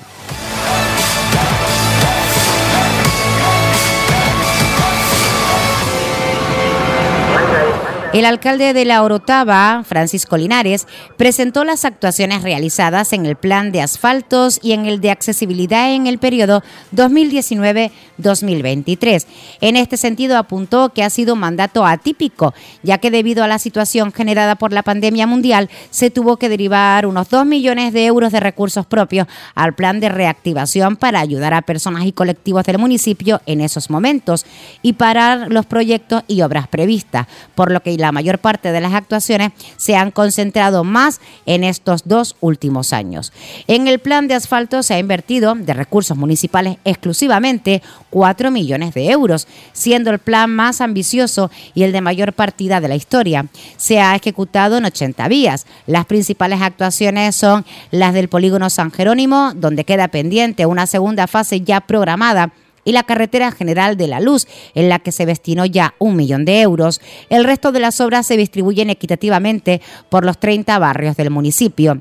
[8.15, 10.87] El alcalde de La Orotava, Francisco Linares,
[11.17, 16.07] presentó las actuaciones realizadas en el plan de asfaltos y en el de accesibilidad en
[16.07, 16.63] el periodo
[16.95, 19.27] 2019-2023.
[19.61, 22.55] En este sentido, apuntó que ha sido un mandato atípico,
[22.85, 27.07] ya que debido a la situación generada por la pandemia mundial, se tuvo que derivar
[27.07, 29.27] unos 2 millones de euros de recursos propios
[29.57, 34.47] al plan de reactivación para ayudar a personas y colectivos del municipio en esos momentos
[34.83, 37.27] y parar los proyectos y obras previstas,
[37.57, 42.03] por lo que la mayor parte de las actuaciones se han concentrado más en estos
[42.07, 43.33] dos últimos años.
[43.67, 49.11] En el plan de asfalto se ha invertido de recursos municipales exclusivamente 4 millones de
[49.11, 53.47] euros, siendo el plan más ambicioso y el de mayor partida de la historia.
[53.77, 55.67] Se ha ejecutado en 80 vías.
[55.87, 61.61] Las principales actuaciones son las del polígono San Jerónimo, donde queda pendiente una segunda fase
[61.61, 62.53] ya programada
[62.85, 66.45] y la carretera general de la luz, en la que se destinó ya un millón
[66.45, 67.01] de euros.
[67.29, 72.01] El resto de las obras se distribuyen equitativamente por los 30 barrios del municipio.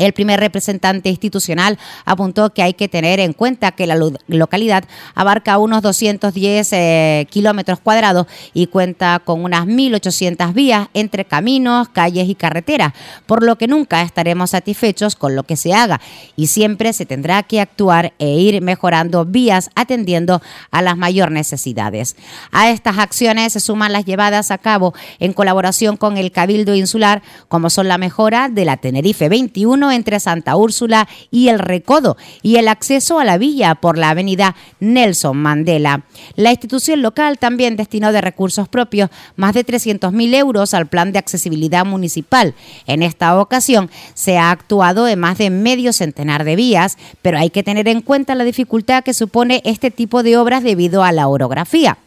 [0.00, 5.58] El primer representante institucional apuntó que hay que tener en cuenta que la localidad abarca
[5.58, 12.34] unos 210 eh, kilómetros cuadrados y cuenta con unas 1.800 vías entre caminos, calles y
[12.34, 12.94] carreteras,
[13.26, 16.00] por lo que nunca estaremos satisfechos con lo que se haga
[16.34, 20.40] y siempre se tendrá que actuar e ir mejorando vías atendiendo
[20.70, 22.16] a las mayores necesidades.
[22.52, 27.20] A estas acciones se suman las llevadas a cabo en colaboración con el Cabildo Insular,
[27.48, 32.56] como son la mejora de la Tenerife 21 entre Santa Úrsula y El Recodo y
[32.56, 36.04] el acceso a la villa por la avenida Nelson Mandela.
[36.36, 41.18] La institución local también destinó de recursos propios más de 300.000 euros al plan de
[41.18, 42.54] accesibilidad municipal.
[42.86, 47.50] En esta ocasión se ha actuado en más de medio centenar de vías, pero hay
[47.50, 51.28] que tener en cuenta la dificultad que supone este tipo de obras debido a la
[51.28, 51.98] orografía.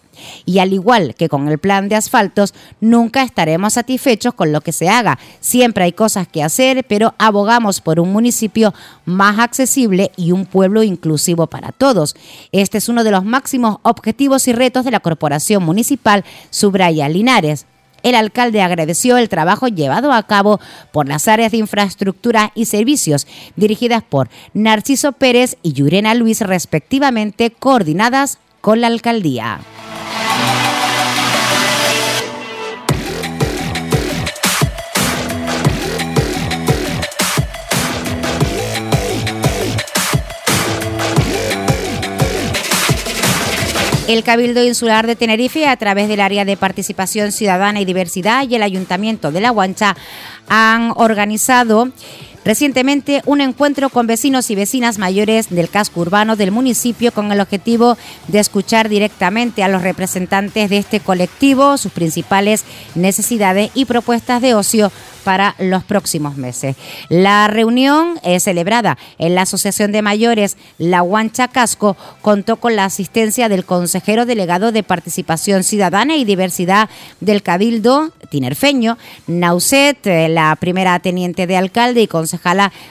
[0.45, 4.72] Y al igual que con el plan de asfaltos, nunca estaremos satisfechos con lo que
[4.72, 5.19] se haga.
[5.40, 8.73] Siempre hay cosas que hacer, pero abogamos por un municipio
[9.06, 12.15] más accesible y un pueblo inclusivo para todos.
[12.52, 17.65] Este es uno de los máximos objetivos y retos de la Corporación Municipal, subraya Linares.
[18.03, 20.60] El alcalde agradeció el trabajo llevado a cabo
[20.91, 23.26] por las áreas de infraestructura y servicios
[23.56, 29.61] dirigidas por Narciso Pérez y Yurena Luis respectivamente, coordinadas con la alcaldía.
[44.14, 48.53] El Cabildo Insular de Tenerife, a través del área de participación ciudadana y diversidad y
[48.53, 49.98] el Ayuntamiento de La Guancha,
[50.48, 51.90] han organizado
[52.45, 57.39] Recientemente, un encuentro con vecinos y vecinas mayores del casco urbano del municipio con el
[57.39, 57.97] objetivo
[58.27, 62.65] de escuchar directamente a los representantes de este colectivo sus principales
[62.95, 64.91] necesidades y propuestas de ocio
[65.23, 66.75] para los próximos meses.
[67.07, 72.83] La reunión eh, celebrada en la Asociación de Mayores La Huancha Casco contó con la
[72.83, 76.89] asistencia del consejero delegado de Participación Ciudadana y Diversidad
[77.21, 78.97] del Cabildo Tinerfeño,
[79.27, 82.32] Nauset, eh, la primera teniente de alcalde y consejero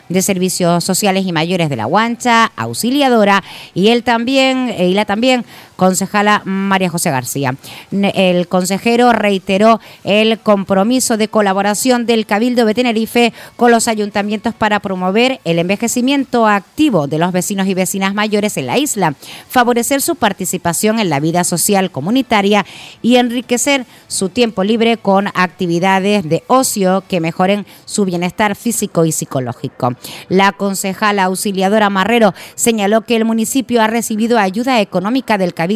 [0.08, 3.42] de Servicios Sociales y Mayores de La Guancha, auxiliadora,
[3.74, 5.44] y él también, eh, y la también
[5.82, 7.56] concejala María José García.
[7.90, 14.78] El consejero reiteró el compromiso de colaboración del Cabildo de Tenerife con los ayuntamientos para
[14.78, 19.16] promover el envejecimiento activo de los vecinos y vecinas mayores en la isla,
[19.48, 22.64] favorecer su participación en la vida social comunitaria
[23.02, 29.10] y enriquecer su tiempo libre con actividades de ocio que mejoren su bienestar físico y
[29.10, 29.96] psicológico.
[30.28, 35.71] La concejala auxiliadora Marrero señaló que el municipio ha recibido ayuda económica del Cabildo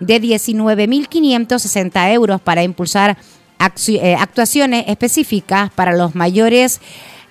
[0.00, 3.16] de 19.560 euros para impulsar
[3.88, 6.80] eh, actuaciones específicas para los mayores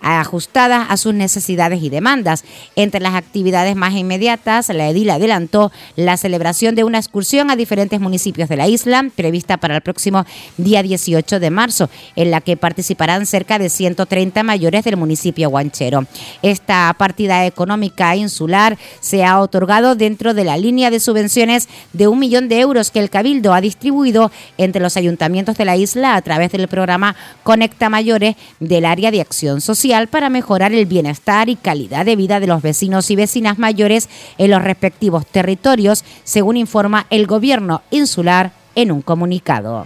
[0.02, 2.44] ajustadas a sus necesidades y demandas.
[2.76, 8.00] Entre las actividades más inmediatas, la edil adelantó la celebración de una excursión a diferentes
[8.00, 10.26] municipios de la isla, prevista para el próximo
[10.58, 16.06] día 18 de marzo, en la que participarán cerca de 130 mayores del municipio guanchero.
[16.42, 22.20] Esta partida económica insular se ha otorgado dentro de la línea de subvenciones de un
[22.20, 26.22] millón de euros que el Cabildo ha distribuido entre los ayuntamientos de la isla a
[26.22, 31.56] través del programa Conecta Mayores del área de acción social para mejorar el bienestar y
[31.56, 37.08] calidad de vida de los vecinos y vecinas mayores en los respectivos territorios, según informa
[37.10, 39.86] el gobierno insular en un comunicado.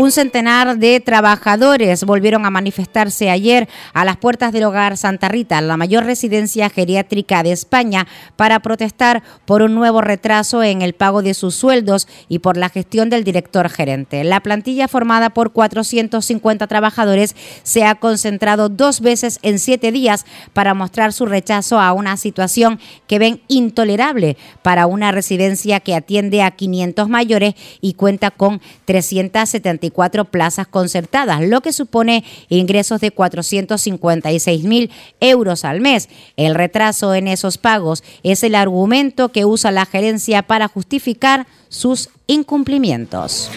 [0.00, 5.60] Un centenar de trabajadores volvieron a manifestarse ayer a las puertas del hogar Santa Rita,
[5.60, 8.06] la mayor residencia geriátrica de España,
[8.36, 12.70] para protestar por un nuevo retraso en el pago de sus sueldos y por la
[12.70, 14.24] gestión del director gerente.
[14.24, 20.24] La plantilla formada por 450 trabajadores se ha concentrado dos veces en siete días
[20.54, 26.42] para mostrar su rechazo a una situación que ven intolerable para una residencia que atiende
[26.42, 27.52] a 500 mayores
[27.82, 34.90] y cuenta con 374 cuatro plazas concertadas, lo que supone ingresos de 456 mil
[35.20, 36.08] euros al mes.
[36.36, 42.08] El retraso en esos pagos es el argumento que usa la gerencia para justificar sus
[42.26, 43.50] incumplimientos.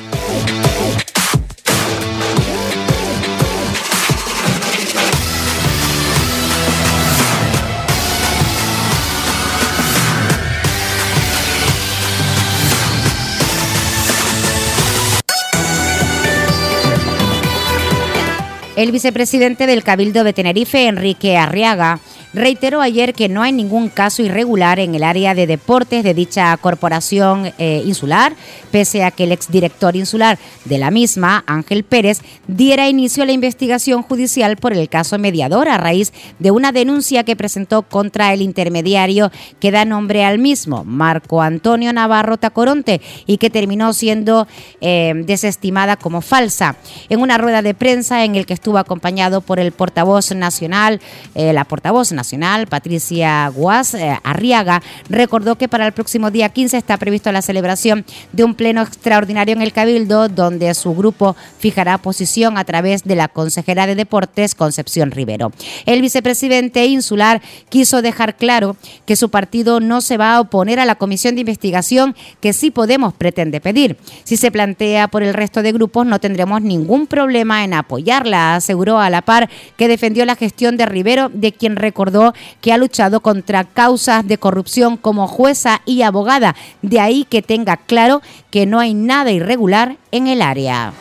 [18.75, 21.99] El vicepresidente del Cabildo de Tenerife, Enrique Arriaga,
[22.34, 26.55] reiteró ayer que no hay ningún caso irregular en el área de deportes de dicha
[26.57, 28.35] corporación eh, insular,
[28.72, 33.31] pese a que el exdirector insular de la misma, Ángel Pérez, diera inicio a la
[33.31, 38.41] investigación judicial por el caso mediador a raíz de una denuncia que presentó contra el
[38.41, 44.47] intermediario que da nombre al mismo, Marco Antonio Navarro Tacoronte, y que terminó siendo
[44.81, 46.77] eh, desestimada como falsa.
[47.10, 51.01] En una rueda de prensa en el que estuvo acompañado por el portavoz nacional,
[51.35, 52.22] eh, la portavoz nacional,
[52.69, 58.05] Patricia Guas eh, Arriaga, recordó que para el próximo día 15 está previsto la celebración
[58.33, 63.15] de un pleno extraordinario en el Cabildo, donde su grupo fijará posición a través de
[63.15, 65.51] la consejera de Deportes, Concepción Rivero.
[65.85, 68.75] El vicepresidente insular quiso dejar claro
[69.05, 72.71] que su partido no se va a oponer a la comisión de investigación que sí
[72.73, 73.97] Podemos pretende pedir.
[74.23, 78.99] Si se plantea por el resto de grupos, no tendremos ningún problema en apoyarla, aseguró
[78.99, 82.12] a la par que defendió la gestión de Rivero, de quien recordó
[82.61, 87.77] que ha luchado contra causas de corrupción como jueza y abogada, de ahí que tenga
[87.77, 88.22] claro
[88.52, 90.94] que no hay nada irregular en el área.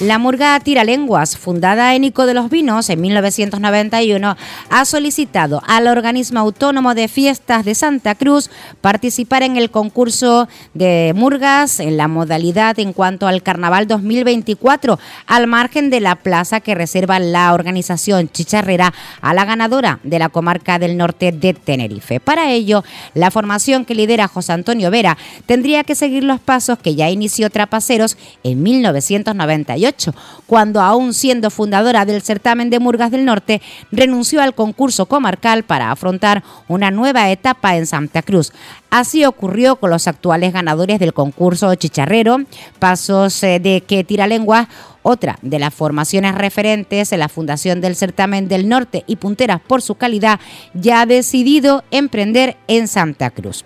[0.00, 4.34] La murga Tiralenguas, fundada en Ico de los Vinos en 1991,
[4.70, 8.48] ha solicitado al organismo autónomo de fiestas de Santa Cruz
[8.80, 15.46] participar en el concurso de murgas en la modalidad en cuanto al Carnaval 2024, al
[15.46, 20.78] margen de la plaza que reserva la organización chicharrera a la ganadora de la comarca
[20.78, 22.20] del norte de Tenerife.
[22.20, 26.94] Para ello, la formación que lidera José Antonio Vera tendría que seguir los pasos que
[26.94, 29.89] ya inició Trapaceros en 1998
[30.46, 33.60] cuando aún siendo fundadora del certamen de Murgas del Norte,
[33.90, 38.52] renunció al concurso comarcal para afrontar una nueva etapa en Santa Cruz.
[38.90, 42.38] Así ocurrió con los actuales ganadores del concurso Chicharrero,
[42.78, 44.68] pasos eh, de que tira lengua
[45.02, 49.82] otra de las formaciones referentes en la fundación del certamen del norte y punteras por
[49.82, 50.40] su calidad,
[50.74, 53.64] ya ha decidido emprender en Santa Cruz.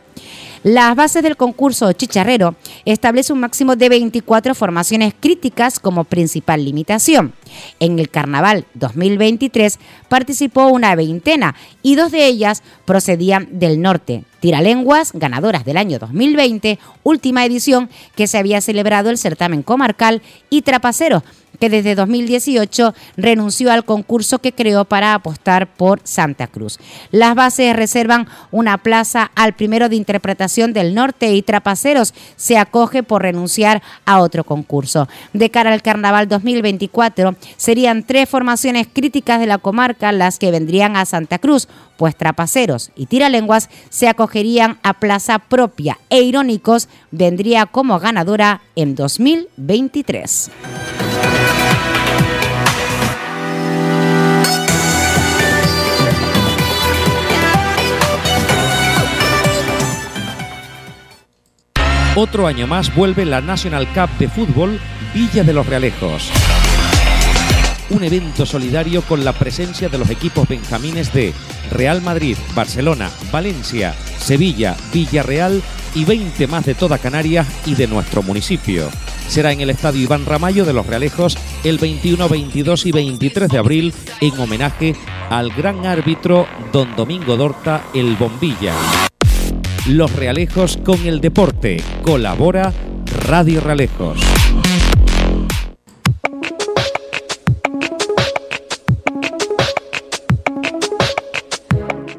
[0.65, 7.35] Las bases del concurso Chicharrero establece un máximo de 24 formaciones críticas como principal limitación.
[7.81, 9.79] En el Carnaval 2023
[10.09, 14.25] participó una veintena y dos de ellas procedían del norte.
[14.41, 20.63] Tiralenguas, ganadoras del año 2020, última edición que se había celebrado el certamen comarcal, y
[20.63, 21.25] Trapaceros,
[21.59, 26.79] que desde 2018 renunció al concurso que creó para apostar por Santa Cruz.
[27.11, 33.03] Las bases reservan una plaza al primero de interpretación del norte y Trapaceros se acoge
[33.03, 35.09] por renunciar a otro concurso.
[35.33, 40.97] De cara al Carnaval 2024 serían tres formaciones críticas de la comarca las que vendrían
[40.97, 47.67] a Santa Cruz, pues Trapaceros y Tiralenguas se acogerían a plaza propia e Irónicos vendría
[47.67, 50.51] como ganadora en 2023.
[62.17, 64.79] Otro año más vuelve la National Cup de fútbol
[65.13, 66.31] Villa de los Realejos.
[67.95, 71.33] Un evento solidario con la presencia de los equipos benjamines de
[71.71, 75.63] Real Madrid, Barcelona, Valencia, Sevilla, Villarreal
[75.95, 78.91] y 20 más de toda Canarias y de nuestro municipio.
[79.29, 83.59] Será en el Estadio Iván Ramayo de Los Realejos el 21, 22 y 23 de
[83.59, 84.97] abril en homenaje
[85.31, 88.75] al gran árbitro don Domingo Dorta el Bombilla.
[89.87, 91.81] Los Realejos con el deporte.
[92.03, 92.73] Colabora
[93.29, 94.19] Radio Realejos.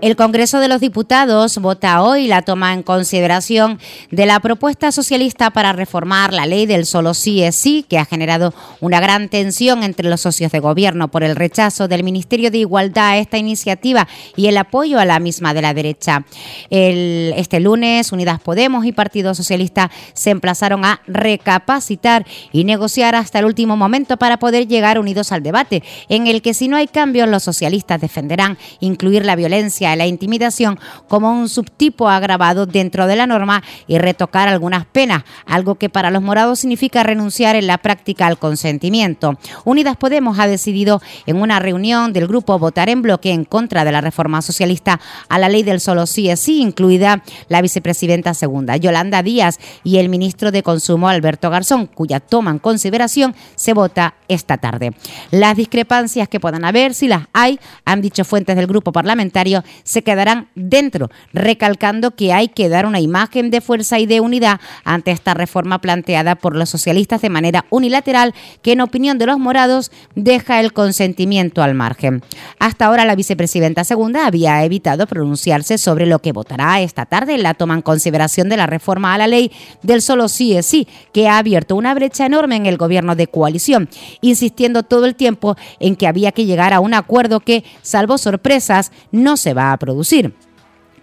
[0.06, 3.80] El Congreso de los Diputados vota hoy la toma en consideración
[4.12, 8.06] de la propuesta socialista para reformar la ley del solo sí es sí, que ha
[8.06, 12.60] generado una gran tensión entre los socios de gobierno por el rechazo del Ministerio de
[12.60, 16.24] Igualdad a esta iniciativa y el apoyo a la misma de la derecha.
[16.70, 23.46] este lunes, Unidas Podemos y Partido Socialista se emplazaron a recapacitar y negociar hasta el
[23.46, 27.28] último momento para poder llegar unidos al debate, en el que si no hay cambios,
[27.28, 33.28] los socialistas defenderán incluir la violencia la intimidación como un subtipo agravado dentro de la
[33.28, 38.28] norma y retocar algunas penas, algo que para los morados significa renunciar en la práctica
[38.28, 39.38] al consentimiento.
[39.64, 43.92] Unidas Podemos ha decidido en una reunión del grupo votar en bloque en contra de
[43.92, 45.00] la reforma socialista
[45.30, 49.98] a la ley del solo sí es sí, incluida la vicepresidenta segunda, Yolanda Díaz, y
[49.98, 54.94] el ministro de Consumo, Alberto Garzón, cuya toma en consideración se vota esta tarde.
[55.32, 60.04] Las discrepancias que puedan haber, si las hay, han dicho fuentes del grupo parlamentario, se
[60.04, 65.12] quedarán dentro, recalcando que hay que dar una imagen de fuerza y de unidad ante
[65.12, 69.92] esta reforma planteada por los socialistas de manera unilateral, que en opinión de los morados
[70.16, 72.24] deja el consentimiento al margen.
[72.60, 77.44] Hasta ahora la vicepresidenta segunda había evitado pronunciarse sobre lo que votará esta tarde en
[77.44, 80.88] la toma en consideración de la reforma a la ley del solo sí es sí,
[81.14, 83.90] que ha abierto una brecha enorme en el gobierno de coalición,
[84.22, 88.92] insistiendo todo el tiempo en que había que llegar a un acuerdo que, salvo sorpresas,
[89.12, 90.34] no se va a producir.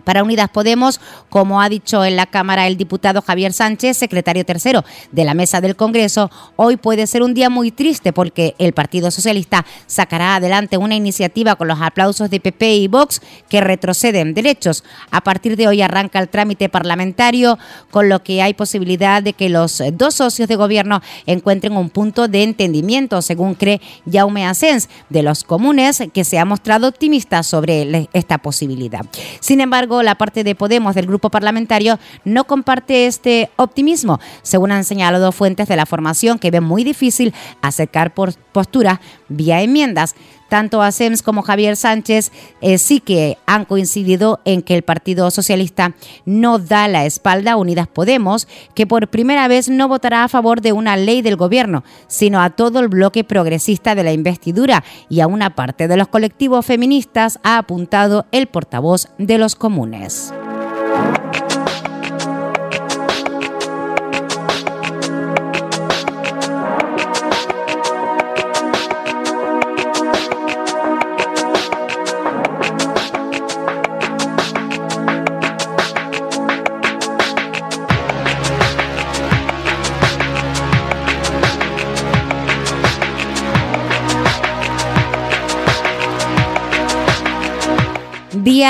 [0.05, 4.85] Para Unidas Podemos, como ha dicho en la Cámara el diputado Javier Sánchez, secretario tercero
[5.11, 9.11] de la Mesa del Congreso, hoy puede ser un día muy triste porque el Partido
[9.11, 14.85] Socialista sacará adelante una iniciativa con los aplausos de PP y Vox que retroceden derechos.
[15.11, 17.59] A partir de hoy arranca el trámite parlamentario,
[17.91, 22.29] con lo que hay posibilidad de que los dos socios de gobierno encuentren un punto
[22.29, 23.81] de entendimiento, según cree
[24.11, 29.05] Jaume Asens, de los comunes, que se ha mostrado optimista sobre esta posibilidad.
[29.41, 34.85] Sin embargo, la parte de Podemos del grupo parlamentario no comparte este optimismo, según han
[34.85, 40.15] señalado fuentes de la formación que ven muy difícil acercar por postura vía enmiendas.
[40.53, 42.31] Tanto Asems como Javier Sánchez
[42.61, 45.95] eh, sí que han coincidido en que el Partido Socialista
[46.27, 50.61] no da la espalda a Unidas Podemos, que por primera vez no votará a favor
[50.61, 55.21] de una ley del gobierno, sino a todo el bloque progresista de la investidura y
[55.21, 60.35] a una parte de los colectivos feministas, ha apuntado el portavoz de los comunes.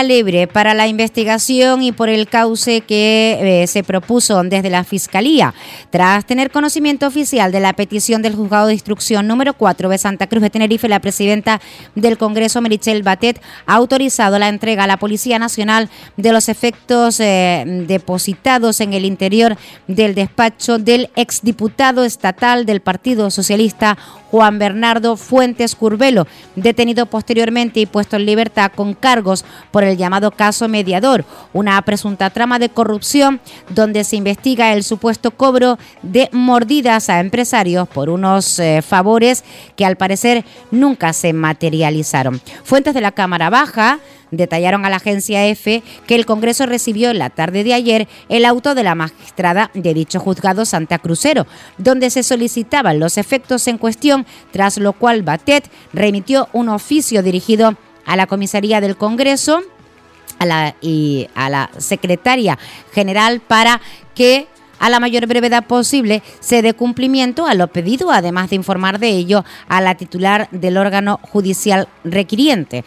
[0.00, 5.52] Libre para la investigación y por el cauce que eh, se propuso desde la Fiscalía.
[5.90, 10.28] Tras tener conocimiento oficial de la petición del Juzgado de Instrucción número 4 de Santa
[10.28, 11.60] Cruz de Tenerife, la presidenta
[11.94, 17.20] del Congreso, Merichel Batet, ha autorizado la entrega a la Policía Nacional de los efectos
[17.20, 19.58] eh, depositados en el interior
[19.88, 23.98] del despacho del exdiputado estatal del Partido Socialista,
[24.32, 26.26] Juan Bernardo Fuentes Curvelo,
[26.56, 32.30] detenido posteriormente y puesto en libertad con cargos por el llamado caso mediador, una presunta
[32.30, 38.58] trama de corrupción donde se investiga el supuesto cobro de mordidas a empresarios por unos
[38.58, 39.44] eh, favores
[39.76, 42.40] que al parecer nunca se materializaron.
[42.64, 43.98] Fuentes de la Cámara Baja
[44.32, 48.44] detallaron a la agencia EFE que el Congreso recibió en la tarde de ayer el
[48.44, 51.46] auto de la magistrada de dicho juzgado Santa Crucero,
[51.78, 57.76] donde se solicitaban los efectos en cuestión, tras lo cual Batet remitió un oficio dirigido
[58.04, 59.62] a la comisaría del Congreso
[60.38, 62.58] a la, y a la secretaria
[62.92, 63.80] general para
[64.14, 64.48] que
[64.82, 69.10] a la mayor brevedad posible se dé cumplimiento a lo pedido, además de informar de
[69.10, 72.84] ello a la titular del órgano judicial requiriente.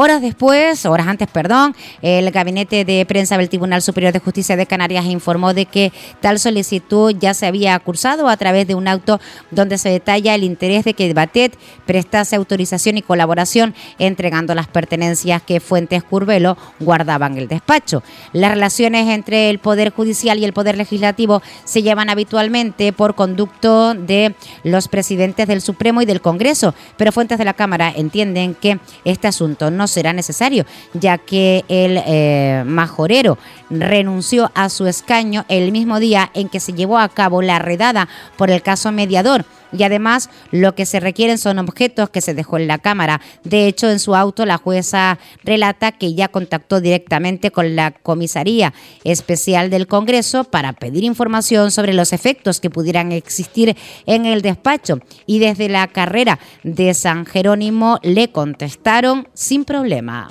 [0.00, 4.64] Horas después, horas antes, perdón, el gabinete de prensa del Tribunal Superior de Justicia de
[4.64, 9.18] Canarias informó de que tal solicitud ya se había cursado a través de un auto
[9.50, 15.42] donde se detalla el interés de que Batet prestase autorización y colaboración entregando las pertenencias
[15.42, 18.04] que Fuentes Curvelo guardaban en el despacho.
[18.32, 23.94] Las relaciones entre el Poder Judicial y el Poder Legislativo se llevan habitualmente por conducto
[23.94, 28.78] de los presidentes del Supremo y del Congreso, pero fuentes de la Cámara entienden que
[29.04, 33.38] este asunto no será necesario, ya que el eh, majorero
[33.70, 38.08] renunció a su escaño el mismo día en que se llevó a cabo la redada
[38.36, 42.58] por el caso mediador y además lo que se requieren son objetos que se dejó
[42.58, 43.20] en la Cámara.
[43.44, 48.72] De hecho, en su auto la jueza relata que ya contactó directamente con la Comisaría
[49.04, 53.76] Especial del Congreso para pedir información sobre los efectos que pudieran existir
[54.06, 60.28] en el despacho y desde la carrera de San Jerónimo le contestaron sin problema.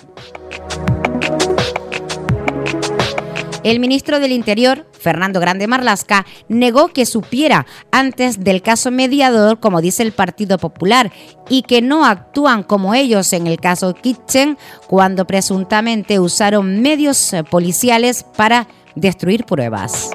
[3.63, 9.81] El ministro del Interior, Fernando Grande Marlasca, negó que supiera antes del caso mediador, como
[9.81, 11.11] dice el Partido Popular,
[11.49, 14.57] y que no actúan como ellos en el caso Kitchen,
[14.87, 20.11] cuando presuntamente usaron medios policiales para destruir pruebas.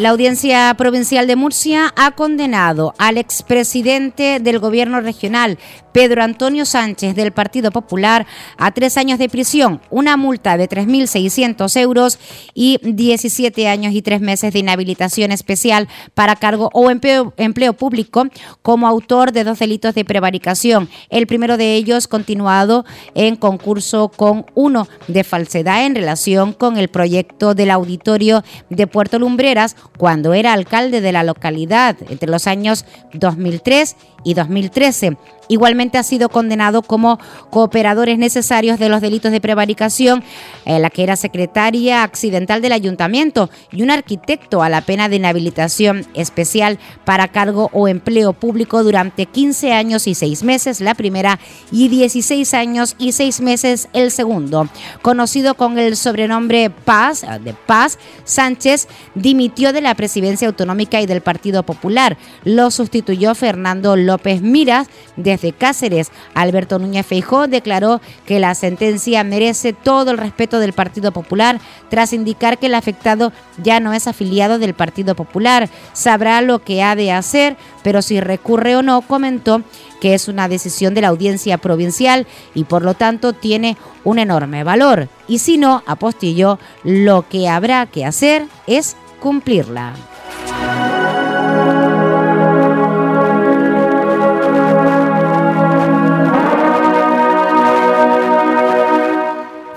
[0.00, 5.58] La Audiencia Provincial de Murcia ha condenado al expresidente del Gobierno regional,
[5.92, 11.78] Pedro Antonio Sánchez, del Partido Popular, a tres años de prisión, una multa de 3.600
[11.78, 12.18] euros
[12.54, 18.24] y 17 años y tres meses de inhabilitación especial para cargo o empleo, empleo público
[18.62, 20.88] como autor de dos delitos de prevaricación.
[21.10, 26.88] El primero de ellos continuado en concurso con uno de falsedad en relación con el
[26.88, 32.86] proyecto del auditorio de Puerto Lumbreras, cuando era alcalde de la localidad entre los años
[33.12, 35.18] 2003 y 2013.
[35.50, 37.18] Igualmente ha sido condenado como
[37.50, 40.22] cooperadores necesarios de los delitos de prevaricación,
[40.64, 45.16] eh, la que era secretaria accidental del ayuntamiento y un arquitecto a la pena de
[45.16, 51.40] inhabilitación especial para cargo o empleo público durante 15 años y 6 meses la primera
[51.72, 54.68] y 16 años y 6 meses el segundo.
[55.02, 58.86] Conocido con el sobrenombre Paz, eh, de Paz, Sánchez
[59.16, 62.16] dimitió de la presidencia autonómica y del Partido Popular.
[62.44, 64.86] Lo sustituyó Fernando López Miras
[65.16, 66.10] desde Cáceres.
[66.34, 72.12] Alberto Núñez Feijó declaró que la sentencia merece todo el respeto del Partido Popular tras
[72.12, 75.68] indicar que el afectado ya no es afiliado del Partido Popular.
[75.92, 79.62] Sabrá lo que ha de hacer, pero si recurre o no, comentó
[80.00, 84.64] que es una decisión de la audiencia provincial y por lo tanto tiene un enorme
[84.64, 85.08] valor.
[85.28, 89.94] Y si no, apostilló, lo que habrá que hacer es cumplirla.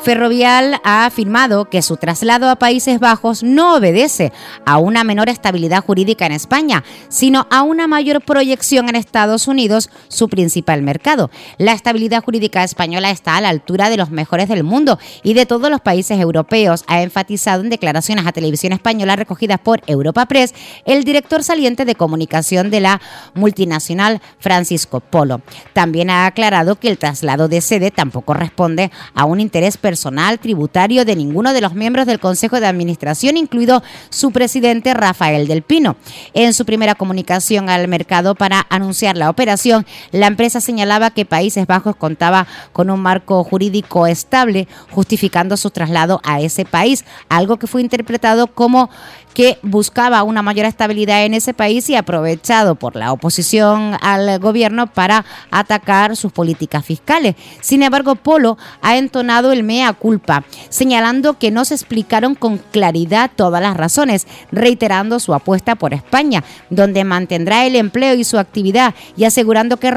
[0.03, 4.33] Ferrovial ha afirmado que su traslado a Países Bajos no obedece
[4.65, 9.89] a una menor estabilidad jurídica en España, sino a una mayor proyección en Estados Unidos,
[10.09, 11.31] su principal mercado.
[11.57, 15.45] La estabilidad jurídica española está a la altura de los mejores del mundo y de
[15.45, 20.53] todos los países europeos, ha enfatizado en declaraciones a televisión española recogidas por Europa Press
[20.85, 22.99] el director saliente de comunicación de la
[23.35, 25.41] multinacional Francisco Polo.
[25.71, 30.39] También ha aclarado que el traslado de sede tampoco responde a un interés personal personal
[30.39, 35.61] tributario de ninguno de los miembros del Consejo de Administración, incluido su presidente Rafael del
[35.61, 35.97] Pino.
[36.33, 41.67] En su primera comunicación al mercado para anunciar la operación, la empresa señalaba que Países
[41.67, 47.67] Bajos contaba con un marco jurídico estable, justificando su traslado a ese país, algo que
[47.67, 48.89] fue interpretado como
[49.33, 54.87] que buscaba una mayor estabilidad en ese país y aprovechado por la oposición al gobierno
[54.87, 57.35] para atacar sus políticas fiscales.
[57.61, 63.31] Sin embargo, Polo ha entonado el mea culpa, señalando que no se explicaron con claridad
[63.35, 68.93] todas las razones, reiterando su apuesta por España, donde mantendrá el empleo y su actividad
[69.17, 69.93] y asegurando que,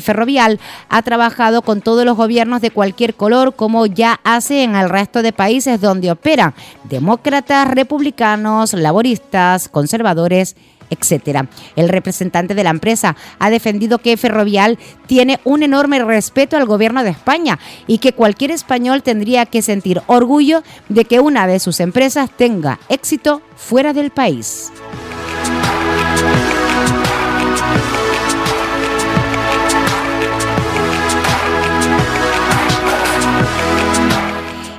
[0.00, 4.88] Ferrovial ha trabajado con todos los gobiernos de cualquier color como ya hace en el
[4.88, 6.54] resto de países donde operan,
[6.84, 10.56] demócratas, republicanos, laboristas, conservadores,
[10.90, 11.48] etcétera.
[11.76, 17.02] El representante de la empresa ha defendido que Ferrovial tiene un enorme respeto al gobierno
[17.02, 21.80] de España y que cualquier español tendría que sentir orgullo de que una de sus
[21.80, 24.72] empresas tenga éxito fuera del país.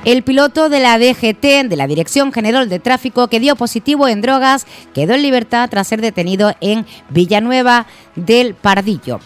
[0.04, 4.20] El piloto de la DGT, de la Dirección General de Tráfico, que dio positivo en
[4.20, 7.86] drogas, quedó en libertad tras ser detenido en Villanueva
[8.16, 9.20] del Pardillo.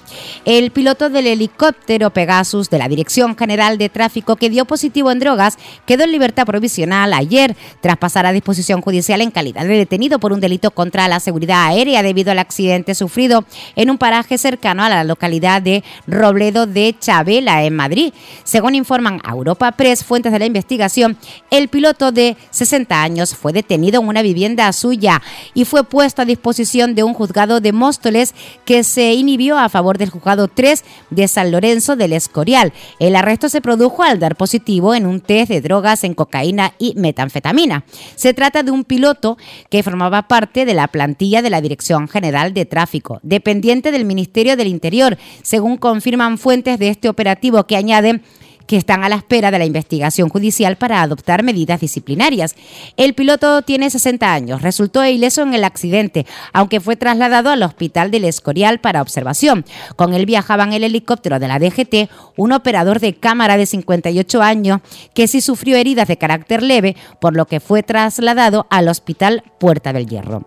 [0.45, 5.19] El piloto del helicóptero Pegasus de la Dirección General de Tráfico, que dio positivo en
[5.19, 5.57] drogas,
[5.87, 10.33] quedó en libertad provisional ayer tras pasar a disposición judicial en calidad de detenido por
[10.33, 13.45] un delito contra la seguridad aérea debido al accidente sufrido
[13.77, 18.13] en un paraje cercano a la localidad de Robledo de Chabela, en Madrid.
[18.45, 21.17] Según informan Europa Press, fuentes de la investigación, investigación,
[21.51, 25.23] el piloto de 60 años fue detenido en una vivienda suya
[25.55, 28.35] y fue puesto a disposición de un juzgado de Móstoles
[28.65, 32.73] que se inhibió a favor del juzgado 3 de San Lorenzo del Escorial.
[32.99, 36.95] El arresto se produjo al dar positivo en un test de drogas en cocaína y
[36.97, 37.85] metanfetamina.
[38.15, 39.39] Se trata de un piloto
[39.71, 44.57] que formaba parte de la plantilla de la Dirección General de Tráfico, dependiente del Ministerio
[44.57, 48.23] del Interior, según confirman fuentes de este operativo que añaden
[48.67, 52.55] que están a la espera de la investigación judicial para adoptar medidas disciplinarias.
[52.97, 58.11] El piloto tiene 60 años, resultó ileso en el accidente, aunque fue trasladado al hospital
[58.11, 59.65] del Escorial para observación.
[59.97, 64.81] Con él viajaban el helicóptero de la DGT, un operador de cámara de 58 años
[65.15, 69.93] que sí sufrió heridas de carácter leve, por lo que fue trasladado al hospital Puerta
[69.93, 70.47] del Hierro.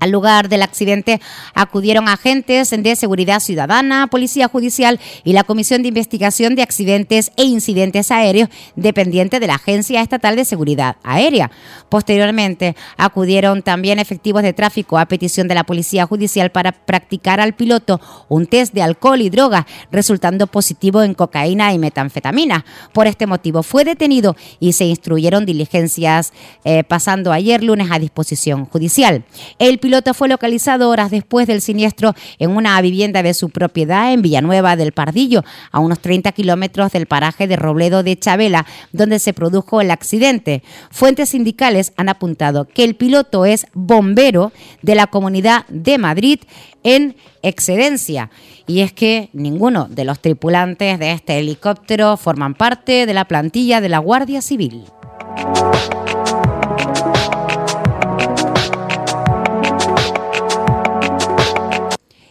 [0.00, 1.20] Al lugar del accidente
[1.54, 7.44] acudieron agentes de seguridad ciudadana, policía judicial y la Comisión de Investigación de Accidentes e
[7.44, 11.50] Incidentes Aéreos dependiente de la Agencia Estatal de Seguridad Aérea.
[11.88, 17.54] Posteriormente acudieron también efectivos de tráfico a petición de la Policía Judicial para practicar al
[17.54, 22.64] piloto un test de alcohol y drogas, resultando positivo en cocaína y metanfetamina.
[22.92, 26.32] Por este motivo fue detenido y se instruyeron diligencias
[26.64, 29.24] eh, pasando ayer lunes a disposición judicial.
[29.58, 34.22] El piloto fue localizado horas después del siniestro en una vivienda de su propiedad en
[34.22, 39.34] Villanueva del Pardillo, a unos 30 kilómetros del paraje de Robledo de Chabela, donde se
[39.34, 40.62] produjo el accidente.
[40.90, 46.38] Fuentes sindicales han apuntado que el piloto es bombero de la Comunidad de Madrid
[46.82, 48.30] en excedencia.
[48.66, 53.82] Y es que ninguno de los tripulantes de este helicóptero forman parte de la plantilla
[53.82, 54.84] de la Guardia Civil.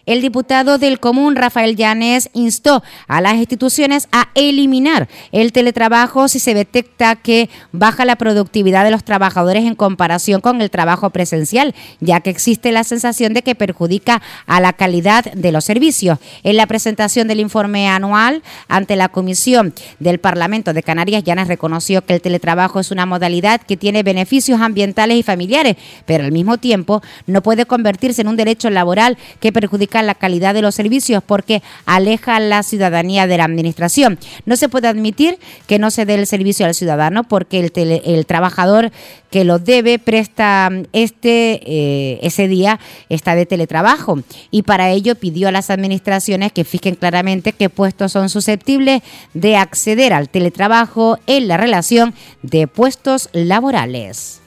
[0.06, 6.40] El diputado del Común, Rafael Llanes, instó a las instituciones a eliminar el teletrabajo si
[6.40, 11.74] se detecta que baja la productividad de los trabajadores en comparación con el trabajo presencial,
[12.02, 16.20] ya que existe la sensación de que perjudica a la calidad de los servicios.
[16.44, 22.04] En la presentación del informe anual ante la Comisión del Parlamento de Canarias, Llanes reconoció
[22.06, 26.58] que el teletrabajo es una modalidad que tiene beneficios ambientales y familiares, pero al mismo
[26.58, 31.22] tiempo no puede convertirse en un derecho laboral que perjudica la calidad de los servicios
[31.26, 34.18] porque aleja a la ciudadanía de la administración.
[34.46, 38.26] No se puede admitir que no se dé el servicio al ciudadano porque el, el
[38.26, 38.92] trabajador
[39.34, 44.20] que lo debe presta este eh, ese día está de teletrabajo
[44.52, 49.02] y para ello pidió a las administraciones que fijen claramente qué puestos son susceptibles
[49.34, 52.14] de acceder al teletrabajo en la relación
[52.44, 54.43] de puestos laborales.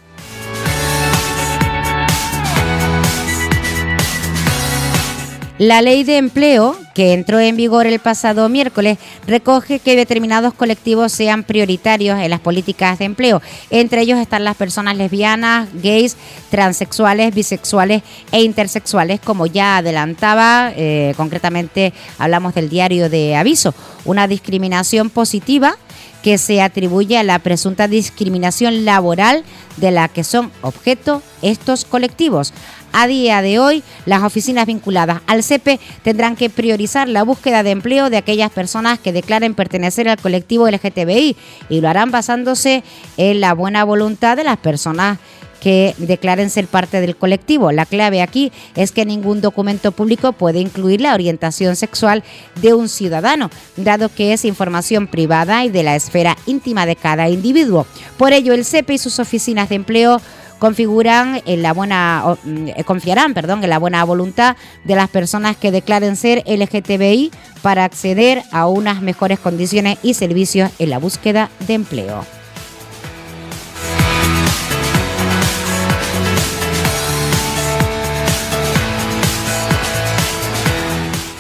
[5.59, 11.13] La ley de empleo, que entró en vigor el pasado miércoles, recoge que determinados colectivos
[11.13, 13.41] sean prioritarios en las políticas de empleo.
[13.71, 16.19] Entre ellos están las personas lesbianas, gays,
[16.51, 18.03] transexuales, bisexuales
[18.33, 25.79] e intersexuales, como ya adelantaba, eh, concretamente hablamos del diario de aviso, una discriminación positiva
[26.27, 29.45] que se atribuye a la presunta discriminación laboral
[29.77, 32.53] de la que son objeto estos colectivos.
[32.93, 37.71] A día de hoy, las oficinas vinculadas al CEPE tendrán que priorizar la búsqueda de
[37.71, 41.37] empleo de aquellas personas que declaren pertenecer al colectivo LGTBI
[41.69, 42.83] y lo harán basándose
[43.17, 45.19] en la buena voluntad de las personas
[45.61, 47.73] que declaren ser parte del colectivo.
[47.73, 52.23] La clave aquí es que ningún documento público puede incluir la orientación sexual
[52.61, 57.29] de un ciudadano, dado que es información privada y de la esfera íntima de cada
[57.29, 57.87] individuo.
[58.17, 60.21] Por ello, el CEPE y sus oficinas de empleo
[60.59, 65.71] configuran en la buena mm, confiarán, perdón, en la buena voluntad de las personas que
[65.71, 67.31] declaren ser LGTBI
[67.63, 72.25] para acceder a unas mejores condiciones y servicios en la búsqueda de empleo.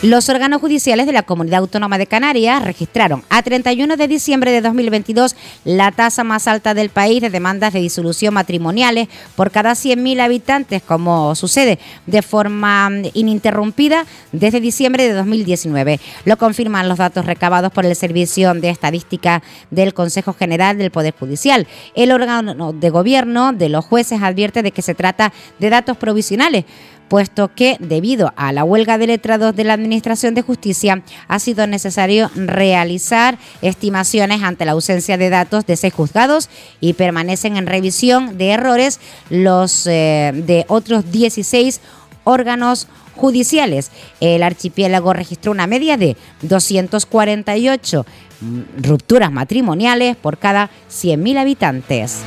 [0.02, 4.60] Los órganos judiciales de la Comunidad Autónoma de Canarias registraron a 31 de diciembre de
[4.60, 5.34] 2022
[5.64, 10.82] la tasa más alta del país de demandas de disolución matrimoniales por cada 100.000 habitantes,
[10.82, 15.98] como sucede de forma ininterrumpida desde diciembre de 2019.
[16.26, 21.14] Lo confirman los datos recabados por el Servicio de Estadística del Consejo General del Poder
[21.18, 21.66] Judicial.
[21.94, 26.66] El órgano de gobierno de los jueces advierte de que se trata de datos provisionales
[27.08, 31.66] puesto que debido a la huelga de letrados de la Administración de Justicia ha sido
[31.66, 36.48] necesario realizar estimaciones ante la ausencia de datos de seis juzgados
[36.80, 41.80] y permanecen en revisión de errores los eh, de otros 16
[42.24, 43.90] órganos judiciales.
[44.20, 48.06] El archipiélago registró una media de 248
[48.40, 52.20] mm, rupturas matrimoniales por cada 100.000 habitantes.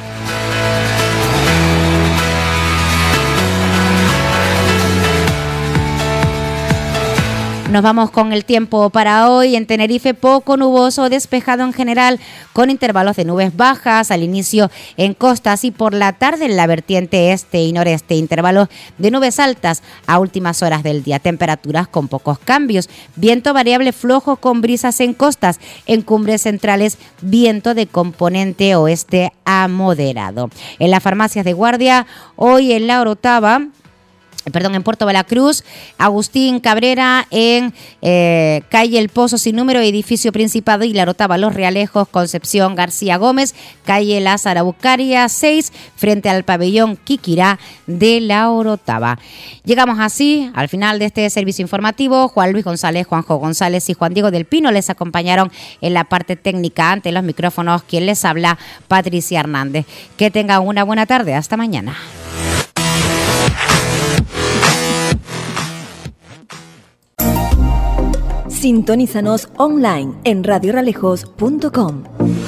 [7.71, 9.55] Nos vamos con el tiempo para hoy.
[9.55, 12.19] En Tenerife poco nuboso, despejado en general,
[12.51, 16.65] con intervalos de nubes bajas al inicio en costas y por la tarde en la
[16.65, 18.15] vertiente este y noreste.
[18.15, 21.19] Intervalos de nubes altas a últimas horas del día.
[21.19, 22.89] Temperaturas con pocos cambios.
[23.15, 25.59] Viento variable flojo con brisas en costas.
[25.85, 30.49] En cumbres centrales, viento de componente oeste a moderado.
[30.79, 33.67] En las farmacias de guardia, hoy en la Orotava
[34.51, 35.63] perdón, en Puerto Veracruz,
[35.97, 41.53] Agustín Cabrera en eh, calle El Pozo sin número, edificio Principado y la Rotaba Los
[41.53, 49.19] Realejos, Concepción García Gómez, calle Lázaro Bucaria 6, frente al pabellón Quiquirá de la Orotava.
[49.63, 52.27] Llegamos así al final de este servicio informativo.
[52.27, 55.51] Juan Luis González, Juanjo González y Juan Diego del Pino les acompañaron
[55.81, 57.83] en la parte técnica ante los micrófonos.
[57.83, 59.85] Quien les habla, Patricia Hernández.
[60.17, 61.35] Que tengan una buena tarde.
[61.35, 61.97] Hasta mañana.
[68.59, 72.38] Sintonízanos online en radioralejos.com.